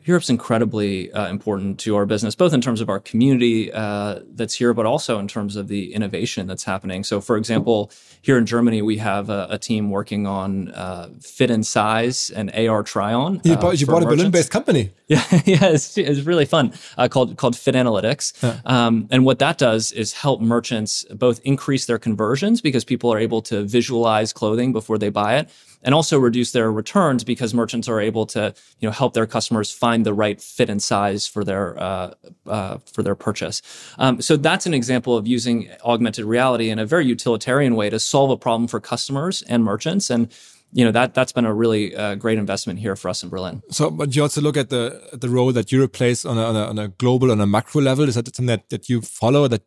Europe's 0.06 0.30
incredibly 0.30 1.12
uh, 1.14 1.30
important 1.30 1.80
to 1.80 1.96
our 1.96 2.06
business, 2.06 2.36
both 2.36 2.54
in 2.54 2.62
terms 2.62 2.82
of 2.82 2.90
our 2.90 3.00
community 3.00 3.72
uh, 3.72 4.20
that's 4.34 4.54
here, 4.54 4.74
but 4.74 4.86
also 4.86 5.18
in 5.18 5.28
terms 5.28 5.56
of 5.56 5.68
the 5.68 5.94
innovation 5.94 6.46
that's 6.46 6.64
happening. 6.64 7.04
So, 7.04 7.22
for 7.22 7.38
example, 7.38 7.90
here 8.22 8.38
in 8.38 8.46
Germany, 8.46 8.82
we 8.82 8.98
have 8.98 9.30
a, 9.30 9.48
a 9.50 9.58
team 9.58 9.90
working 9.90 10.28
on 10.28 10.70
uh, 10.72 11.10
fit 11.22 11.50
and 11.50 11.66
size 11.66 12.32
and 12.32 12.54
AR 12.54 12.84
try 12.84 13.14
on. 13.14 13.40
You 13.44 13.56
bought, 13.56 13.80
you 13.80 13.88
bought 13.88 14.04
a 14.04 14.06
Berlin 14.06 14.32
based 14.32 14.52
company. 14.52 14.92
Yeah, 15.06 15.22
yeah, 15.46 15.66
it's, 15.66 15.96
it's 15.98 16.22
really 16.22 16.46
fun. 16.46 16.74
Uh, 16.98 17.08
called 17.08 17.38
called 17.38 17.56
Fit 17.58 17.76
Analytics, 17.76 18.42
yeah. 18.42 18.60
um, 18.66 19.08
and 19.12 19.26
what 19.26 19.38
that 19.40 19.58
does 19.58 19.92
is 19.92 20.14
help 20.14 20.42
merchants 20.42 21.06
both 21.12 21.40
increase 21.44 21.86
their 21.86 22.00
conversions 22.00 22.62
because 22.62 22.84
people 22.84 23.14
are 23.14 23.20
able 23.20 23.42
to 23.44 23.64
visualize 23.64 24.34
clothing 24.34 24.72
before 24.72 24.98
they 24.98 25.10
buy 25.10 25.36
it, 25.38 25.50
and 25.84 25.94
also 25.94 26.18
reduce 26.20 26.52
their 26.52 26.72
returns 26.72 27.24
because 27.24 27.54
merchants 27.54 27.88
are 27.88 28.00
able 28.00 28.26
to 28.28 28.54
you 28.80 28.88
know 28.88 28.92
help 28.92 29.14
their 29.14 29.28
customers 29.28 29.72
find 29.72 30.06
the 30.06 30.14
right 30.14 30.42
fit 30.42 30.70
and 30.70 30.82
size 30.82 31.28
for 31.28 31.44
their 31.44 31.80
uh, 31.82 32.14
uh, 32.48 32.78
for 32.92 33.04
their 33.04 33.16
purchase. 33.16 33.62
Um, 33.98 34.22
so 34.22 34.38
that's 34.38 34.66
an 34.66 34.74
example 34.74 35.18
of 35.18 35.28
using 35.28 35.70
augmented 35.84 36.26
reality 36.26 36.70
in 36.70 36.80
a 36.80 36.86
very 36.86 37.06
utilitarian 37.06 37.76
way 37.76 37.90
to 37.90 38.00
solve 38.00 38.30
a 38.32 38.38
problem 38.38 38.68
for 38.68 38.80
customers 38.80 39.42
and 39.44 39.64
merchants 39.64 40.10
and 40.10 40.32
you 40.74 40.84
know 40.84 40.92
that 40.92 41.14
that's 41.14 41.32
been 41.32 41.46
a 41.46 41.54
really 41.54 41.96
uh, 41.96 42.16
great 42.16 42.38
investment 42.38 42.80
here 42.80 42.96
for 42.96 43.10
us 43.10 43.24
in 43.24 43.30
Berlin. 43.30 43.62
So, 43.70 43.92
but 43.92 44.16
you 44.16 44.24
also 44.24 44.42
look 44.42 44.58
at 44.58 44.70
the 44.70 45.00
the 45.14 45.30
role 45.30 45.52
that 45.54 45.72
Europe 45.72 45.94
plays 45.94 46.26
on 46.26 46.38
a, 46.38 46.44
on 46.44 46.56
a, 46.56 46.66
on 46.66 46.80
a 46.80 46.88
global 46.88 47.32
on 47.32 47.40
a 47.40 47.46
macro 47.46 47.82
level. 47.82 48.08
Is 48.08 48.16
that 48.16 48.26
something 48.26 48.48
that, 48.48 48.70
that 48.70 48.90
you 48.90 49.02
follow 49.02 49.48
that 49.48 49.62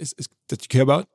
is, 0.00 0.14
is 0.18 0.28
that 0.48 0.62
you 0.62 0.68
care 0.68 0.82
about? 0.82 1.06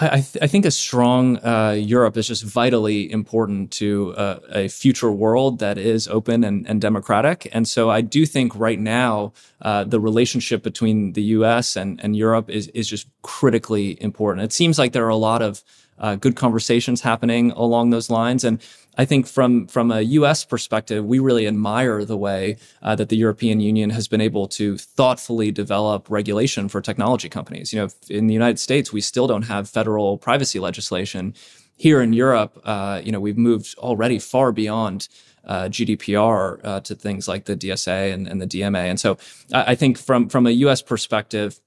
I, 0.00 0.20
th- 0.20 0.38
I, 0.40 0.46
think 0.46 0.64
a 0.64 0.70
strong 0.70 1.36
uh, 1.44 1.76
Europe 1.78 2.16
is 2.16 2.28
just 2.28 2.44
vitally 2.44 3.10
important 3.10 3.70
to 3.72 4.14
uh, 4.16 4.38
a 4.50 4.68
future 4.68 5.12
world 5.12 5.58
that 5.58 5.76
is 5.76 6.08
open 6.08 6.44
and, 6.44 6.66
and, 6.66 6.80
democratic. 6.80 7.48
And 7.52 7.68
so 7.68 7.90
I 7.90 8.00
do 8.00 8.24
think 8.24 8.54
right 8.56 8.78
now 8.78 9.32
uh, 9.60 9.84
the 9.84 10.00
relationship 10.00 10.62
between 10.62 11.12
the 11.12 11.22
U.S. 11.36 11.76
and, 11.76 12.02
and 12.02 12.16
Europe 12.16 12.48
is 12.48 12.68
is 12.68 12.88
just 12.88 13.06
critically 13.22 14.00
important. 14.02 14.44
It 14.44 14.52
seems 14.52 14.78
like 14.78 14.92
there 14.92 15.04
are 15.04 15.10
a 15.10 15.16
lot 15.16 15.42
of 15.42 15.62
uh, 16.02 16.16
good 16.16 16.36
conversations 16.36 17.00
happening 17.00 17.52
along 17.52 17.90
those 17.90 18.10
lines, 18.10 18.44
and 18.44 18.60
I 18.98 19.04
think 19.06 19.26
from 19.26 19.66
from 19.68 19.90
a 19.90 20.02
U.S. 20.02 20.44
perspective, 20.44 21.04
we 21.04 21.18
really 21.18 21.46
admire 21.46 22.04
the 22.04 22.16
way 22.16 22.56
uh, 22.82 22.94
that 22.96 23.08
the 23.08 23.16
European 23.16 23.60
Union 23.60 23.90
has 23.90 24.08
been 24.08 24.20
able 24.20 24.46
to 24.48 24.76
thoughtfully 24.76 25.50
develop 25.50 26.10
regulation 26.10 26.68
for 26.68 26.80
technology 26.80 27.28
companies. 27.28 27.72
You 27.72 27.80
know, 27.80 27.88
in 28.10 28.26
the 28.26 28.34
United 28.34 28.58
States, 28.58 28.92
we 28.92 29.00
still 29.00 29.26
don't 29.26 29.44
have 29.44 29.68
federal 29.68 30.18
privacy 30.18 30.58
legislation. 30.58 31.34
Here 31.76 32.02
in 32.02 32.12
Europe, 32.12 32.60
uh, 32.64 33.00
you 33.02 33.10
know, 33.10 33.20
we've 33.20 33.38
moved 33.38 33.76
already 33.78 34.18
far 34.18 34.52
beyond 34.52 35.08
uh, 35.44 35.64
GDPR 35.64 36.60
uh, 36.62 36.80
to 36.80 36.94
things 36.94 37.26
like 37.26 37.46
the 37.46 37.56
DSA 37.56 38.12
and, 38.12 38.28
and 38.28 38.40
the 38.40 38.46
DMA. 38.46 38.84
And 38.84 39.00
so, 39.00 39.16
I, 39.52 39.72
I 39.72 39.74
think 39.74 39.98
from 39.98 40.28
from 40.28 40.46
a 40.46 40.50
U.S. 40.50 40.82
perspective, 40.82 41.60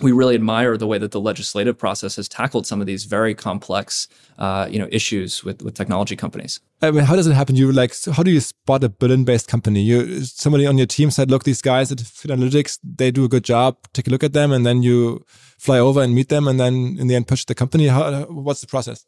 we 0.00 0.12
really 0.12 0.34
admire 0.34 0.76
the 0.76 0.86
way 0.86 0.98
that 0.98 1.12
the 1.12 1.20
legislative 1.20 1.78
process 1.78 2.16
has 2.16 2.28
tackled 2.28 2.66
some 2.66 2.80
of 2.80 2.86
these 2.86 3.04
very 3.04 3.34
complex, 3.34 4.08
uh, 4.38 4.66
you 4.70 4.78
know, 4.78 4.88
issues 4.90 5.44
with, 5.44 5.62
with 5.62 5.74
technology 5.74 6.16
companies. 6.16 6.60
I 6.82 6.90
mean, 6.90 7.04
how 7.04 7.16
does 7.16 7.26
it 7.26 7.34
happen? 7.34 7.54
You 7.54 7.70
like, 7.72 7.94
how 8.12 8.22
do 8.22 8.30
you 8.30 8.40
spot 8.40 8.82
a 8.84 8.88
Berlin-based 8.88 9.48
company? 9.48 9.82
You 9.82 10.24
somebody 10.24 10.66
on 10.66 10.76
your 10.76 10.86
team 10.86 11.10
said, 11.10 11.30
"Look, 11.30 11.44
these 11.44 11.62
guys 11.62 11.92
at 11.92 12.00
Fit 12.00 12.30
Analytics, 12.30 12.78
they 12.82 13.10
do 13.10 13.24
a 13.24 13.28
good 13.28 13.44
job. 13.44 13.76
Take 13.92 14.08
a 14.08 14.10
look 14.10 14.24
at 14.24 14.32
them," 14.32 14.52
and 14.52 14.66
then 14.66 14.82
you 14.82 15.24
fly 15.58 15.78
over 15.78 16.02
and 16.02 16.14
meet 16.14 16.28
them, 16.28 16.48
and 16.48 16.58
then 16.58 16.96
in 16.98 17.06
the 17.06 17.14
end, 17.14 17.26
push 17.26 17.44
the 17.44 17.54
company. 17.54 17.86
How, 17.86 18.24
what's 18.24 18.60
the 18.60 18.66
process? 18.66 19.06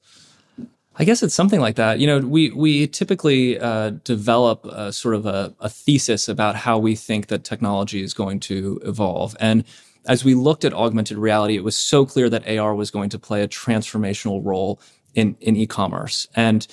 I 0.99 1.05
guess 1.05 1.23
it's 1.23 1.35
something 1.35 1.61
like 1.61 1.77
that. 1.77 1.99
You 1.99 2.07
know, 2.07 2.21
we 2.21 2.51
we 2.51 2.87
typically 2.87 3.59
uh, 3.59 3.91
develop 4.05 4.65
a, 4.65 4.93
sort 4.93 5.15
of 5.15 5.27
a, 5.27 5.55
a, 5.61 5.69
thesis 5.69 6.27
about 6.29 6.57
how 6.57 6.79
we 6.79 6.97
think 6.97 7.27
that 7.27 7.45
technology 7.45 8.03
is 8.03 8.15
going 8.15 8.41
to 8.41 8.81
evolve, 8.83 9.37
and 9.39 9.65
as 10.09 10.25
we 10.25 10.35
looked 10.35 10.65
at 10.65 10.73
augmented 10.73 11.19
reality, 11.19 11.57
it 11.57 11.65
was 11.65 11.77
so 11.77 12.07
clear 12.07 12.29
that 12.31 12.49
AR 12.49 12.75
was 12.75 12.91
going 12.91 13.11
to 13.11 13.19
play 13.19 13.43
a 13.43 13.49
transformational 13.49 14.45
role 14.45 14.81
in, 15.15 15.37
in 15.41 15.57
e-commerce. 15.57 16.27
And 16.35 16.67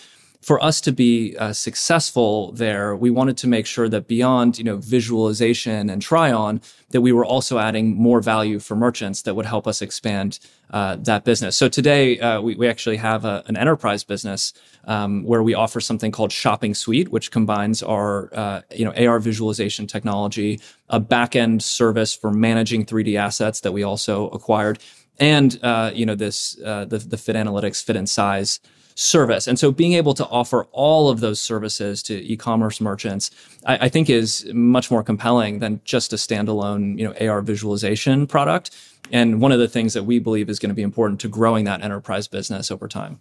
for 0.43 0.63
us 0.63 0.81
to 0.81 0.91
be 0.91 1.35
uh, 1.37 1.53
successful 1.53 2.51
there, 2.51 2.95
we 2.95 3.09
wanted 3.09 3.37
to 3.37 3.47
make 3.47 3.65
sure 3.65 3.87
that 3.87 4.07
beyond 4.07 4.57
you 4.57 4.63
know 4.63 4.77
visualization 4.77 5.89
and 5.89 6.01
try 6.01 6.31
on, 6.31 6.61
that 6.89 7.01
we 7.01 7.11
were 7.11 7.25
also 7.25 7.57
adding 7.59 7.95
more 7.95 8.21
value 8.21 8.59
for 8.59 8.75
merchants 8.75 9.21
that 9.21 9.35
would 9.35 9.45
help 9.45 9.67
us 9.67 9.81
expand 9.81 10.39
uh, 10.71 10.97
that 10.97 11.23
business. 11.23 11.55
So 11.55 11.69
today 11.69 12.19
uh, 12.19 12.41
we, 12.41 12.55
we 12.55 12.67
actually 12.67 12.97
have 12.97 13.25
a, 13.25 13.43
an 13.47 13.55
enterprise 13.55 14.03
business 14.03 14.53
um, 14.85 15.23
where 15.23 15.41
we 15.41 15.53
offer 15.53 15.79
something 15.79 16.11
called 16.11 16.31
Shopping 16.31 16.73
Suite, 16.73 17.09
which 17.09 17.31
combines 17.31 17.81
our 17.81 18.29
uh, 18.33 18.61
you 18.75 18.83
know 18.83 18.91
AR 18.91 19.19
visualization 19.19 19.87
technology, 19.87 20.59
a 20.89 20.99
backend 20.99 21.61
service 21.61 22.13
for 22.13 22.31
managing 22.31 22.85
3D 22.85 23.17
assets 23.17 23.61
that 23.61 23.71
we 23.71 23.83
also 23.83 24.27
acquired, 24.29 24.79
and 25.19 25.59
uh, 25.63 25.91
you 25.93 26.05
know 26.05 26.15
this 26.15 26.59
uh, 26.63 26.85
the, 26.85 26.97
the 26.97 27.17
Fit 27.17 27.35
Analytics 27.35 27.83
Fit 27.83 27.95
and 27.95 28.09
Size 28.09 28.59
service. 28.95 29.47
And 29.47 29.57
so 29.57 29.71
being 29.71 29.93
able 29.93 30.13
to 30.13 30.27
offer 30.27 30.65
all 30.71 31.09
of 31.09 31.19
those 31.19 31.39
services 31.39 32.03
to 32.03 32.13
e-commerce 32.13 32.79
merchants, 32.79 33.31
I, 33.65 33.85
I, 33.85 33.89
think 33.89 34.09
is 34.09 34.45
much 34.53 34.91
more 34.91 35.03
compelling 35.03 35.59
than 35.59 35.81
just 35.83 36.13
a 36.13 36.15
standalone, 36.15 36.97
you 36.99 37.07
know, 37.07 37.27
AR 37.27 37.41
visualization 37.41 38.27
product. 38.27 38.71
And 39.11 39.41
one 39.41 39.51
of 39.51 39.59
the 39.59 39.67
things 39.67 39.93
that 39.93 40.03
we 40.03 40.19
believe 40.19 40.49
is 40.49 40.59
going 40.59 40.69
to 40.69 40.75
be 40.75 40.81
important 40.81 41.19
to 41.21 41.27
growing 41.27 41.65
that 41.65 41.81
enterprise 41.81 42.27
business 42.27 42.71
over 42.71 42.87
time. 42.87 43.19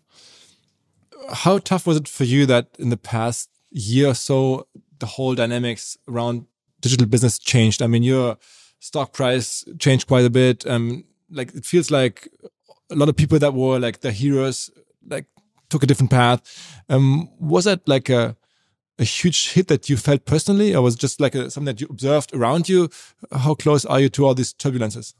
How 1.32 1.58
tough 1.58 1.86
was 1.86 1.96
it 1.96 2.08
for 2.08 2.24
you 2.24 2.46
that 2.46 2.68
in 2.78 2.90
the 2.90 2.96
past 2.96 3.48
year 3.70 4.08
or 4.08 4.14
so, 4.14 4.66
the 4.98 5.06
whole 5.06 5.34
dynamics 5.34 5.96
around 6.08 6.46
digital 6.80 7.06
business 7.06 7.38
changed? 7.38 7.82
I 7.82 7.86
mean, 7.86 8.02
your 8.02 8.36
stock 8.80 9.12
price 9.12 9.64
changed 9.78 10.06
quite 10.06 10.24
a 10.24 10.30
bit. 10.30 10.66
Um, 10.66 11.04
like 11.32 11.54
it 11.54 11.64
feels 11.64 11.90
like 11.90 12.28
a 12.90 12.94
lot 12.94 13.08
of 13.08 13.16
people 13.16 13.38
that 13.38 13.54
were 13.54 13.78
like 13.78 14.00
the 14.00 14.12
heroes, 14.12 14.70
like 15.06 15.26
took 15.70 15.82
a 15.82 15.86
different 15.86 16.10
path. 16.10 16.82
Um, 16.88 17.30
was 17.38 17.64
that 17.64 17.86
like 17.88 18.08
a 18.08 18.36
a 18.98 19.04
huge 19.04 19.52
hit 19.52 19.68
that 19.68 19.88
you 19.88 19.96
felt 19.96 20.24
personally, 20.24 20.74
or 20.74 20.82
was 20.82 20.94
it 20.94 21.00
just 21.00 21.20
like 21.20 21.34
a, 21.34 21.50
something 21.50 21.74
that 21.74 21.80
you 21.80 21.86
observed 21.90 22.34
around 22.34 22.68
you? 22.68 22.88
How 23.32 23.54
close 23.54 23.84
are 23.84 24.00
you 24.00 24.08
to 24.10 24.26
all 24.26 24.34
these 24.34 24.52
turbulences? 24.54 25.14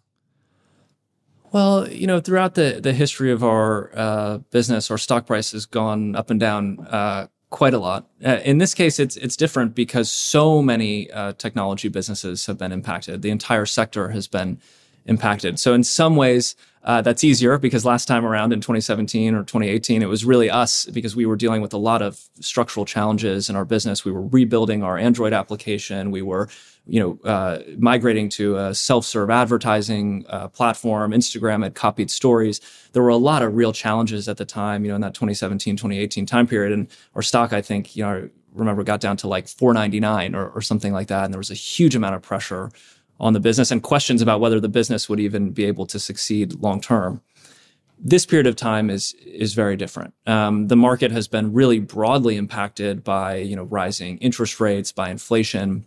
Well, 1.52 1.88
you 1.90 2.06
know, 2.06 2.20
throughout 2.20 2.54
the 2.54 2.80
the 2.82 2.92
history 2.92 3.32
of 3.32 3.42
our 3.42 3.90
uh, 3.94 4.38
business, 4.50 4.90
our 4.90 4.98
stock 4.98 5.26
price 5.26 5.52
has 5.52 5.66
gone 5.66 6.16
up 6.16 6.30
and 6.30 6.40
down 6.40 6.80
uh, 6.90 7.26
quite 7.50 7.74
a 7.74 7.78
lot. 7.78 8.08
Uh, 8.24 8.40
in 8.44 8.58
this 8.58 8.74
case, 8.74 8.98
it's 8.98 9.16
it's 9.16 9.36
different 9.36 9.74
because 9.74 10.10
so 10.10 10.62
many 10.62 11.10
uh, 11.10 11.32
technology 11.32 11.88
businesses 11.88 12.46
have 12.46 12.58
been 12.58 12.72
impacted. 12.72 13.22
The 13.22 13.30
entire 13.30 13.66
sector 13.66 14.08
has 14.10 14.26
been 14.28 14.60
impacted. 15.06 15.58
So 15.58 15.74
in 15.74 15.84
some 15.84 16.16
ways, 16.16 16.54
uh, 16.84 17.00
that's 17.00 17.22
easier 17.22 17.58
because 17.58 17.84
last 17.84 18.06
time 18.06 18.24
around 18.24 18.52
in 18.52 18.60
2017 18.60 19.34
or 19.34 19.44
2018, 19.44 20.02
it 20.02 20.06
was 20.06 20.24
really 20.24 20.50
us 20.50 20.86
because 20.86 21.14
we 21.14 21.26
were 21.26 21.36
dealing 21.36 21.62
with 21.62 21.72
a 21.72 21.78
lot 21.78 22.02
of 22.02 22.20
structural 22.40 22.84
challenges 22.84 23.48
in 23.48 23.54
our 23.54 23.64
business. 23.64 24.04
We 24.04 24.10
were 24.10 24.26
rebuilding 24.26 24.82
our 24.82 24.98
Android 24.98 25.32
application. 25.32 26.10
We 26.10 26.22
were, 26.22 26.48
you 26.84 27.00
know, 27.00 27.30
uh, 27.30 27.60
migrating 27.78 28.28
to 28.30 28.56
a 28.56 28.74
self-serve 28.74 29.30
advertising 29.30 30.24
uh, 30.28 30.48
platform. 30.48 31.12
Instagram 31.12 31.62
had 31.62 31.76
copied 31.76 32.10
stories. 32.10 32.60
There 32.94 33.02
were 33.02 33.10
a 33.10 33.16
lot 33.16 33.42
of 33.42 33.54
real 33.54 33.72
challenges 33.72 34.28
at 34.28 34.36
the 34.36 34.44
time, 34.44 34.84
you 34.84 34.88
know, 34.88 34.96
in 34.96 35.02
that 35.02 35.14
2017, 35.14 35.76
2018 35.76 36.26
time 36.26 36.48
period. 36.48 36.72
And 36.72 36.88
our 37.14 37.22
stock, 37.22 37.52
I 37.52 37.62
think, 37.62 37.94
you 37.94 38.02
know, 38.02 38.10
I 38.10 38.28
remember 38.54 38.82
got 38.82 39.00
down 39.00 39.16
to 39.18 39.28
like 39.28 39.46
499 39.46 40.34
or, 40.34 40.48
or 40.48 40.60
something 40.60 40.92
like 40.92 41.06
that. 41.08 41.24
And 41.24 41.32
there 41.32 41.38
was 41.38 41.50
a 41.52 41.54
huge 41.54 41.94
amount 41.94 42.16
of 42.16 42.22
pressure 42.22 42.70
on 43.22 43.32
the 43.32 43.40
business 43.40 43.70
and 43.70 43.82
questions 43.82 44.20
about 44.20 44.40
whether 44.40 44.60
the 44.60 44.68
business 44.68 45.08
would 45.08 45.20
even 45.20 45.52
be 45.52 45.64
able 45.64 45.86
to 45.86 45.98
succeed 45.98 46.60
long 46.60 46.80
term. 46.80 47.22
This 47.98 48.26
period 48.26 48.48
of 48.48 48.56
time 48.56 48.90
is 48.90 49.14
is 49.24 49.54
very 49.54 49.76
different. 49.76 50.12
Um, 50.26 50.66
the 50.66 50.76
market 50.76 51.12
has 51.12 51.28
been 51.28 51.52
really 51.52 51.78
broadly 51.78 52.36
impacted 52.36 53.04
by 53.04 53.36
you 53.36 53.54
know 53.54 53.62
rising 53.62 54.18
interest 54.18 54.60
rates, 54.60 54.90
by 54.90 55.08
inflation, 55.08 55.86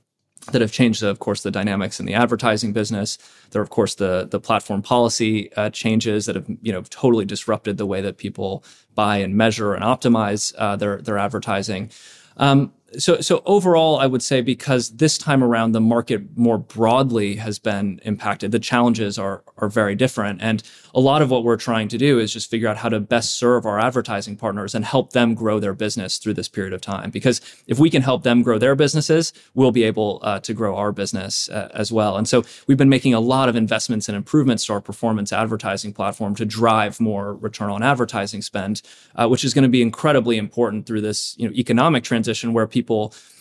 that 0.51 0.61
have 0.61 0.71
changed, 0.71 1.03
of 1.03 1.19
course, 1.19 1.43
the 1.43 1.51
dynamics 1.51 1.99
in 1.99 2.05
the 2.05 2.13
advertising 2.13 2.71
business. 2.71 3.17
There 3.51 3.61
are, 3.61 3.63
of 3.63 3.69
course, 3.69 3.95
the 3.95 4.27
the 4.29 4.39
platform 4.39 4.81
policy 4.81 5.53
uh, 5.55 5.69
changes 5.71 6.25
that 6.25 6.35
have 6.35 6.47
you 6.61 6.71
know 6.71 6.83
totally 6.89 7.25
disrupted 7.25 7.77
the 7.77 7.85
way 7.85 7.99
that 8.01 8.17
people 8.17 8.63
buy 8.93 9.17
and 9.17 9.35
measure 9.35 9.73
and 9.73 9.83
optimize 9.83 10.53
uh, 10.57 10.77
their 10.77 11.01
their 11.01 11.17
advertising. 11.17 11.91
Um, 12.37 12.73
so 12.97 13.19
so 13.21 13.41
overall 13.45 13.99
i 13.99 14.05
would 14.05 14.23
say 14.23 14.41
because 14.41 14.89
this 14.97 15.17
time 15.17 15.43
around 15.43 15.71
the 15.71 15.81
market 15.81 16.37
more 16.37 16.57
broadly 16.57 17.35
has 17.35 17.59
been 17.59 17.99
impacted 18.03 18.51
the 18.51 18.59
challenges 18.59 19.17
are 19.17 19.43
are 19.57 19.69
very 19.69 19.95
different. 19.95 20.41
And 20.41 20.61
a 20.93 20.99
lot 20.99 21.21
of 21.21 21.29
what 21.29 21.43
we're 21.43 21.57
trying 21.57 21.87
to 21.89 21.97
do 21.97 22.19
is 22.19 22.33
just 22.33 22.49
figure 22.49 22.67
out 22.67 22.77
how 22.77 22.89
to 22.89 22.99
best 22.99 23.35
serve 23.35 23.65
our 23.65 23.79
advertising 23.79 24.35
partners 24.35 24.75
and 24.75 24.83
help 24.83 25.13
them 25.13 25.33
grow 25.33 25.59
their 25.59 25.73
business 25.73 26.17
through 26.17 26.33
this 26.33 26.49
period 26.49 26.73
of 26.73 26.81
time. 26.81 27.09
Because 27.09 27.41
if 27.67 27.79
we 27.79 27.89
can 27.89 28.01
help 28.01 28.23
them 28.23 28.41
grow 28.41 28.57
their 28.57 28.75
businesses 28.75 29.33
we'll 29.53 29.71
be 29.71 29.83
able 29.83 30.19
uh, 30.23 30.39
to 30.39 30.53
grow 30.53 30.75
our 30.75 30.91
business 30.91 31.49
uh, 31.49 31.69
as 31.73 31.91
well. 31.91 32.17
And 32.17 32.27
so 32.27 32.43
we've 32.67 32.77
been 32.77 32.89
making 32.89 33.13
a 33.13 33.19
lot 33.19 33.49
of 33.49 33.55
investments 33.55 34.09
and 34.09 34.15
improvements 34.15 34.65
to 34.65 34.73
our 34.73 34.81
performance 34.81 35.31
advertising 35.31 35.93
platform 35.93 36.35
to 36.35 36.45
drive 36.45 36.99
more 36.99 37.35
return 37.35 37.69
on 37.69 37.83
advertising 37.83 38.41
spend 38.41 38.81
uh, 39.15 39.27
which 39.27 39.43
is 39.43 39.53
going 39.53 39.63
to 39.63 39.69
be 39.69 39.81
incredibly 39.81 40.37
important 40.37 40.85
through 40.85 41.01
this 41.01 41.35
you 41.37 41.47
know 41.47 41.53
economic 41.55 42.03
transition 42.03 42.53
where 42.53 42.67
people 42.67 42.84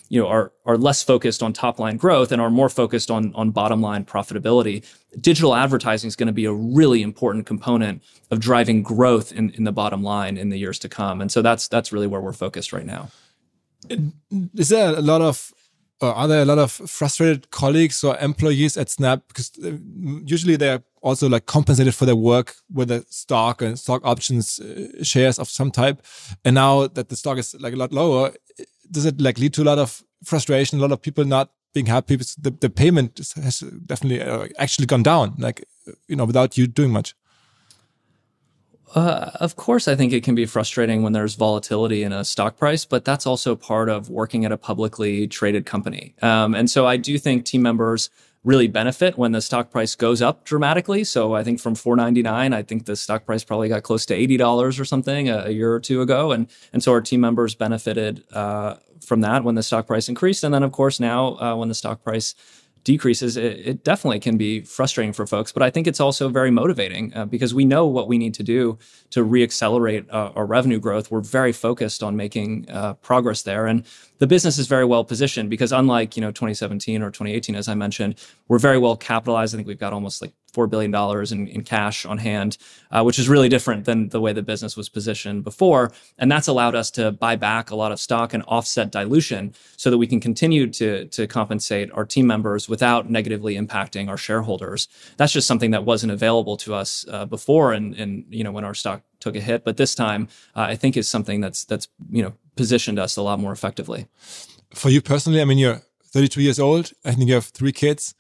you 0.09 0.20
know, 0.20 0.28
are 0.28 0.53
are 0.64 0.76
less 0.76 1.03
focused 1.03 1.42
on 1.42 1.53
top 1.53 1.78
line 1.78 1.97
growth 1.97 2.30
and 2.30 2.40
are 2.40 2.51
more 2.51 2.68
focused 2.68 3.11
on 3.11 3.34
on 3.34 3.51
bottom 3.51 3.80
line 3.80 4.05
profitability. 4.05 4.84
Digital 5.20 5.55
advertising 5.55 6.09
is 6.09 6.16
going 6.16 6.26
to 6.26 6.32
be 6.32 6.45
a 6.45 6.53
really 6.53 7.03
important 7.03 7.47
component 7.47 8.03
of 8.30 8.40
driving 8.40 8.82
growth 8.82 9.32
in, 9.32 9.51
in 9.51 9.64
the 9.64 9.72
bottom 9.72 10.03
line 10.03 10.36
in 10.36 10.51
the 10.51 10.59
years 10.59 10.78
to 10.80 10.88
come. 10.88 11.20
And 11.20 11.32
so 11.32 11.42
that's 11.42 11.68
that's 11.68 11.92
really 11.92 12.07
where 12.07 12.20
we're 12.20 12.32
focused 12.32 12.72
right 12.72 12.86
now. 12.86 13.11
Is 14.55 14.68
there 14.68 14.95
a 14.95 15.03
lot 15.03 15.20
of 15.20 15.53
or 16.01 16.12
are 16.14 16.28
there 16.28 16.42
a 16.42 16.45
lot 16.45 16.59
of 16.59 16.72
frustrated 16.72 17.51
colleagues 17.51 18.05
or 18.05 18.16
employees 18.18 18.76
at 18.76 18.90
Snap 18.90 19.22
because 19.28 19.51
uh, 19.64 19.72
usually 20.24 20.57
they're 20.57 20.82
also 21.03 21.28
like 21.28 21.47
compensated 21.47 21.95
for 21.95 22.05
their 22.05 22.16
work 22.16 22.57
with 22.72 22.90
a 22.90 23.05
stock 23.09 23.62
and 23.62 23.78
stock 23.78 24.05
options 24.05 24.61
uh, 24.61 25.03
shares 25.03 25.38
of 25.38 25.49
some 25.49 25.70
type 25.70 26.03
and 26.45 26.55
now 26.55 26.86
that 26.86 27.09
the 27.09 27.16
stock 27.16 27.38
is 27.38 27.55
like 27.61 27.74
a 27.74 27.76
lot 27.76 27.92
lower 27.92 28.32
does 28.95 29.05
it 29.05 29.20
like 29.20 29.38
lead 29.38 29.53
to 29.55 29.62
a 29.62 29.68
lot 29.70 29.78
of 29.78 30.03
frustration 30.24 30.78
a 30.78 30.82
lot 30.82 30.92
of 30.92 31.03
people 31.03 31.24
not 31.24 31.51
being 31.74 31.86
happy 31.86 32.14
because 32.14 32.34
the, 32.36 32.51
the 32.51 32.70
payment 32.70 33.18
has 33.42 33.61
definitely 33.84 34.22
uh, 34.22 34.47
actually 34.59 34.86
gone 34.86 35.03
down 35.03 35.34
like 35.38 35.64
you 36.09 36.16
know 36.16 36.24
without 36.24 36.57
you 36.57 36.66
doing 36.66 36.90
much 36.90 37.14
uh, 38.95 39.32
of 39.40 39.57
course, 39.57 39.88
I 39.88 39.97
think 39.97 40.12
it 40.12 40.22
can 40.22 40.36
be 40.36 40.47
frustrating 40.47 41.03
when 41.03 41.12
there's 41.12 41.34
volatility 41.34 42.05
in 42.05 42.12
a 42.12 42.24
stock 42.24 42.57
price, 42.57 42.84
but 42.84 43.05
that's 43.05 43.26
also 43.26 43.57
part 43.57 43.88
of 43.88 44.09
working 44.09 44.45
at 44.45 44.53
a 44.53 44.57
publicly 44.57 45.26
traded 45.26 45.66
company. 45.66 46.14
Um, 46.22 46.55
and 46.55 46.70
so 46.70 46.86
I 46.86 46.97
do 46.97 47.18
think 47.18 47.45
team 47.45 47.62
members 47.62 48.09
really 48.45 48.68
benefit 48.68 49.16
when 49.16 49.32
the 49.32 49.40
stock 49.40 49.70
price 49.70 49.95
goes 49.95 50.20
up 50.20 50.45
dramatically. 50.45 51.03
So 51.03 51.34
I 51.34 51.42
think 51.42 51.59
from 51.59 51.74
499, 51.74 52.53
I 52.53 52.62
think 52.62 52.84
the 52.84 52.95
stock 52.95 53.24
price 53.24 53.42
probably 53.42 53.68
got 53.68 53.82
close 53.82 54.05
to 54.07 54.14
$80 54.16 54.78
or 54.78 54.84
something 54.84 55.30
a, 55.30 55.45
a 55.47 55.51
year 55.51 55.72
or 55.72 55.80
two 55.80 56.03
ago. 56.03 56.30
And, 56.30 56.49
and 56.72 56.82
so 56.82 56.92
our 56.92 57.01
team 57.01 57.20
members 57.20 57.55
benefited 57.55 58.22
uh, 58.32 58.76
from 59.01 59.22
that 59.22 59.45
when 59.45 59.55
the 59.55 59.62
stock 59.62 59.86
price 59.86 60.09
increased. 60.09 60.45
And 60.45 60.53
then, 60.53 60.62
of 60.62 60.72
course, 60.72 61.01
now 61.01 61.38
uh, 61.38 61.57
when 61.57 61.68
the 61.68 61.74
stock 61.74 62.05
price 62.05 62.34
decreases, 62.84 63.38
it, 63.38 63.66
it, 63.66 63.84
definitely 63.84 64.20
can 64.20 64.36
be 64.36 64.61
frustrating 64.61 65.12
for 65.12 65.26
folks. 65.26 65.51
But 65.51 65.62
I 65.62 65.70
think 65.70 65.86
it's 65.86 66.01
also 66.01 66.28
very 66.28 66.51
motivating 66.51 67.12
uh, 67.14 67.24
because 67.24 67.55
we 67.55 67.64
know 67.64 67.86
what 67.86 68.09
we 68.09 68.18
need 68.18 68.34
to 68.34 68.42
do 68.42 68.78
to 69.11 69.24
reaccelerate 69.24 70.07
uh, 70.11 70.32
our 70.36 70.45
revenue 70.45 70.78
growth. 70.78 71.11
We're 71.11 71.22
very 71.22 71.53
focused 71.53 72.03
on 72.03 72.14
making 72.14 72.68
uh, 72.70 72.95
progress 72.95 73.42
there, 73.42 73.66
and 73.66 73.84
the 74.18 74.26
business 74.26 74.58
is 74.58 74.66
very 74.66 74.84
well 74.84 75.04
positioned 75.04 75.50
because 75.50 75.72
unlike 75.72 76.16
you 76.16 76.20
know 76.20 76.30
2017 76.30 77.02
or 77.02 77.10
2018, 77.10 77.54
as 77.54 77.68
I 77.68 77.74
mentioned, 77.74 78.16
we're 78.48 78.58
very 78.58 78.78
well 78.78 78.96
capitalized. 78.96 79.54
I 79.54 79.56
think 79.56 79.68
we've 79.68 79.78
got 79.78 79.92
almost 79.92 80.22
like 80.22 80.32
$4 80.54 80.70
billion 80.70 80.94
in, 81.32 81.48
in 81.48 81.62
cash 81.64 82.06
on 82.06 82.18
hand, 82.18 82.56
uh, 82.90 83.02
which 83.02 83.18
is 83.18 83.28
really 83.28 83.48
different 83.48 83.84
than 83.84 84.08
the 84.10 84.20
way 84.20 84.32
the 84.32 84.42
business 84.42 84.76
was 84.76 84.88
positioned 84.88 85.44
before. 85.44 85.92
And 86.16 86.30
that's 86.30 86.46
allowed 86.46 86.74
us 86.74 86.90
to 86.92 87.12
buy 87.12 87.36
back 87.36 87.70
a 87.70 87.76
lot 87.76 87.92
of 87.92 88.00
stock 88.00 88.32
and 88.32 88.44
offset 88.46 88.92
dilution 88.92 89.52
so 89.76 89.90
that 89.90 89.98
we 89.98 90.06
can 90.06 90.20
continue 90.20 90.68
to, 90.68 91.06
to 91.06 91.26
compensate 91.26 91.90
our 91.92 92.04
team 92.04 92.26
members 92.26 92.68
without 92.68 93.10
negatively 93.10 93.56
impacting 93.56 94.08
our 94.08 94.16
shareholders. 94.16 94.88
That's 95.16 95.32
just 95.32 95.48
something 95.48 95.72
that 95.72 95.84
wasn't 95.84 96.12
available 96.12 96.56
to 96.58 96.74
us 96.74 97.04
uh, 97.10 97.26
before 97.26 97.72
and, 97.72 97.94
and, 97.94 98.24
you 98.30 98.44
know, 98.44 98.52
when 98.52 98.64
our 98.64 98.74
stock 98.74 99.02
took 99.20 99.34
a 99.36 99.40
hit. 99.40 99.64
But 99.64 99.76
this 99.76 99.94
time, 99.94 100.28
uh, 100.54 100.60
I 100.60 100.76
think 100.76 100.96
is 100.96 101.08
something 101.08 101.40
that's, 101.40 101.64
that's, 101.64 101.88
you 102.10 102.22
know, 102.22 102.34
positioned 102.57 102.98
us 102.98 103.16
a 103.16 103.22
lot 103.22 103.38
more 103.38 103.52
effectively. 103.52 104.07
For 104.74 104.90
you 104.90 105.00
personally, 105.00 105.40
I 105.40 105.44
mean, 105.44 105.59
you're 105.59 105.82
32 106.12 106.42
years 106.42 106.59
old. 106.59 106.92
I 107.05 107.12
think 107.12 107.28
you 107.28 107.34
have 107.34 107.46
three 107.46 107.72
kids 107.72 108.14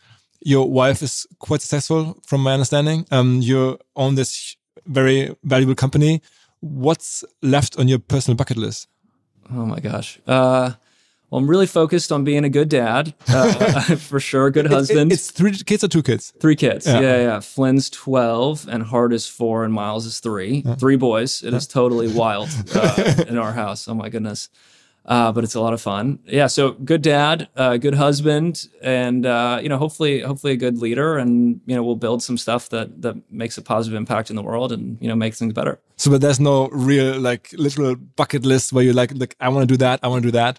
your 0.44 0.70
wife 0.70 1.02
is 1.02 1.26
quite 1.38 1.62
successful, 1.62 2.18
from 2.24 2.42
my 2.42 2.52
understanding. 2.52 3.06
Um, 3.10 3.40
you 3.40 3.78
own 3.96 4.14
this 4.14 4.56
very 4.86 5.34
valuable 5.42 5.74
company. 5.74 6.20
What's 6.60 7.24
left 7.42 7.78
on 7.78 7.88
your 7.88 7.98
personal 7.98 8.36
bucket 8.36 8.58
list? 8.58 8.88
Oh 9.50 9.66
my 9.66 9.80
gosh. 9.80 10.20
Uh, 10.26 10.72
well, 11.34 11.42
I'm 11.42 11.50
really 11.50 11.66
focused 11.66 12.12
on 12.12 12.22
being 12.22 12.44
a 12.44 12.48
good 12.48 12.68
dad, 12.68 13.12
uh, 13.26 13.80
for 13.96 14.20
sure. 14.20 14.50
Good 14.50 14.66
husband. 14.66 15.10
It's, 15.10 15.28
it's, 15.28 15.36
three 15.36 15.50
kids 15.50 15.82
or 15.82 15.88
two 15.88 16.02
kids? 16.04 16.32
Three 16.38 16.54
kids. 16.54 16.86
Yeah, 16.86 17.00
yeah. 17.00 17.16
yeah. 17.22 17.40
Flynn's 17.40 17.90
12 17.90 18.68
and 18.68 18.84
Hart 18.84 19.12
is 19.12 19.26
four 19.26 19.64
and 19.64 19.74
Myles 19.74 20.06
is 20.06 20.20
three. 20.20 20.62
Yeah. 20.64 20.76
Three 20.76 20.94
boys. 20.94 21.42
It 21.42 21.50
yeah. 21.50 21.56
is 21.56 21.66
totally 21.66 22.06
wild 22.06 22.50
uh, 22.72 23.24
in 23.28 23.36
our 23.36 23.50
house. 23.50 23.88
Oh 23.88 23.94
my 23.94 24.10
goodness 24.10 24.48
uh, 25.06 25.32
but 25.32 25.44
it's 25.44 25.54
a 25.54 25.60
lot 25.60 25.74
of 25.74 25.80
fun. 25.80 26.18
Yeah, 26.24 26.46
so 26.46 26.72
good 26.72 27.02
dad, 27.02 27.48
uh, 27.56 27.76
good 27.76 27.94
husband, 27.94 28.68
and 28.80 29.26
uh, 29.26 29.60
you 29.62 29.68
know, 29.68 29.76
hopefully, 29.76 30.20
hopefully 30.20 30.54
a 30.54 30.56
good 30.56 30.78
leader, 30.78 31.18
and 31.18 31.60
you 31.66 31.74
know, 31.74 31.82
we'll 31.82 31.96
build 31.96 32.22
some 32.22 32.38
stuff 32.38 32.70
that 32.70 33.02
that 33.02 33.16
makes 33.30 33.58
a 33.58 33.62
positive 33.62 33.96
impact 33.96 34.30
in 34.30 34.36
the 34.36 34.42
world, 34.42 34.72
and 34.72 34.96
you 35.00 35.08
know, 35.08 35.14
makes 35.14 35.38
things 35.38 35.52
better. 35.52 35.78
So, 35.96 36.10
but 36.10 36.20
there's 36.20 36.40
no 36.40 36.68
real 36.68 37.20
like 37.20 37.52
literal 37.52 37.94
bucket 37.94 38.44
list 38.44 38.72
where 38.72 38.82
you're 38.82 38.94
like, 38.94 39.12
like 39.14 39.36
I 39.40 39.48
want 39.48 39.68
to 39.68 39.72
do 39.72 39.76
that, 39.78 40.00
I 40.02 40.08
want 40.08 40.22
to 40.22 40.28
do 40.28 40.32
that. 40.32 40.58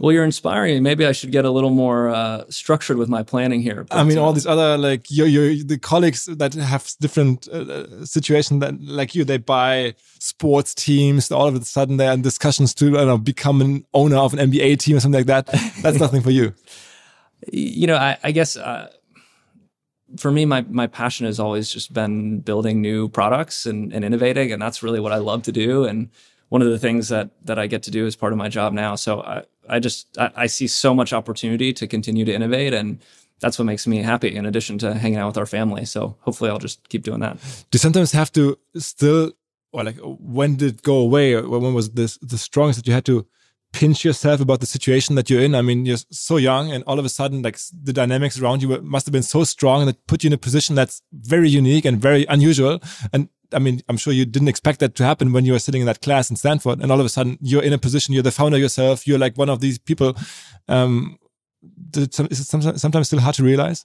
Well, 0.00 0.12
you're 0.12 0.24
inspiring. 0.24 0.82
Maybe 0.82 1.04
I 1.04 1.12
should 1.12 1.32
get 1.32 1.44
a 1.44 1.50
little 1.50 1.70
more 1.70 2.08
uh, 2.08 2.44
structured 2.48 2.96
with 2.96 3.10
my 3.10 3.22
planning 3.22 3.60
here. 3.60 3.84
But, 3.84 3.98
I 3.98 4.04
mean, 4.04 4.16
all 4.16 4.30
uh, 4.30 4.32
these 4.32 4.46
other 4.46 4.78
like 4.78 5.10
your 5.10 5.26
your 5.26 5.54
the 5.64 5.78
colleagues 5.78 6.24
that 6.26 6.54
have 6.54 6.90
different 7.00 7.46
uh, 7.48 8.04
situations 8.06 8.60
that 8.60 8.80
like 8.82 9.14
you, 9.14 9.24
they 9.24 9.36
buy 9.36 9.94
sports 10.18 10.74
teams. 10.74 11.30
All 11.30 11.46
of 11.46 11.54
a 11.54 11.64
sudden, 11.64 11.98
they're 11.98 12.12
in 12.12 12.22
discussions 12.22 12.72
to 12.74 12.88
I 12.88 13.00
don't 13.00 13.06
know 13.06 13.18
become 13.18 13.60
an 13.60 13.84
owner 13.92 14.16
of 14.16 14.32
an 14.32 14.50
NBA 14.50 14.78
team 14.78 14.96
or 14.96 15.00
something 15.00 15.18
like 15.18 15.26
that. 15.26 15.46
That's 15.82 15.98
nothing 15.98 16.22
for 16.22 16.30
you. 16.30 16.54
You 17.50 17.86
know, 17.86 17.96
I, 17.96 18.18
I 18.22 18.32
guess. 18.32 18.58
Uh, 18.58 18.90
for 20.16 20.30
me, 20.30 20.44
my 20.44 20.62
my 20.62 20.86
passion 20.86 21.26
has 21.26 21.38
always 21.38 21.70
just 21.70 21.92
been 21.92 22.40
building 22.40 22.80
new 22.80 23.08
products 23.08 23.66
and, 23.66 23.92
and 23.92 24.04
innovating, 24.04 24.52
and 24.52 24.60
that's 24.60 24.82
really 24.82 25.00
what 25.00 25.12
I 25.12 25.16
love 25.16 25.42
to 25.44 25.52
do. 25.52 25.84
And 25.84 26.10
one 26.50 26.62
of 26.62 26.68
the 26.68 26.78
things 26.78 27.08
that 27.08 27.30
that 27.46 27.58
I 27.58 27.66
get 27.66 27.82
to 27.84 27.90
do 27.90 28.06
as 28.06 28.14
part 28.14 28.32
of 28.32 28.38
my 28.38 28.48
job 28.48 28.74
now. 28.74 28.96
So 28.96 29.22
I, 29.22 29.44
I 29.68 29.78
just 29.78 30.18
I, 30.18 30.30
I 30.36 30.46
see 30.46 30.66
so 30.66 30.94
much 30.94 31.12
opportunity 31.12 31.72
to 31.72 31.86
continue 31.86 32.24
to 32.26 32.34
innovate 32.34 32.74
and 32.74 32.98
that's 33.40 33.58
what 33.58 33.64
makes 33.64 33.86
me 33.86 34.02
happy 34.02 34.36
in 34.36 34.44
addition 34.44 34.76
to 34.78 34.92
hanging 34.92 35.18
out 35.18 35.28
with 35.28 35.38
our 35.38 35.46
family. 35.46 35.86
So 35.86 36.16
hopefully 36.20 36.50
I'll 36.50 36.58
just 36.58 36.86
keep 36.90 37.02
doing 37.02 37.20
that. 37.20 37.38
Do 37.70 37.76
you 37.76 37.78
sometimes 37.78 38.12
have 38.12 38.30
to 38.32 38.58
still 38.76 39.32
or 39.72 39.84
like 39.84 39.96
when 40.02 40.56
did 40.56 40.74
it 40.74 40.82
go 40.82 40.96
away 40.98 41.34
or 41.34 41.48
when 41.48 41.72
was 41.72 41.90
this 41.90 42.18
the 42.18 42.36
strongest 42.36 42.80
that 42.80 42.86
you 42.86 42.92
had 42.92 43.06
to 43.06 43.26
pinch 43.72 44.04
yourself 44.04 44.40
about 44.40 44.60
the 44.60 44.66
situation 44.66 45.14
that 45.14 45.30
you're 45.30 45.42
in? 45.42 45.54
I 45.54 45.62
mean, 45.62 45.86
you're 45.86 45.98
so 46.10 46.36
young 46.36 46.72
and 46.72 46.84
all 46.84 46.98
of 46.98 47.04
a 47.04 47.08
sudden 47.08 47.42
like 47.42 47.58
the 47.82 47.92
dynamics 47.92 48.38
around 48.38 48.62
you 48.62 48.80
must 48.82 49.06
have 49.06 49.12
been 49.12 49.22
so 49.22 49.44
strong 49.44 49.86
that 49.86 50.06
put 50.06 50.24
you 50.24 50.28
in 50.28 50.32
a 50.32 50.38
position 50.38 50.74
that's 50.74 51.02
very 51.12 51.48
unique 51.48 51.84
and 51.84 52.00
very 52.00 52.26
unusual. 52.26 52.80
And 53.12 53.28
I 53.52 53.58
mean, 53.58 53.82
I'm 53.88 53.96
sure 53.96 54.12
you 54.12 54.24
didn't 54.24 54.48
expect 54.48 54.80
that 54.80 54.94
to 54.96 55.04
happen 55.04 55.32
when 55.32 55.44
you 55.44 55.52
were 55.52 55.58
sitting 55.58 55.80
in 55.80 55.86
that 55.86 56.02
class 56.02 56.30
in 56.30 56.36
Stanford, 56.36 56.80
and 56.80 56.92
all 56.92 57.00
of 57.00 57.06
a 57.06 57.08
sudden 57.08 57.38
you're 57.40 57.62
in 57.62 57.72
a 57.72 57.78
position, 57.78 58.14
you're 58.14 58.22
the 58.22 58.30
founder 58.30 58.58
yourself, 58.58 59.06
you're 59.06 59.18
like 59.18 59.36
one 59.36 59.48
of 59.48 59.60
these 59.60 59.78
people. 59.78 60.16
Um, 60.68 61.18
is 61.94 62.20
it 62.20 62.78
sometimes 62.78 63.06
still 63.08 63.20
hard 63.20 63.34
to 63.36 63.44
realize? 63.44 63.84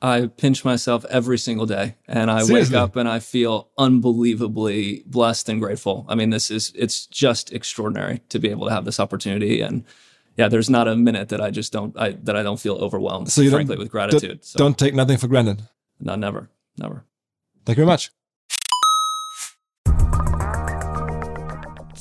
I 0.00 0.26
pinch 0.26 0.64
myself 0.64 1.04
every 1.06 1.38
single 1.38 1.66
day 1.66 1.96
and 2.06 2.30
I 2.30 2.42
Seriously? 2.42 2.74
wake 2.74 2.80
up 2.80 2.96
and 2.96 3.08
I 3.08 3.18
feel 3.18 3.68
unbelievably 3.76 5.02
blessed 5.06 5.48
and 5.48 5.60
grateful. 5.60 6.06
I 6.08 6.14
mean, 6.14 6.30
this 6.30 6.50
is, 6.50 6.72
it's 6.76 7.06
just 7.06 7.52
extraordinary 7.52 8.22
to 8.28 8.38
be 8.38 8.50
able 8.50 8.68
to 8.68 8.72
have 8.72 8.84
this 8.84 9.00
opportunity. 9.00 9.60
And 9.60 9.84
yeah, 10.36 10.48
there's 10.48 10.70
not 10.70 10.86
a 10.86 10.94
minute 10.94 11.30
that 11.30 11.40
I 11.40 11.50
just 11.50 11.72
don't, 11.72 11.98
I, 11.98 12.10
that 12.22 12.36
I 12.36 12.44
don't 12.44 12.60
feel 12.60 12.76
overwhelmed, 12.76 13.32
so 13.32 13.40
you 13.40 13.50
frankly, 13.50 13.76
with 13.76 13.90
gratitude. 13.90 14.28
Don't, 14.28 14.44
so, 14.44 14.58
don't 14.58 14.78
take 14.78 14.94
nothing 14.94 15.18
for 15.18 15.26
granted. 15.26 15.62
No, 15.98 16.14
never, 16.14 16.48
never. 16.76 17.04
Thank 17.64 17.76
you 17.76 17.84
very 17.84 17.92
much. 17.92 18.12